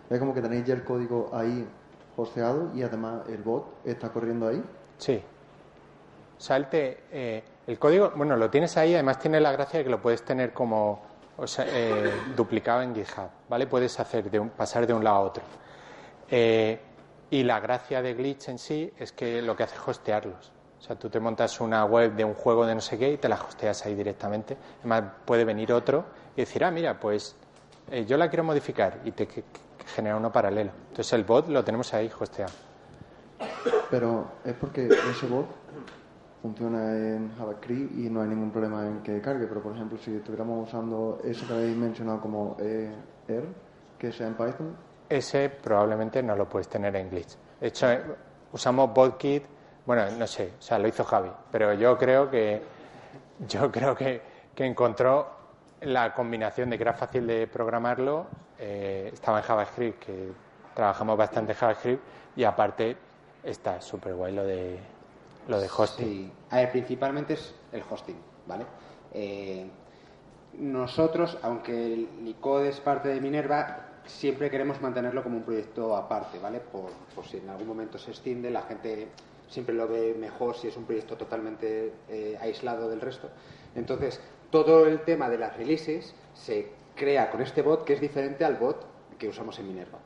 es 0.10 0.20
como 0.20 0.34
que 0.34 0.42
tenéis 0.42 0.66
ya 0.66 0.76
el 0.76 0.84
código 0.84 1.30
ahí 1.34 1.68
posteado 2.16 2.70
y 2.76 2.84
además 2.84 3.28
el 3.28 3.42
bot 3.42 3.66
está 3.84 4.10
corriendo 4.10 4.48
ahí. 4.48 4.64
Sí. 4.98 5.22
Salte 6.38 7.04
eh, 7.12 7.44
el 7.68 7.80
código, 7.80 8.12
bueno, 8.16 8.38
lo 8.38 8.50
tienes 8.50 8.78
ahí, 8.78 8.94
además 8.94 9.20
tiene 9.20 9.40
la 9.42 9.52
gracia 9.52 9.80
de 9.80 9.86
que 9.86 9.92
lo 9.92 10.02
puedes 10.02 10.24
tener 10.24 10.54
como 10.54 11.02
eh, 11.58 12.12
duplicado 12.36 12.82
en 12.84 12.94
GitHub, 12.94 13.30
¿vale? 13.50 13.66
Puedes 13.66 14.00
hacer 14.00 14.30
de 14.30 14.42
pasar 14.42 14.86
de 14.86 14.94
un 14.94 15.04
lado 15.04 15.16
a 15.18 15.22
otro. 15.22 15.44
Eh, 16.32 16.80
y 17.30 17.44
la 17.44 17.60
gracia 17.60 18.02
de 18.02 18.14
Glitch 18.14 18.50
en 18.50 18.58
sí 18.58 18.92
es 18.98 19.12
que 19.12 19.42
lo 19.42 19.56
que 19.56 19.64
hace 19.64 19.76
es 19.76 19.88
hostearlos. 19.88 20.52
O 20.80 20.84
sea, 20.84 20.98
tú 20.98 21.10
te 21.10 21.20
montas 21.20 21.62
una 21.62 21.86
web 21.86 22.16
de 22.16 22.24
un 22.24 22.34
juego 22.34 22.66
de 22.66 22.74
no 22.74 22.82
sé 22.82 22.98
qué 22.98 23.14
y 23.14 23.18
te 23.18 23.30
la 23.30 23.36
hosteas 23.36 23.86
ahí 23.86 23.94
directamente. 23.94 24.58
Además, 24.80 25.04
puede 25.26 25.46
venir 25.46 25.72
otro 25.72 26.06
y 26.36 26.42
decir, 26.42 26.64
ah, 26.64 26.72
mira, 26.72 27.00
pues 27.00 27.36
yo 28.08 28.18
la 28.18 28.30
quiero 28.30 28.44
modificar 28.44 29.00
y 29.06 29.12
te 29.12 29.28
genera 29.96 30.18
uno 30.18 30.32
paralelo. 30.32 30.72
Entonces, 30.90 31.14
el 31.14 31.24
bot 31.24 31.50
lo 31.50 31.64
tenemos 31.64 31.94
ahí 31.94 32.10
hosteado. 32.20 32.52
Pero 33.92 34.32
es 34.44 34.54
porque 34.54 34.88
ese 34.88 35.28
bot 35.28 35.48
funciona 36.42 36.98
en 36.98 37.36
JavaScript 37.38 37.98
y 37.98 38.10
no 38.10 38.22
hay 38.22 38.30
ningún 38.30 38.52
problema 38.52 38.88
en 38.88 39.04
que 39.04 39.22
cargue. 39.22 39.46
Pero, 39.48 39.62
por 39.62 39.76
ejemplo, 39.76 39.98
si 39.98 40.16
estuviéramos 40.16 40.68
usando 40.68 41.20
eso 41.24 41.46
que 41.48 41.54
habéis 41.54 41.78
mencionado 41.78 42.22
como 42.22 42.58
ER, 42.60 43.46
que 44.00 44.12
sea 44.12 44.28
en 44.28 44.34
Python. 44.34 44.76
Ese 45.12 45.50
probablemente 45.50 46.24
no 46.24 46.38
lo 46.38 46.48
puedes 46.48 46.70
tener 46.70 46.96
en 46.96 47.10
Glitch. 47.10 47.36
De 47.60 47.68
hecho, 47.68 47.86
usamos 48.54 48.94
BotKit, 48.94 49.44
bueno, 49.86 50.10
no 50.12 50.26
sé, 50.26 50.54
o 50.58 50.62
sea, 50.62 50.80
lo 50.80 50.88
hizo 50.88 51.04
Javi, 51.04 51.30
pero 51.52 51.74
yo 51.74 51.98
creo 51.98 52.30
que 52.30 52.62
yo 53.46 53.70
creo 53.70 53.94
que, 53.94 54.22
que 54.56 54.66
encontró 54.66 55.28
la 55.82 56.14
combinación 56.14 56.70
de 56.70 56.78
que 56.78 56.84
era 56.84 56.94
fácil 56.94 57.28
de 57.28 57.46
programarlo, 57.48 58.28
eh, 58.58 59.10
estaba 59.12 59.40
en 59.40 59.44
JavaScript, 59.44 60.00
que 60.00 60.32
trabajamos 60.74 61.18
bastante 61.18 61.52
en 61.52 61.58
JavaScript, 61.58 62.04
y 62.38 62.46
aparte 62.46 62.96
está 63.44 63.82
súper 63.82 64.14
guay 64.14 64.34
lo 64.34 64.46
de, 64.46 64.80
lo 65.50 65.60
de 65.60 65.68
hosting. 65.68 66.08
Sí. 66.08 66.32
A 66.52 66.56
ver, 66.56 66.72
principalmente 66.72 67.34
es 67.34 67.54
el 67.74 67.84
hosting, 67.90 68.18
¿vale? 68.48 68.66
Eh, 69.14 69.70
nosotros, 70.54 71.38
aunque 71.42 71.94
el 71.94 72.24
Licode 72.24 72.70
es 72.70 72.80
parte 72.80 73.10
de 73.10 73.20
Minerva, 73.20 73.91
siempre 74.06 74.50
queremos 74.50 74.82
mantenerlo 74.82 75.24
como 75.24 75.38
un 75.38 75.44
proyecto 75.44 75.96
aparte, 75.96 76.40
¿vale? 76.40 76.60
Por, 76.60 76.92
si 77.26 77.38
en 77.38 77.50
algún 77.50 77.68
momento 77.68 77.98
se 77.98 78.12
extiende, 78.12 78.50
la 78.50 78.64
gente 78.64 79.08
siempre 79.48 79.76
lo 79.76 79.88
ve 79.88 80.16
mejor 80.18 80.56
si 80.56 80.68
es 80.68 80.78
un 80.78 80.86
proyecto 80.86 81.18
totalmente 81.18 81.94
eh, 82.10 82.38
aislado 82.42 82.90
del 82.90 83.02
resto. 83.02 83.30
Entonces, 83.76 84.20
todo 84.50 84.86
el 84.86 85.02
tema 85.02 85.30
de 85.30 85.38
las 85.38 85.56
releases 85.58 86.14
se 86.34 86.72
crea 86.96 87.30
con 87.32 87.42
este 87.42 87.62
bot 87.62 87.84
que 87.84 87.94
es 87.94 88.02
diferente 88.02 88.46
al 88.46 88.56
bot 88.56 88.86
que 89.18 89.28
usamos 89.28 89.58
en 89.60 89.68
Minerva. 89.68 90.00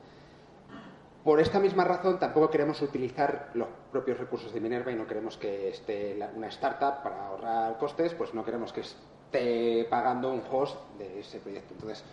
Por 1.24 1.40
esta 1.40 1.60
misma 1.60 1.84
razón 1.84 2.20
tampoco 2.20 2.52
queremos 2.52 2.80
utilizar 2.84 3.50
los 3.56 3.68
propios 3.92 4.20
recursos 4.20 4.54
de 4.54 4.60
Minerva 4.60 4.92
y 4.92 4.96
no 4.96 5.08
queremos 5.08 5.38
que 5.38 5.70
esté 5.70 6.20
una 6.36 6.48
startup 6.50 7.02
para 7.02 7.28
ahorrar 7.28 7.78
costes, 7.80 8.14
pues 8.14 8.36
no 8.36 8.46
queremos 8.46 8.72
que 8.72 8.82
esté 8.82 9.88
pagando 9.90 10.32
un 10.32 10.44
host 10.52 10.78
de 11.00 11.22
ese 11.22 11.40
proyecto. 11.40 11.74
Entonces, 11.74 12.04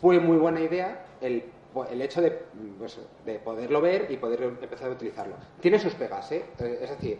fue 0.00 0.20
muy 0.20 0.36
buena 0.36 0.60
idea 0.60 1.04
el, 1.20 1.44
hecho 2.00 2.20
de, 2.20 2.30
pues, 2.78 2.98
de, 3.24 3.38
poderlo 3.38 3.80
ver 3.80 4.10
y 4.10 4.16
poder 4.16 4.42
empezar 4.42 4.90
a 4.90 4.92
utilizarlo. 4.92 5.34
Tiene 5.60 5.78
sus 5.78 5.94
pegas, 5.94 6.30
¿eh? 6.32 6.44
eh 6.58 6.78
es 6.82 6.90
decir, 6.90 7.18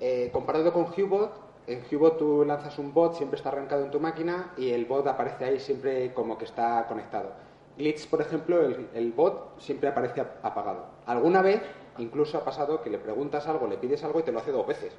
eh, 0.00 0.30
comparado 0.32 0.72
con 0.72 0.84
Hubot, 0.84 1.48
en 1.66 1.82
Hubot 1.90 2.16
tú 2.16 2.44
lanzas 2.46 2.78
un 2.78 2.94
bot, 2.94 3.14
siempre 3.14 3.36
está 3.36 3.50
arrancado 3.50 3.84
en 3.84 3.90
tu 3.90 4.00
máquina 4.00 4.54
y 4.56 4.70
el 4.70 4.86
bot 4.86 5.06
aparece 5.06 5.44
ahí 5.44 5.60
siempre 5.60 6.14
como 6.14 6.38
que 6.38 6.46
está 6.46 6.86
conectado. 6.88 7.32
Glitch, 7.76 8.08
por 8.08 8.22
ejemplo, 8.22 8.60
el, 8.62 9.12
bot 9.12 9.60
siempre 9.60 9.90
aparece 9.90 10.22
apagado. 10.42 10.86
Alguna 11.04 11.42
vez 11.42 11.62
incluso 11.98 12.38
ha 12.38 12.44
pasado 12.44 12.80
que 12.82 12.88
le 12.88 12.98
preguntas 12.98 13.46
algo, 13.46 13.66
le 13.66 13.76
pides 13.76 14.02
algo 14.02 14.20
y 14.20 14.22
te 14.22 14.32
lo 14.32 14.38
hace 14.38 14.50
dos 14.50 14.66
veces. 14.66 14.94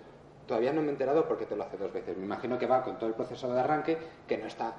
Todavía 0.45 0.71
no 0.71 0.81
me 0.81 0.87
he 0.87 0.91
enterado 0.91 1.27
por 1.27 1.37
qué 1.37 1.45
te 1.45 1.55
lo 1.55 1.63
hace 1.63 1.77
dos 1.77 1.91
veces. 1.91 2.15
Me 2.17 2.25
imagino 2.25 2.59
que 2.59 2.67
va 2.67 2.83
con 2.83 2.97
todo 2.99 3.09
el 3.09 3.15
proceso 3.15 3.51
de 3.51 3.59
arranque 3.59 3.97
que 4.27 4.37
no 4.37 4.45
está, 4.45 4.75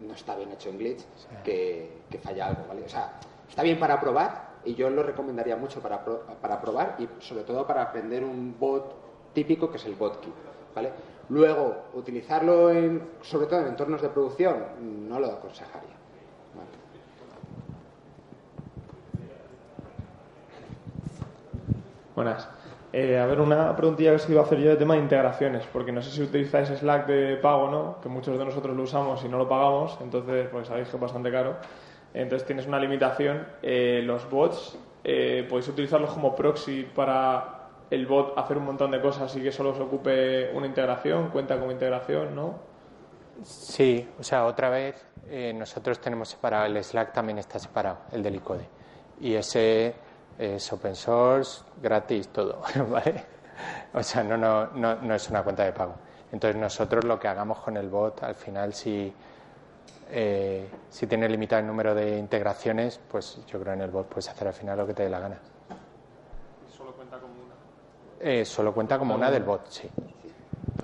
no 0.00 0.14
está 0.14 0.36
bien 0.36 0.50
hecho 0.52 0.70
en 0.70 0.78
Glitch, 0.78 1.04
que, 1.42 1.90
falla 2.22 2.48
algo, 2.48 2.66
¿vale? 2.68 2.84
O 2.84 2.88
sea, 2.88 3.20
está 3.48 3.62
bien 3.62 3.78
para 3.78 4.00
probar 4.00 4.54
y 4.64 4.74
yo 4.74 4.90
lo 4.90 5.02
recomendaría 5.02 5.56
mucho 5.56 5.80
para, 5.80 6.04
para 6.04 6.60
probar 6.60 6.96
y 6.98 7.08
sobre 7.20 7.44
todo 7.44 7.66
para 7.66 7.82
aprender 7.82 8.24
un 8.24 8.56
bot 8.58 9.32
típico 9.32 9.70
que 9.70 9.76
es 9.76 9.84
el 9.84 9.94
botkit, 9.94 10.34
¿vale? 10.74 10.90
Luego, 11.28 11.84
utilizarlo 11.94 12.70
en, 12.70 13.02
sobre 13.22 13.46
todo 13.46 13.60
en 13.60 13.68
entornos 13.68 14.02
de 14.02 14.08
producción, 14.08 15.08
no 15.08 15.18
lo 15.18 15.32
aconsejaría. 15.32 15.94
Buenas. 22.14 22.48
Eh, 22.96 23.18
a 23.18 23.26
ver, 23.26 23.40
una 23.40 23.74
preguntilla 23.74 24.10
que 24.10 24.16
os 24.16 24.30
iba 24.30 24.40
a 24.40 24.44
hacer 24.44 24.60
yo 24.60 24.70
de 24.70 24.76
tema 24.76 24.94
de 24.94 25.00
integraciones, 25.00 25.66
porque 25.72 25.90
no 25.90 26.00
sé 26.00 26.12
si 26.12 26.22
utilizáis 26.22 26.68
Slack 26.68 27.08
de 27.08 27.36
pago, 27.38 27.68
¿no? 27.68 28.00
Que 28.00 28.08
muchos 28.08 28.38
de 28.38 28.44
nosotros 28.44 28.76
lo 28.76 28.84
usamos 28.84 29.24
y 29.24 29.28
no 29.28 29.36
lo 29.36 29.48
pagamos, 29.48 29.98
entonces, 30.00 30.46
pues 30.52 30.68
sabéis 30.68 30.86
que 30.86 30.94
es 30.94 31.02
bastante 31.02 31.32
caro. 31.32 31.56
Entonces 32.14 32.46
tienes 32.46 32.68
una 32.68 32.78
limitación. 32.78 33.48
Eh, 33.62 34.00
los 34.04 34.30
bots, 34.30 34.78
eh, 35.02 35.44
podéis 35.50 35.66
utilizarlos 35.66 36.12
como 36.12 36.36
proxy 36.36 36.84
para 36.84 37.70
el 37.90 38.06
bot 38.06 38.38
hacer 38.38 38.58
un 38.58 38.66
montón 38.66 38.92
de 38.92 39.00
cosas 39.00 39.34
y 39.34 39.42
que 39.42 39.50
solo 39.50 39.74
se 39.74 39.82
ocupe 39.82 40.52
una 40.54 40.68
integración, 40.68 41.30
cuenta 41.30 41.58
como 41.58 41.72
integración, 41.72 42.32
¿no? 42.32 42.60
Sí, 43.42 44.08
o 44.20 44.22
sea, 44.22 44.44
otra 44.44 44.70
vez 44.70 45.04
nosotros 45.52 45.98
tenemos 45.98 46.28
separado, 46.28 46.66
el 46.66 46.84
Slack 46.84 47.12
también 47.12 47.38
está 47.38 47.58
separado, 47.58 48.02
el 48.12 48.22
del 48.22 48.36
ICODE. 48.36 48.68
Y 49.20 49.34
ese 49.34 49.96
es 50.38 50.72
open 50.72 50.94
source, 50.94 51.62
gratis, 51.80 52.28
todo, 52.28 52.62
¿vale? 52.90 53.24
O 53.92 54.02
sea, 54.02 54.22
no, 54.24 54.36
no, 54.36 54.66
no, 54.74 54.96
no 54.96 55.14
es 55.14 55.28
una 55.30 55.42
cuenta 55.42 55.64
de 55.64 55.72
pago. 55.72 55.94
Entonces 56.32 56.60
nosotros 56.60 57.04
lo 57.04 57.18
que 57.18 57.28
hagamos 57.28 57.58
con 57.60 57.76
el 57.76 57.88
bot, 57.88 58.22
al 58.24 58.34
final 58.34 58.74
si, 58.74 59.12
eh, 60.10 60.68
si 60.90 61.06
tiene 61.06 61.28
limitado 61.28 61.60
el 61.60 61.66
número 61.66 61.94
de 61.94 62.18
integraciones, 62.18 63.00
pues 63.08 63.38
yo 63.46 63.60
creo 63.60 63.74
en 63.74 63.82
el 63.82 63.90
bot 63.90 64.08
puedes 64.08 64.28
hacer 64.28 64.48
al 64.48 64.54
final 64.54 64.78
lo 64.78 64.86
que 64.86 64.94
te 64.94 65.04
dé 65.04 65.10
la 65.10 65.20
gana. 65.20 65.38
¿Solo 66.76 66.92
cuenta 66.92 67.18
como 67.18 67.34
una? 67.34 67.54
Eh, 68.20 68.44
solo 68.44 68.74
cuenta 68.74 68.98
como 68.98 69.14
una 69.14 69.30
del 69.30 69.44
bot, 69.44 69.68
sí. 69.68 69.88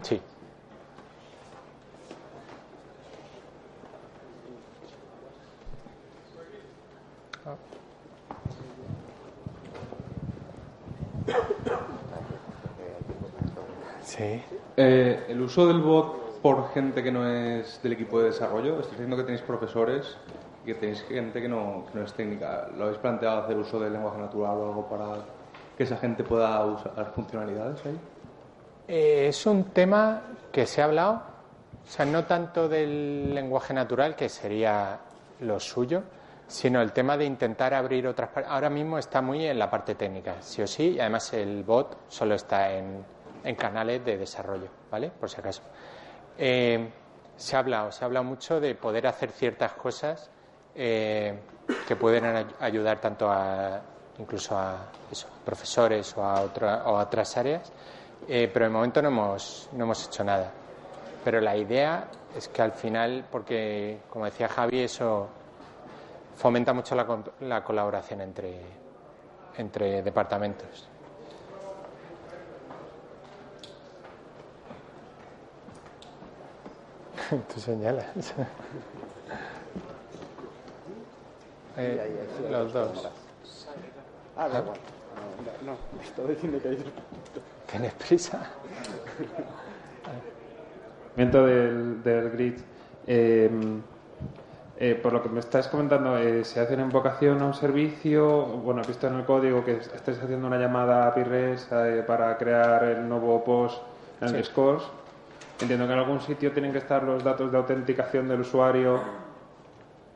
Sí. 0.02 0.20
Sí. 14.02 14.42
Eh, 14.76 15.26
el 15.28 15.40
uso 15.40 15.66
del 15.66 15.80
bot 15.80 16.40
por 16.40 16.72
gente 16.72 17.02
que 17.02 17.12
no 17.12 17.28
es 17.28 17.82
del 17.82 17.92
equipo 17.92 18.18
de 18.20 18.26
desarrollo, 18.26 18.80
estoy 18.80 18.92
diciendo 18.92 19.16
que 19.16 19.24
tenéis 19.24 19.42
profesores 19.42 20.16
y 20.62 20.66
que 20.66 20.74
tenéis 20.74 21.02
gente 21.02 21.40
que 21.40 21.48
no, 21.48 21.84
que 21.92 21.98
no 21.98 22.04
es 22.04 22.12
técnica. 22.14 22.68
¿Lo 22.76 22.84
habéis 22.84 22.98
planteado 22.98 23.42
hacer 23.44 23.56
uso 23.56 23.78
del 23.78 23.92
lenguaje 23.92 24.18
natural 24.18 24.56
o 24.56 24.68
algo 24.68 24.86
para 24.88 25.16
que 25.76 25.84
esa 25.84 25.96
gente 25.96 26.24
pueda 26.24 26.64
usar 26.64 27.12
funcionalidades 27.14 27.84
ahí? 27.84 27.98
Eh, 28.88 29.28
es 29.28 29.46
un 29.46 29.64
tema 29.64 30.22
que 30.50 30.66
se 30.66 30.82
ha 30.82 30.86
hablado, 30.86 31.22
o 31.86 31.90
sea, 31.90 32.04
no 32.04 32.24
tanto 32.24 32.68
del 32.68 33.34
lenguaje 33.34 33.72
natural, 33.74 34.16
que 34.16 34.28
sería 34.28 34.98
lo 35.40 35.60
suyo, 35.60 36.02
sino 36.50 36.82
el 36.82 36.90
tema 36.92 37.16
de 37.16 37.24
intentar 37.24 37.72
abrir 37.72 38.08
otras 38.08 38.28
partes. 38.30 38.50
Ahora 38.52 38.68
mismo 38.68 38.98
está 38.98 39.22
muy 39.22 39.46
en 39.46 39.56
la 39.58 39.70
parte 39.70 39.94
técnica, 39.94 40.34
sí 40.42 40.60
o 40.62 40.66
sí, 40.66 40.94
y 40.96 41.00
además 41.00 41.32
el 41.32 41.62
bot 41.62 41.96
solo 42.08 42.34
está 42.34 42.72
en, 42.72 43.04
en 43.44 43.54
canales 43.54 44.04
de 44.04 44.18
desarrollo, 44.18 44.66
¿vale? 44.90 45.10
Por 45.10 45.30
si 45.30 45.38
acaso. 45.40 45.62
Eh, 46.36 46.90
se 47.36 47.54
ha 47.56 47.60
hablado, 47.60 47.92
se 47.92 48.04
ha 48.04 48.06
hablado 48.06 48.24
mucho 48.24 48.60
de 48.60 48.74
poder 48.74 49.06
hacer 49.06 49.30
ciertas 49.30 49.72
cosas 49.74 50.28
eh, 50.74 51.38
que 51.86 51.94
pueden 51.96 52.24
ay- 52.26 52.46
ayudar 52.60 53.00
tanto 53.00 53.30
a 53.30 53.80
incluso 54.18 54.58
a 54.58 54.76
eso, 55.10 55.28
profesores 55.44 56.14
o 56.16 56.24
a, 56.24 56.42
o 56.42 56.94
otras 56.98 57.36
áreas, 57.36 57.72
eh, 58.28 58.50
pero 58.52 58.66
de 58.66 58.70
momento 58.70 59.00
no 59.00 59.08
hemos, 59.08 59.68
no 59.72 59.84
hemos 59.84 60.04
hecho 60.06 60.24
nada. 60.24 60.50
Pero 61.24 61.40
la 61.40 61.56
idea 61.56 62.08
es 62.36 62.48
que 62.48 62.60
al 62.60 62.72
final, 62.72 63.24
porque 63.30 64.00
como 64.10 64.24
decía 64.24 64.48
Javi, 64.48 64.80
eso 64.80 65.28
fomenta 66.40 66.72
mucho 66.72 66.94
la, 66.94 67.06
con- 67.06 67.30
la 67.40 67.62
colaboración 67.62 68.22
entre, 68.22 68.60
entre 69.58 70.02
departamentos. 70.02 70.88
Tú 77.54 77.60
señalas. 77.60 78.06
Eh, 81.76 82.26
los 82.50 82.72
dos. 82.72 83.08
Ah, 84.36 84.48
da 84.48 84.58
igual. 84.58 84.76
No, 85.64 85.72
no, 85.72 86.02
estaba 86.02 86.28
diciendo 86.28 86.60
que 86.60 86.68
hay 86.68 86.84
¿Tienes 87.70 87.92
prisa? 87.94 88.40
Movimiento 91.16 91.46
del, 91.46 92.02
del 92.02 92.30
grid. 92.32 92.58
eh, 93.06 93.48
eh, 94.82 94.94
por 95.00 95.12
lo 95.12 95.22
que 95.22 95.28
me 95.28 95.40
estás 95.40 95.68
comentando, 95.68 96.16
eh, 96.16 96.42
¿se 96.42 96.58
hace 96.58 96.72
en 96.74 96.80
invocación 96.80 97.40
a 97.42 97.44
un 97.46 97.52
servicio? 97.54 98.46
Bueno, 98.46 98.80
he 98.82 98.86
visto 98.86 99.06
en 99.08 99.14
el 99.16 99.24
código 99.26 99.62
que 99.62 99.72
estáis 99.76 100.18
haciendo 100.22 100.46
una 100.46 100.56
llamada 100.58 101.04
a 101.04 101.08
API 101.08 101.22
REST 101.24 101.72
eh, 101.72 102.02
para 102.06 102.36
crear 102.38 102.82
el 102.84 103.06
nuevo 103.08 103.44
post 103.44 103.82
en 104.22 104.30
Sí. 104.30 104.36
Discourse. 104.36 104.86
Entiendo 105.60 105.86
que 105.86 105.92
en 105.92 105.98
algún 105.98 106.20
sitio 106.22 106.50
tienen 106.52 106.72
que 106.72 106.78
estar 106.78 107.02
los 107.02 107.22
datos 107.22 107.52
de 107.52 107.58
autenticación 107.58 108.26
del 108.26 108.40
usuario. 108.40 109.00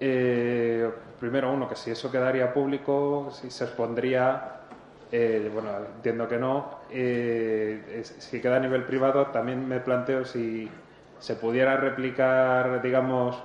Eh, 0.01 0.91
primero, 1.21 1.53
uno, 1.53 1.69
que 1.69 1.77
si 1.77 1.91
eso 1.91 2.11
quedaría 2.11 2.53
público, 2.53 3.29
si 3.31 3.51
se 3.51 3.65
expondría. 3.65 4.51
eh, 5.13 5.49
bueno, 5.53 5.69
entiendo 5.97 6.27
que 6.27 6.39
no. 6.39 6.81
Si 8.03 8.41
queda 8.41 8.57
a 8.57 8.61
nivel 8.61 8.85
privado, 8.85 9.27
también 9.27 9.69
me 9.69 9.79
planteo 9.81 10.25
si 10.25 10.69
se 11.21 11.37
pudiera 11.37 11.77
replicar, 11.77 12.83
digamos, 12.83 13.41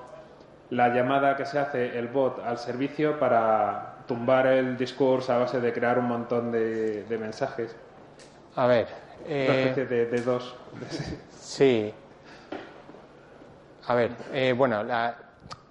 la 0.72 0.90
llamada 0.90 1.36
que 1.36 1.46
se 1.46 1.60
hace 1.60 1.98
el 1.98 2.08
bot 2.08 2.40
al 2.40 2.58
servicio 2.58 3.18
para 3.18 3.98
tumbar 4.08 4.48
el 4.48 4.78
discurso 4.78 5.34
a 5.34 5.38
base 5.40 5.60
de 5.60 5.74
crear 5.74 5.98
un 6.00 6.06
montón 6.06 6.52
de, 6.52 7.04
de 7.04 7.18
mensajes. 7.18 7.76
A 8.56 8.68
ver. 8.68 8.88
Una 9.26 9.34
eh, 9.34 9.62
especie 9.62 9.86
de, 9.86 10.06
de 10.06 10.22
dos. 10.22 10.56
Sí. 11.40 11.94
A 13.88 13.96
ver, 13.96 14.12
eh, 14.32 14.54
bueno, 14.54 14.84
la, 14.84 15.16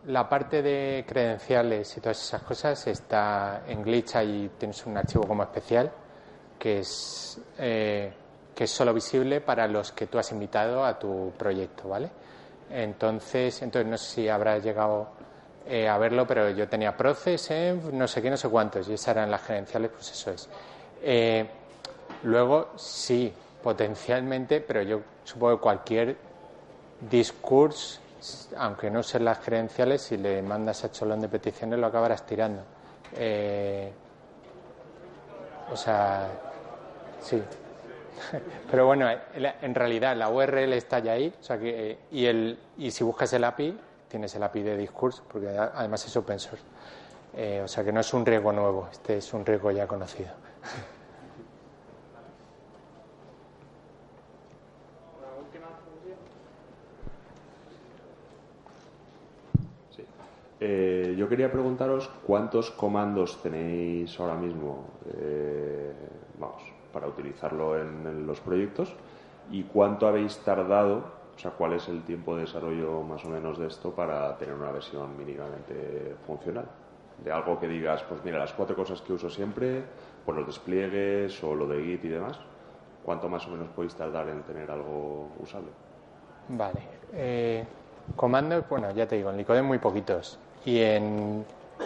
la 0.07 0.28
parte 0.28 0.62
de 0.62 1.05
credenciales 1.07 1.96
y 1.96 2.01
todas 2.01 2.20
esas 2.20 2.42
cosas 2.42 2.86
está 2.86 3.62
en 3.68 3.82
Glitch 3.82 4.16
y 4.24 4.51
tienes 4.59 4.84
un 4.86 4.96
archivo 4.96 5.26
como 5.26 5.42
especial 5.42 5.90
que 6.59 6.80
es, 6.80 7.40
eh, 7.59 8.12
que 8.55 8.64
es 8.64 8.70
solo 8.70 8.92
visible 8.92 9.40
para 9.40 9.68
los 9.68 9.92
que 9.92 10.09
tú 10.09 10.18
has 10.18 10.32
invitado 10.32 10.84
a 10.84 10.99
tu 10.99 11.32
proyecto, 11.38 11.88
¿vale? 11.88 12.11
Entonces, 12.70 13.62
entonces 13.62 13.90
no 13.90 13.96
sé 13.96 14.14
si 14.14 14.28
habrás 14.28 14.62
llegado 14.62 15.08
eh, 15.66 15.88
a 15.88 15.98
verlo, 15.98 16.26
pero 16.26 16.50
yo 16.50 16.68
tenía 16.68 16.96
Process, 16.96 17.50
Env, 17.50 17.92
no 17.92 18.06
sé 18.06 18.22
qué, 18.22 18.30
no 18.30 18.36
sé 18.36 18.48
cuántos, 18.48 18.88
y 18.88 18.94
esas 18.94 19.16
eran 19.16 19.30
las 19.30 19.42
credenciales, 19.42 19.90
pues 19.90 20.10
eso 20.10 20.30
es. 20.30 20.48
Eh, 21.02 21.46
luego, 22.22 22.72
sí, 22.76 23.32
potencialmente, 23.62 24.60
pero 24.60 24.82
yo 24.82 25.00
supongo 25.24 25.56
que 25.56 25.62
cualquier 25.62 26.16
discurso, 27.00 28.00
aunque 28.56 28.90
no 28.90 29.02
sean 29.02 29.24
las 29.24 29.38
credenciales, 29.38 30.02
si 30.02 30.16
le 30.16 30.42
mandas 30.42 30.84
a 30.84 30.90
cholón 30.90 31.20
de 31.20 31.28
peticiones 31.28 31.78
lo 31.78 31.86
acabarás 31.86 32.24
tirando. 32.26 32.62
Eh, 33.16 33.92
o 35.70 35.76
sea, 35.76 36.28
sí. 37.20 37.42
Pero 38.70 38.86
bueno, 38.86 39.08
el- 39.34 39.52
en 39.62 39.74
realidad 39.74 40.16
la 40.16 40.28
URL 40.28 40.72
está 40.76 40.98
ya 41.00 41.12
ahí, 41.12 41.32
o 41.40 41.42
sea 41.42 41.58
que, 41.58 41.92
eh, 41.92 41.98
y, 42.10 42.26
el, 42.26 42.58
y 42.76 42.90
si 42.90 43.04
buscas 43.04 43.32
el 43.32 43.44
API, 43.44 43.78
tienes 44.08 44.34
el 44.34 44.42
API 44.42 44.62
de 44.62 44.76
discurso, 44.76 45.22
porque 45.30 45.48
además 45.48 46.04
es 46.06 46.16
open 46.16 46.38
source. 46.38 46.64
Eh, 47.36 47.60
o 47.64 47.68
sea 47.68 47.84
que 47.84 47.92
no 47.92 48.00
es 48.00 48.12
un 48.14 48.24
riesgo 48.26 48.52
nuevo, 48.52 48.88
este 48.90 49.18
es 49.18 49.32
un 49.32 49.44
riesgo 49.44 49.70
ya 49.70 49.86
conocido. 49.86 50.30
Eh, 60.60 61.14
yo 61.16 61.28
quería 61.28 61.52
preguntaros 61.52 62.08
cuántos 62.26 62.70
comandos 62.72 63.40
tenéis 63.42 64.18
ahora 64.18 64.34
mismo, 64.34 64.88
eh, 65.16 65.92
vamos, 66.38 66.62
para 66.93 67.07
utilizarlo 67.07 67.78
en, 67.78 68.07
en 68.07 68.26
los 68.26 68.41
proyectos 68.41 68.95
y 69.51 69.62
cuánto 69.64 70.07
habéis 70.07 70.39
tardado, 70.39 71.05
o 71.36 71.39
sea, 71.39 71.53
cuál 71.53 71.74
es 71.74 71.89
el 71.89 72.03
tiempo 72.03 72.34
de 72.34 72.43
desarrollo 72.43 73.03
más 73.03 73.24
o 73.24 73.28
menos 73.28 73.59
de 73.59 73.68
esto 73.68 73.93
para 73.93 74.36
tener 74.36 74.55
una 74.55 74.72
versión 74.72 75.16
mínimamente 75.16 76.16
funcional. 76.26 76.66
De 77.24 77.32
algo 77.32 77.59
que 77.59 77.66
digas, 77.66 78.03
pues 78.09 78.24
mira, 78.24 78.39
las 78.39 78.53
cuatro 78.53 78.76
cosas 78.76 79.01
que 79.01 79.12
uso 79.12 79.28
siempre, 79.28 79.82
pues 80.24 80.36
los 80.36 80.47
despliegues 80.47 81.43
o 81.43 81.55
lo 81.55 81.66
de 81.66 81.82
Git 81.82 82.05
y 82.05 82.09
demás, 82.09 82.39
¿cuánto 83.05 83.28
más 83.28 83.47
o 83.47 83.51
menos 83.51 83.68
podéis 83.68 83.95
tardar 83.95 84.28
en 84.28 84.43
tener 84.43 84.70
algo 84.70 85.30
usable? 85.41 85.70
Vale. 86.49 86.80
Eh, 87.12 87.64
bueno, 88.68 88.91
ya 88.93 89.07
te 89.07 89.16
digo, 89.16 89.30
en 89.30 89.36
Licode 89.36 89.62
muy 89.62 89.78
poquitos. 89.78 90.39
Y 90.64 90.80
en, 90.80 91.45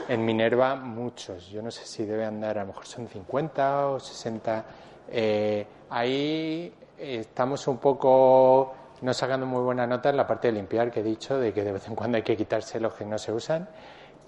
en 0.08 0.24
Minerva 0.24 0.76
muchos. 0.76 1.48
Yo 1.48 1.62
no 1.62 1.70
sé 1.70 1.84
si 1.84 2.04
debe 2.04 2.24
andar, 2.24 2.58
a 2.58 2.62
lo 2.62 2.68
mejor 2.68 2.86
son 2.86 3.08
50 3.08 3.88
o 3.88 4.00
60. 4.00 4.64
Eh, 5.08 5.66
ahí 5.90 6.72
estamos 6.98 7.66
un 7.68 7.78
poco 7.78 8.74
no 9.02 9.12
sacando 9.12 9.46
muy 9.46 9.60
buena 9.62 9.86
nota 9.86 10.10
en 10.10 10.16
la 10.16 10.26
parte 10.26 10.48
de 10.48 10.54
limpiar 10.54 10.90
que 10.90 11.00
he 11.00 11.02
dicho, 11.02 11.38
de 11.38 11.52
que 11.52 11.64
de 11.64 11.72
vez 11.72 11.86
en 11.88 11.94
cuando 11.94 12.16
hay 12.16 12.22
que 12.22 12.36
quitarse 12.36 12.78
los 12.78 12.94
que 12.94 13.04
no 13.04 13.18
se 13.18 13.32
usan. 13.32 13.68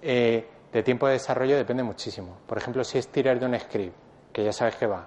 Eh, 0.03 0.49
de 0.73 0.83
tiempo 0.83 1.07
de 1.07 1.15
desarrollo 1.15 1.57
depende 1.57 1.83
muchísimo. 1.83 2.39
Por 2.47 2.59
ejemplo, 2.59 2.83
si 2.83 2.99
es 2.99 3.09
tirar 3.09 3.39
de 3.39 3.47
un 3.47 3.59
script, 3.59 3.95
que 4.33 4.45
ya 4.45 4.53
sabes 4.53 4.75
que 4.75 4.87
va, 4.87 5.07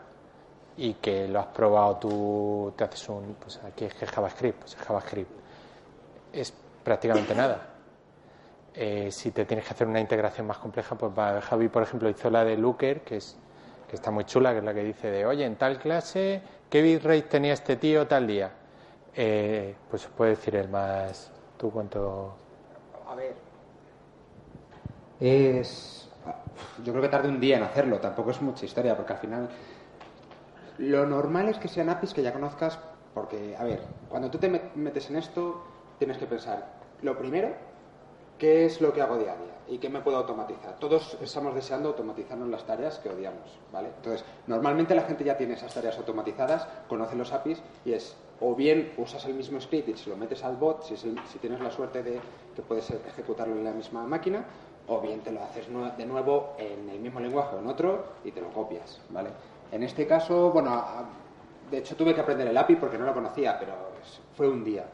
y 0.78 0.94
que 0.94 1.28
lo 1.28 1.40
has 1.40 1.48
probado 1.48 1.98
tú, 1.98 2.74
te 2.78 2.86
haces 2.86 3.10
un, 3.10 3.36
pues 3.40 3.60
aquí 3.64 3.86
es 3.86 3.94
que 3.94 4.06
JavaScript, 4.06 4.60
pues 4.60 4.76
es 4.76 4.82
JavaScript. 4.82 5.32
Es 6.32 6.54
prácticamente 6.84 7.36
nada. 7.36 7.68
Eh, 8.74 9.12
si 9.12 9.32
te 9.32 9.44
tienes 9.44 9.66
que 9.66 9.74
hacer 9.74 9.88
una 9.88 10.00
integración 10.00 10.48
más 10.48 10.60
compleja, 10.60 10.96
pues 10.96 11.12
va, 11.18 11.42
Javi, 11.42 11.68
por 11.68 11.84
ejemplo, 11.84 12.10
hizo 12.10 12.30
la 12.30 12.46
de 12.46 12.56
Looker, 12.56 13.02
que 13.02 13.18
es 13.18 13.38
que 13.90 13.96
está 13.96 14.12
muy 14.12 14.26
chula, 14.26 14.52
que 14.52 14.60
es 14.60 14.64
la 14.64 14.74
que 14.74 14.84
dice 14.84 15.10
de, 15.10 15.26
oye, 15.26 15.46
en 15.46 15.56
tal 15.56 15.80
clase, 15.80 16.42
¿qué 16.70 16.82
bitrate 16.82 17.22
tenía 17.24 17.54
este 17.54 17.76
tío 17.78 18.08
tal 18.08 18.28
día? 18.28 18.52
Eh, 19.16 19.76
pues 19.90 20.08
puede 20.08 20.32
decir 20.32 20.56
el 20.56 20.70
más, 20.70 21.32
tú 21.58 21.72
cuánto... 21.72 22.36
A 23.08 23.16
ver. 23.16 23.36
Es. 25.20 26.10
Yo 26.84 26.92
creo 26.92 27.02
que 27.02 27.10
tarde 27.10 27.30
un 27.30 27.40
día 27.40 27.58
en 27.58 27.64
hacerlo, 27.64 28.00
tampoco 28.00 28.32
es 28.32 28.42
mucha 28.42 28.66
historia, 28.66 28.96
porque 28.96 29.14
al 29.14 29.20
final. 29.20 29.50
Lo 30.78 31.06
normal 31.06 31.50
es 31.50 31.58
que 31.58 31.68
sean 31.68 31.90
APIs 31.90 32.14
que 32.14 32.22
ya 32.22 32.32
conozcas 32.34 32.78
Porque, 33.16 33.56
a 33.58 33.64
ver, 33.64 33.82
cuando 34.10 34.30
tú 34.30 34.38
te 34.38 34.48
met- 34.52 34.74
metes 34.76 35.10
en 35.10 35.16
esto, 35.16 35.64
tienes 35.98 36.18
que 36.20 36.28
pensar, 36.28 36.68
lo 37.02 37.18
primero, 37.18 37.50
¿qué 38.38 38.66
es 38.66 38.82
lo 38.82 38.94
que 38.94 39.02
hago 39.02 39.18
día 39.18 39.34
a 39.34 39.36
día? 39.36 39.54
¿Y 39.70 39.80
qué 39.80 39.90
me 39.90 40.00
puedo 40.02 40.18
automatizar? 40.18 40.78
Todos 40.80 41.18
estamos 41.22 41.54
deseando 41.54 41.90
automatizarnos 41.90 42.48
las 42.50 42.64
tareas 42.66 43.00
que 43.00 43.10
odiamos, 43.10 43.60
¿vale? 43.72 43.90
Entonces, 43.98 44.24
normalmente 44.48 44.96
la 44.96 45.02
gente 45.04 45.24
ya 45.24 45.36
tiene 45.38 45.56
esas 45.56 45.74
tareas 45.74 45.98
automatizadas, 45.98 46.68
conoce 46.88 47.16
los 47.16 47.34
APIs 47.34 47.62
y 47.84 47.94
es, 47.94 48.16
o 48.40 48.56
bien 48.56 48.94
usas 48.98 49.26
el 49.26 49.34
mismo 49.34 49.60
script 49.60 49.90
y 49.90 49.98
se 49.98 50.10
lo 50.10 50.16
metes 50.16 50.44
al 50.44 50.56
bot, 50.56 50.84
si, 50.84 50.94
el- 50.94 51.20
si 51.28 51.40
tienes 51.40 51.60
la 51.60 51.72
suerte 51.72 52.02
de 52.04 52.20
que 52.56 52.62
puedes 52.62 52.90
ejecutarlo 52.92 53.56
en 53.56 53.64
la 53.66 53.72
misma 53.72 54.04
máquina, 54.06 54.46
o 54.88 55.02
bien 55.02 55.20
te 55.22 55.32
lo 55.32 55.44
haces 55.44 55.68
de 55.98 56.06
nuevo 56.06 56.54
en 56.58 56.90
el 56.90 57.00
mismo 57.00 57.20
lenguaje 57.20 57.56
o 57.56 57.60
en 57.60 57.68
otro 57.68 58.06
y 58.24 58.32
te 58.32 58.40
lo 58.40 58.50
copias, 58.52 59.02
¿vale? 59.10 59.32
En 59.72 59.84
este 59.84 60.08
caso, 60.08 60.52
bueno, 60.52 60.82
de 61.70 61.80
hecho 61.80 61.96
tuve 61.98 62.16
que 62.16 62.22
aprender 62.22 62.48
el 62.48 62.58
API 62.58 62.76
porque 62.78 62.98
no 62.98 63.06
lo 63.06 63.14
conocía, 63.14 63.60
pero 63.60 63.74
fue 64.36 64.48
un 64.48 64.64
día. 64.64 64.86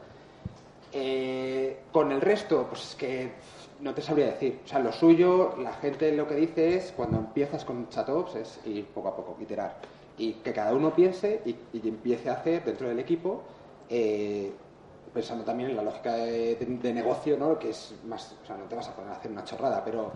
Eh, 0.94 1.80
con 1.92 2.12
el 2.12 2.20
resto, 2.20 2.66
pues 2.68 2.90
es 2.90 2.94
que 2.94 3.32
no 3.80 3.92
te 3.94 4.00
sabría 4.02 4.26
decir. 4.26 4.60
O 4.64 4.68
sea, 4.68 4.78
lo 4.78 4.92
suyo, 4.92 5.56
la 5.58 5.72
gente 5.74 6.12
lo 6.12 6.26
que 6.28 6.36
dice 6.36 6.76
es, 6.76 6.92
cuando 6.96 7.18
empiezas 7.18 7.64
con 7.64 7.88
chatops, 7.88 8.36
es 8.36 8.60
ir 8.66 8.86
poco 8.86 9.08
a 9.08 9.16
poco, 9.16 9.36
iterar. 9.40 9.76
Y 10.16 10.34
que 10.34 10.52
cada 10.52 10.72
uno 10.72 10.94
piense 10.94 11.42
y, 11.44 11.56
y 11.72 11.88
empiece 11.88 12.30
a 12.30 12.34
hacer 12.34 12.64
dentro 12.64 12.88
del 12.88 13.00
equipo, 13.00 13.42
eh, 13.90 14.52
pensando 15.12 15.44
también 15.44 15.70
en 15.70 15.76
la 15.76 15.82
lógica 15.82 16.14
de, 16.14 16.54
de- 16.54 16.66
de 16.66 16.92
negocio, 16.92 17.36
¿no? 17.36 17.58
Que 17.58 17.70
es 17.70 17.94
más, 18.04 18.36
o 18.42 18.46
sea, 18.46 18.56
no 18.56 18.64
te 18.66 18.76
vas 18.76 18.88
a 18.88 18.94
poner 18.94 19.10
a 19.10 19.16
hacer 19.16 19.30
una 19.32 19.44
chorrada, 19.44 19.82
pero 19.84 20.12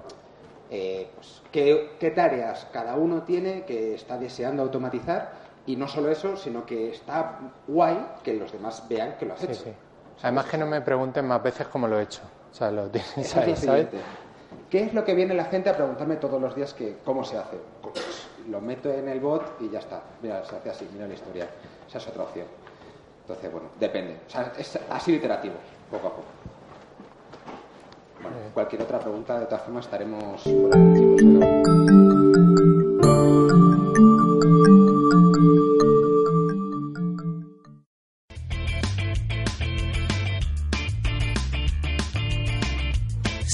eh, 0.70 1.08
pues, 1.14 1.42
¿qué, 1.50 1.90
qué 1.98 2.10
tareas 2.10 2.66
cada 2.72 2.94
uno 2.94 3.22
tiene 3.22 3.64
que 3.64 3.94
está 3.94 4.16
deseando 4.18 4.62
automatizar 4.62 5.32
y 5.66 5.74
no 5.76 5.88
solo 5.88 6.10
eso, 6.10 6.36
sino 6.36 6.64
que 6.64 6.90
está 6.90 7.38
guay 7.66 7.98
que 8.22 8.34
los 8.34 8.52
demás 8.52 8.84
vean 8.88 9.16
que 9.18 9.26
lo 9.26 9.34
has 9.34 9.40
Sí, 9.40 9.46
hecho. 9.46 9.64
sí. 9.64 9.70
Además 10.22 10.46
que 10.46 10.58
no 10.58 10.66
me 10.66 10.80
pregunten 10.80 11.26
más 11.26 11.42
veces 11.42 11.66
cómo 11.68 11.86
lo 11.86 11.98
he 11.98 12.02
hecho. 12.02 12.20
O 12.50 12.54
sea, 12.54 12.70
lo 12.70 12.86
la 12.86 13.24
¿sabes? 13.24 13.58
siguiente. 13.58 13.98
¿Qué 14.70 14.82
es 14.84 14.94
lo 14.94 15.04
que 15.04 15.14
viene 15.14 15.34
la 15.34 15.44
gente 15.46 15.70
a 15.70 15.76
preguntarme 15.76 16.16
todos 16.16 16.40
los 16.40 16.54
días 16.54 16.74
que 16.74 16.98
cómo 17.04 17.24
se 17.24 17.38
hace? 17.38 17.56
Pues, 17.82 18.26
lo 18.50 18.60
meto 18.60 18.90
en 18.92 19.08
el 19.08 19.20
bot 19.20 19.56
y 19.60 19.70
ya 19.70 19.78
está. 19.78 20.02
Mira, 20.22 20.44
se 20.44 20.56
hace 20.56 20.70
así, 20.70 20.88
mira 20.92 21.06
la 21.06 21.14
historia. 21.14 21.48
Esa 21.88 21.98
es 21.98 22.08
otra 22.08 22.24
opción. 22.24 22.46
Entonces, 23.22 23.52
bueno, 23.52 23.68
depende. 23.78 24.16
O 24.26 24.30
sea, 24.30 24.52
es 24.58 24.78
así 24.90 25.14
iterativo, 25.14 25.54
poco 25.90 26.06
a 26.08 26.10
poco. 26.10 26.24
Bueno, 28.20 28.36
cualquier 28.52 28.82
otra 28.82 28.98
pregunta, 28.98 29.38
de 29.38 29.46
todas 29.46 29.62
formas, 29.62 29.84
estaremos 29.84 30.42
por 30.42 30.74
aquí, 30.76 31.16
pero- 31.18 31.77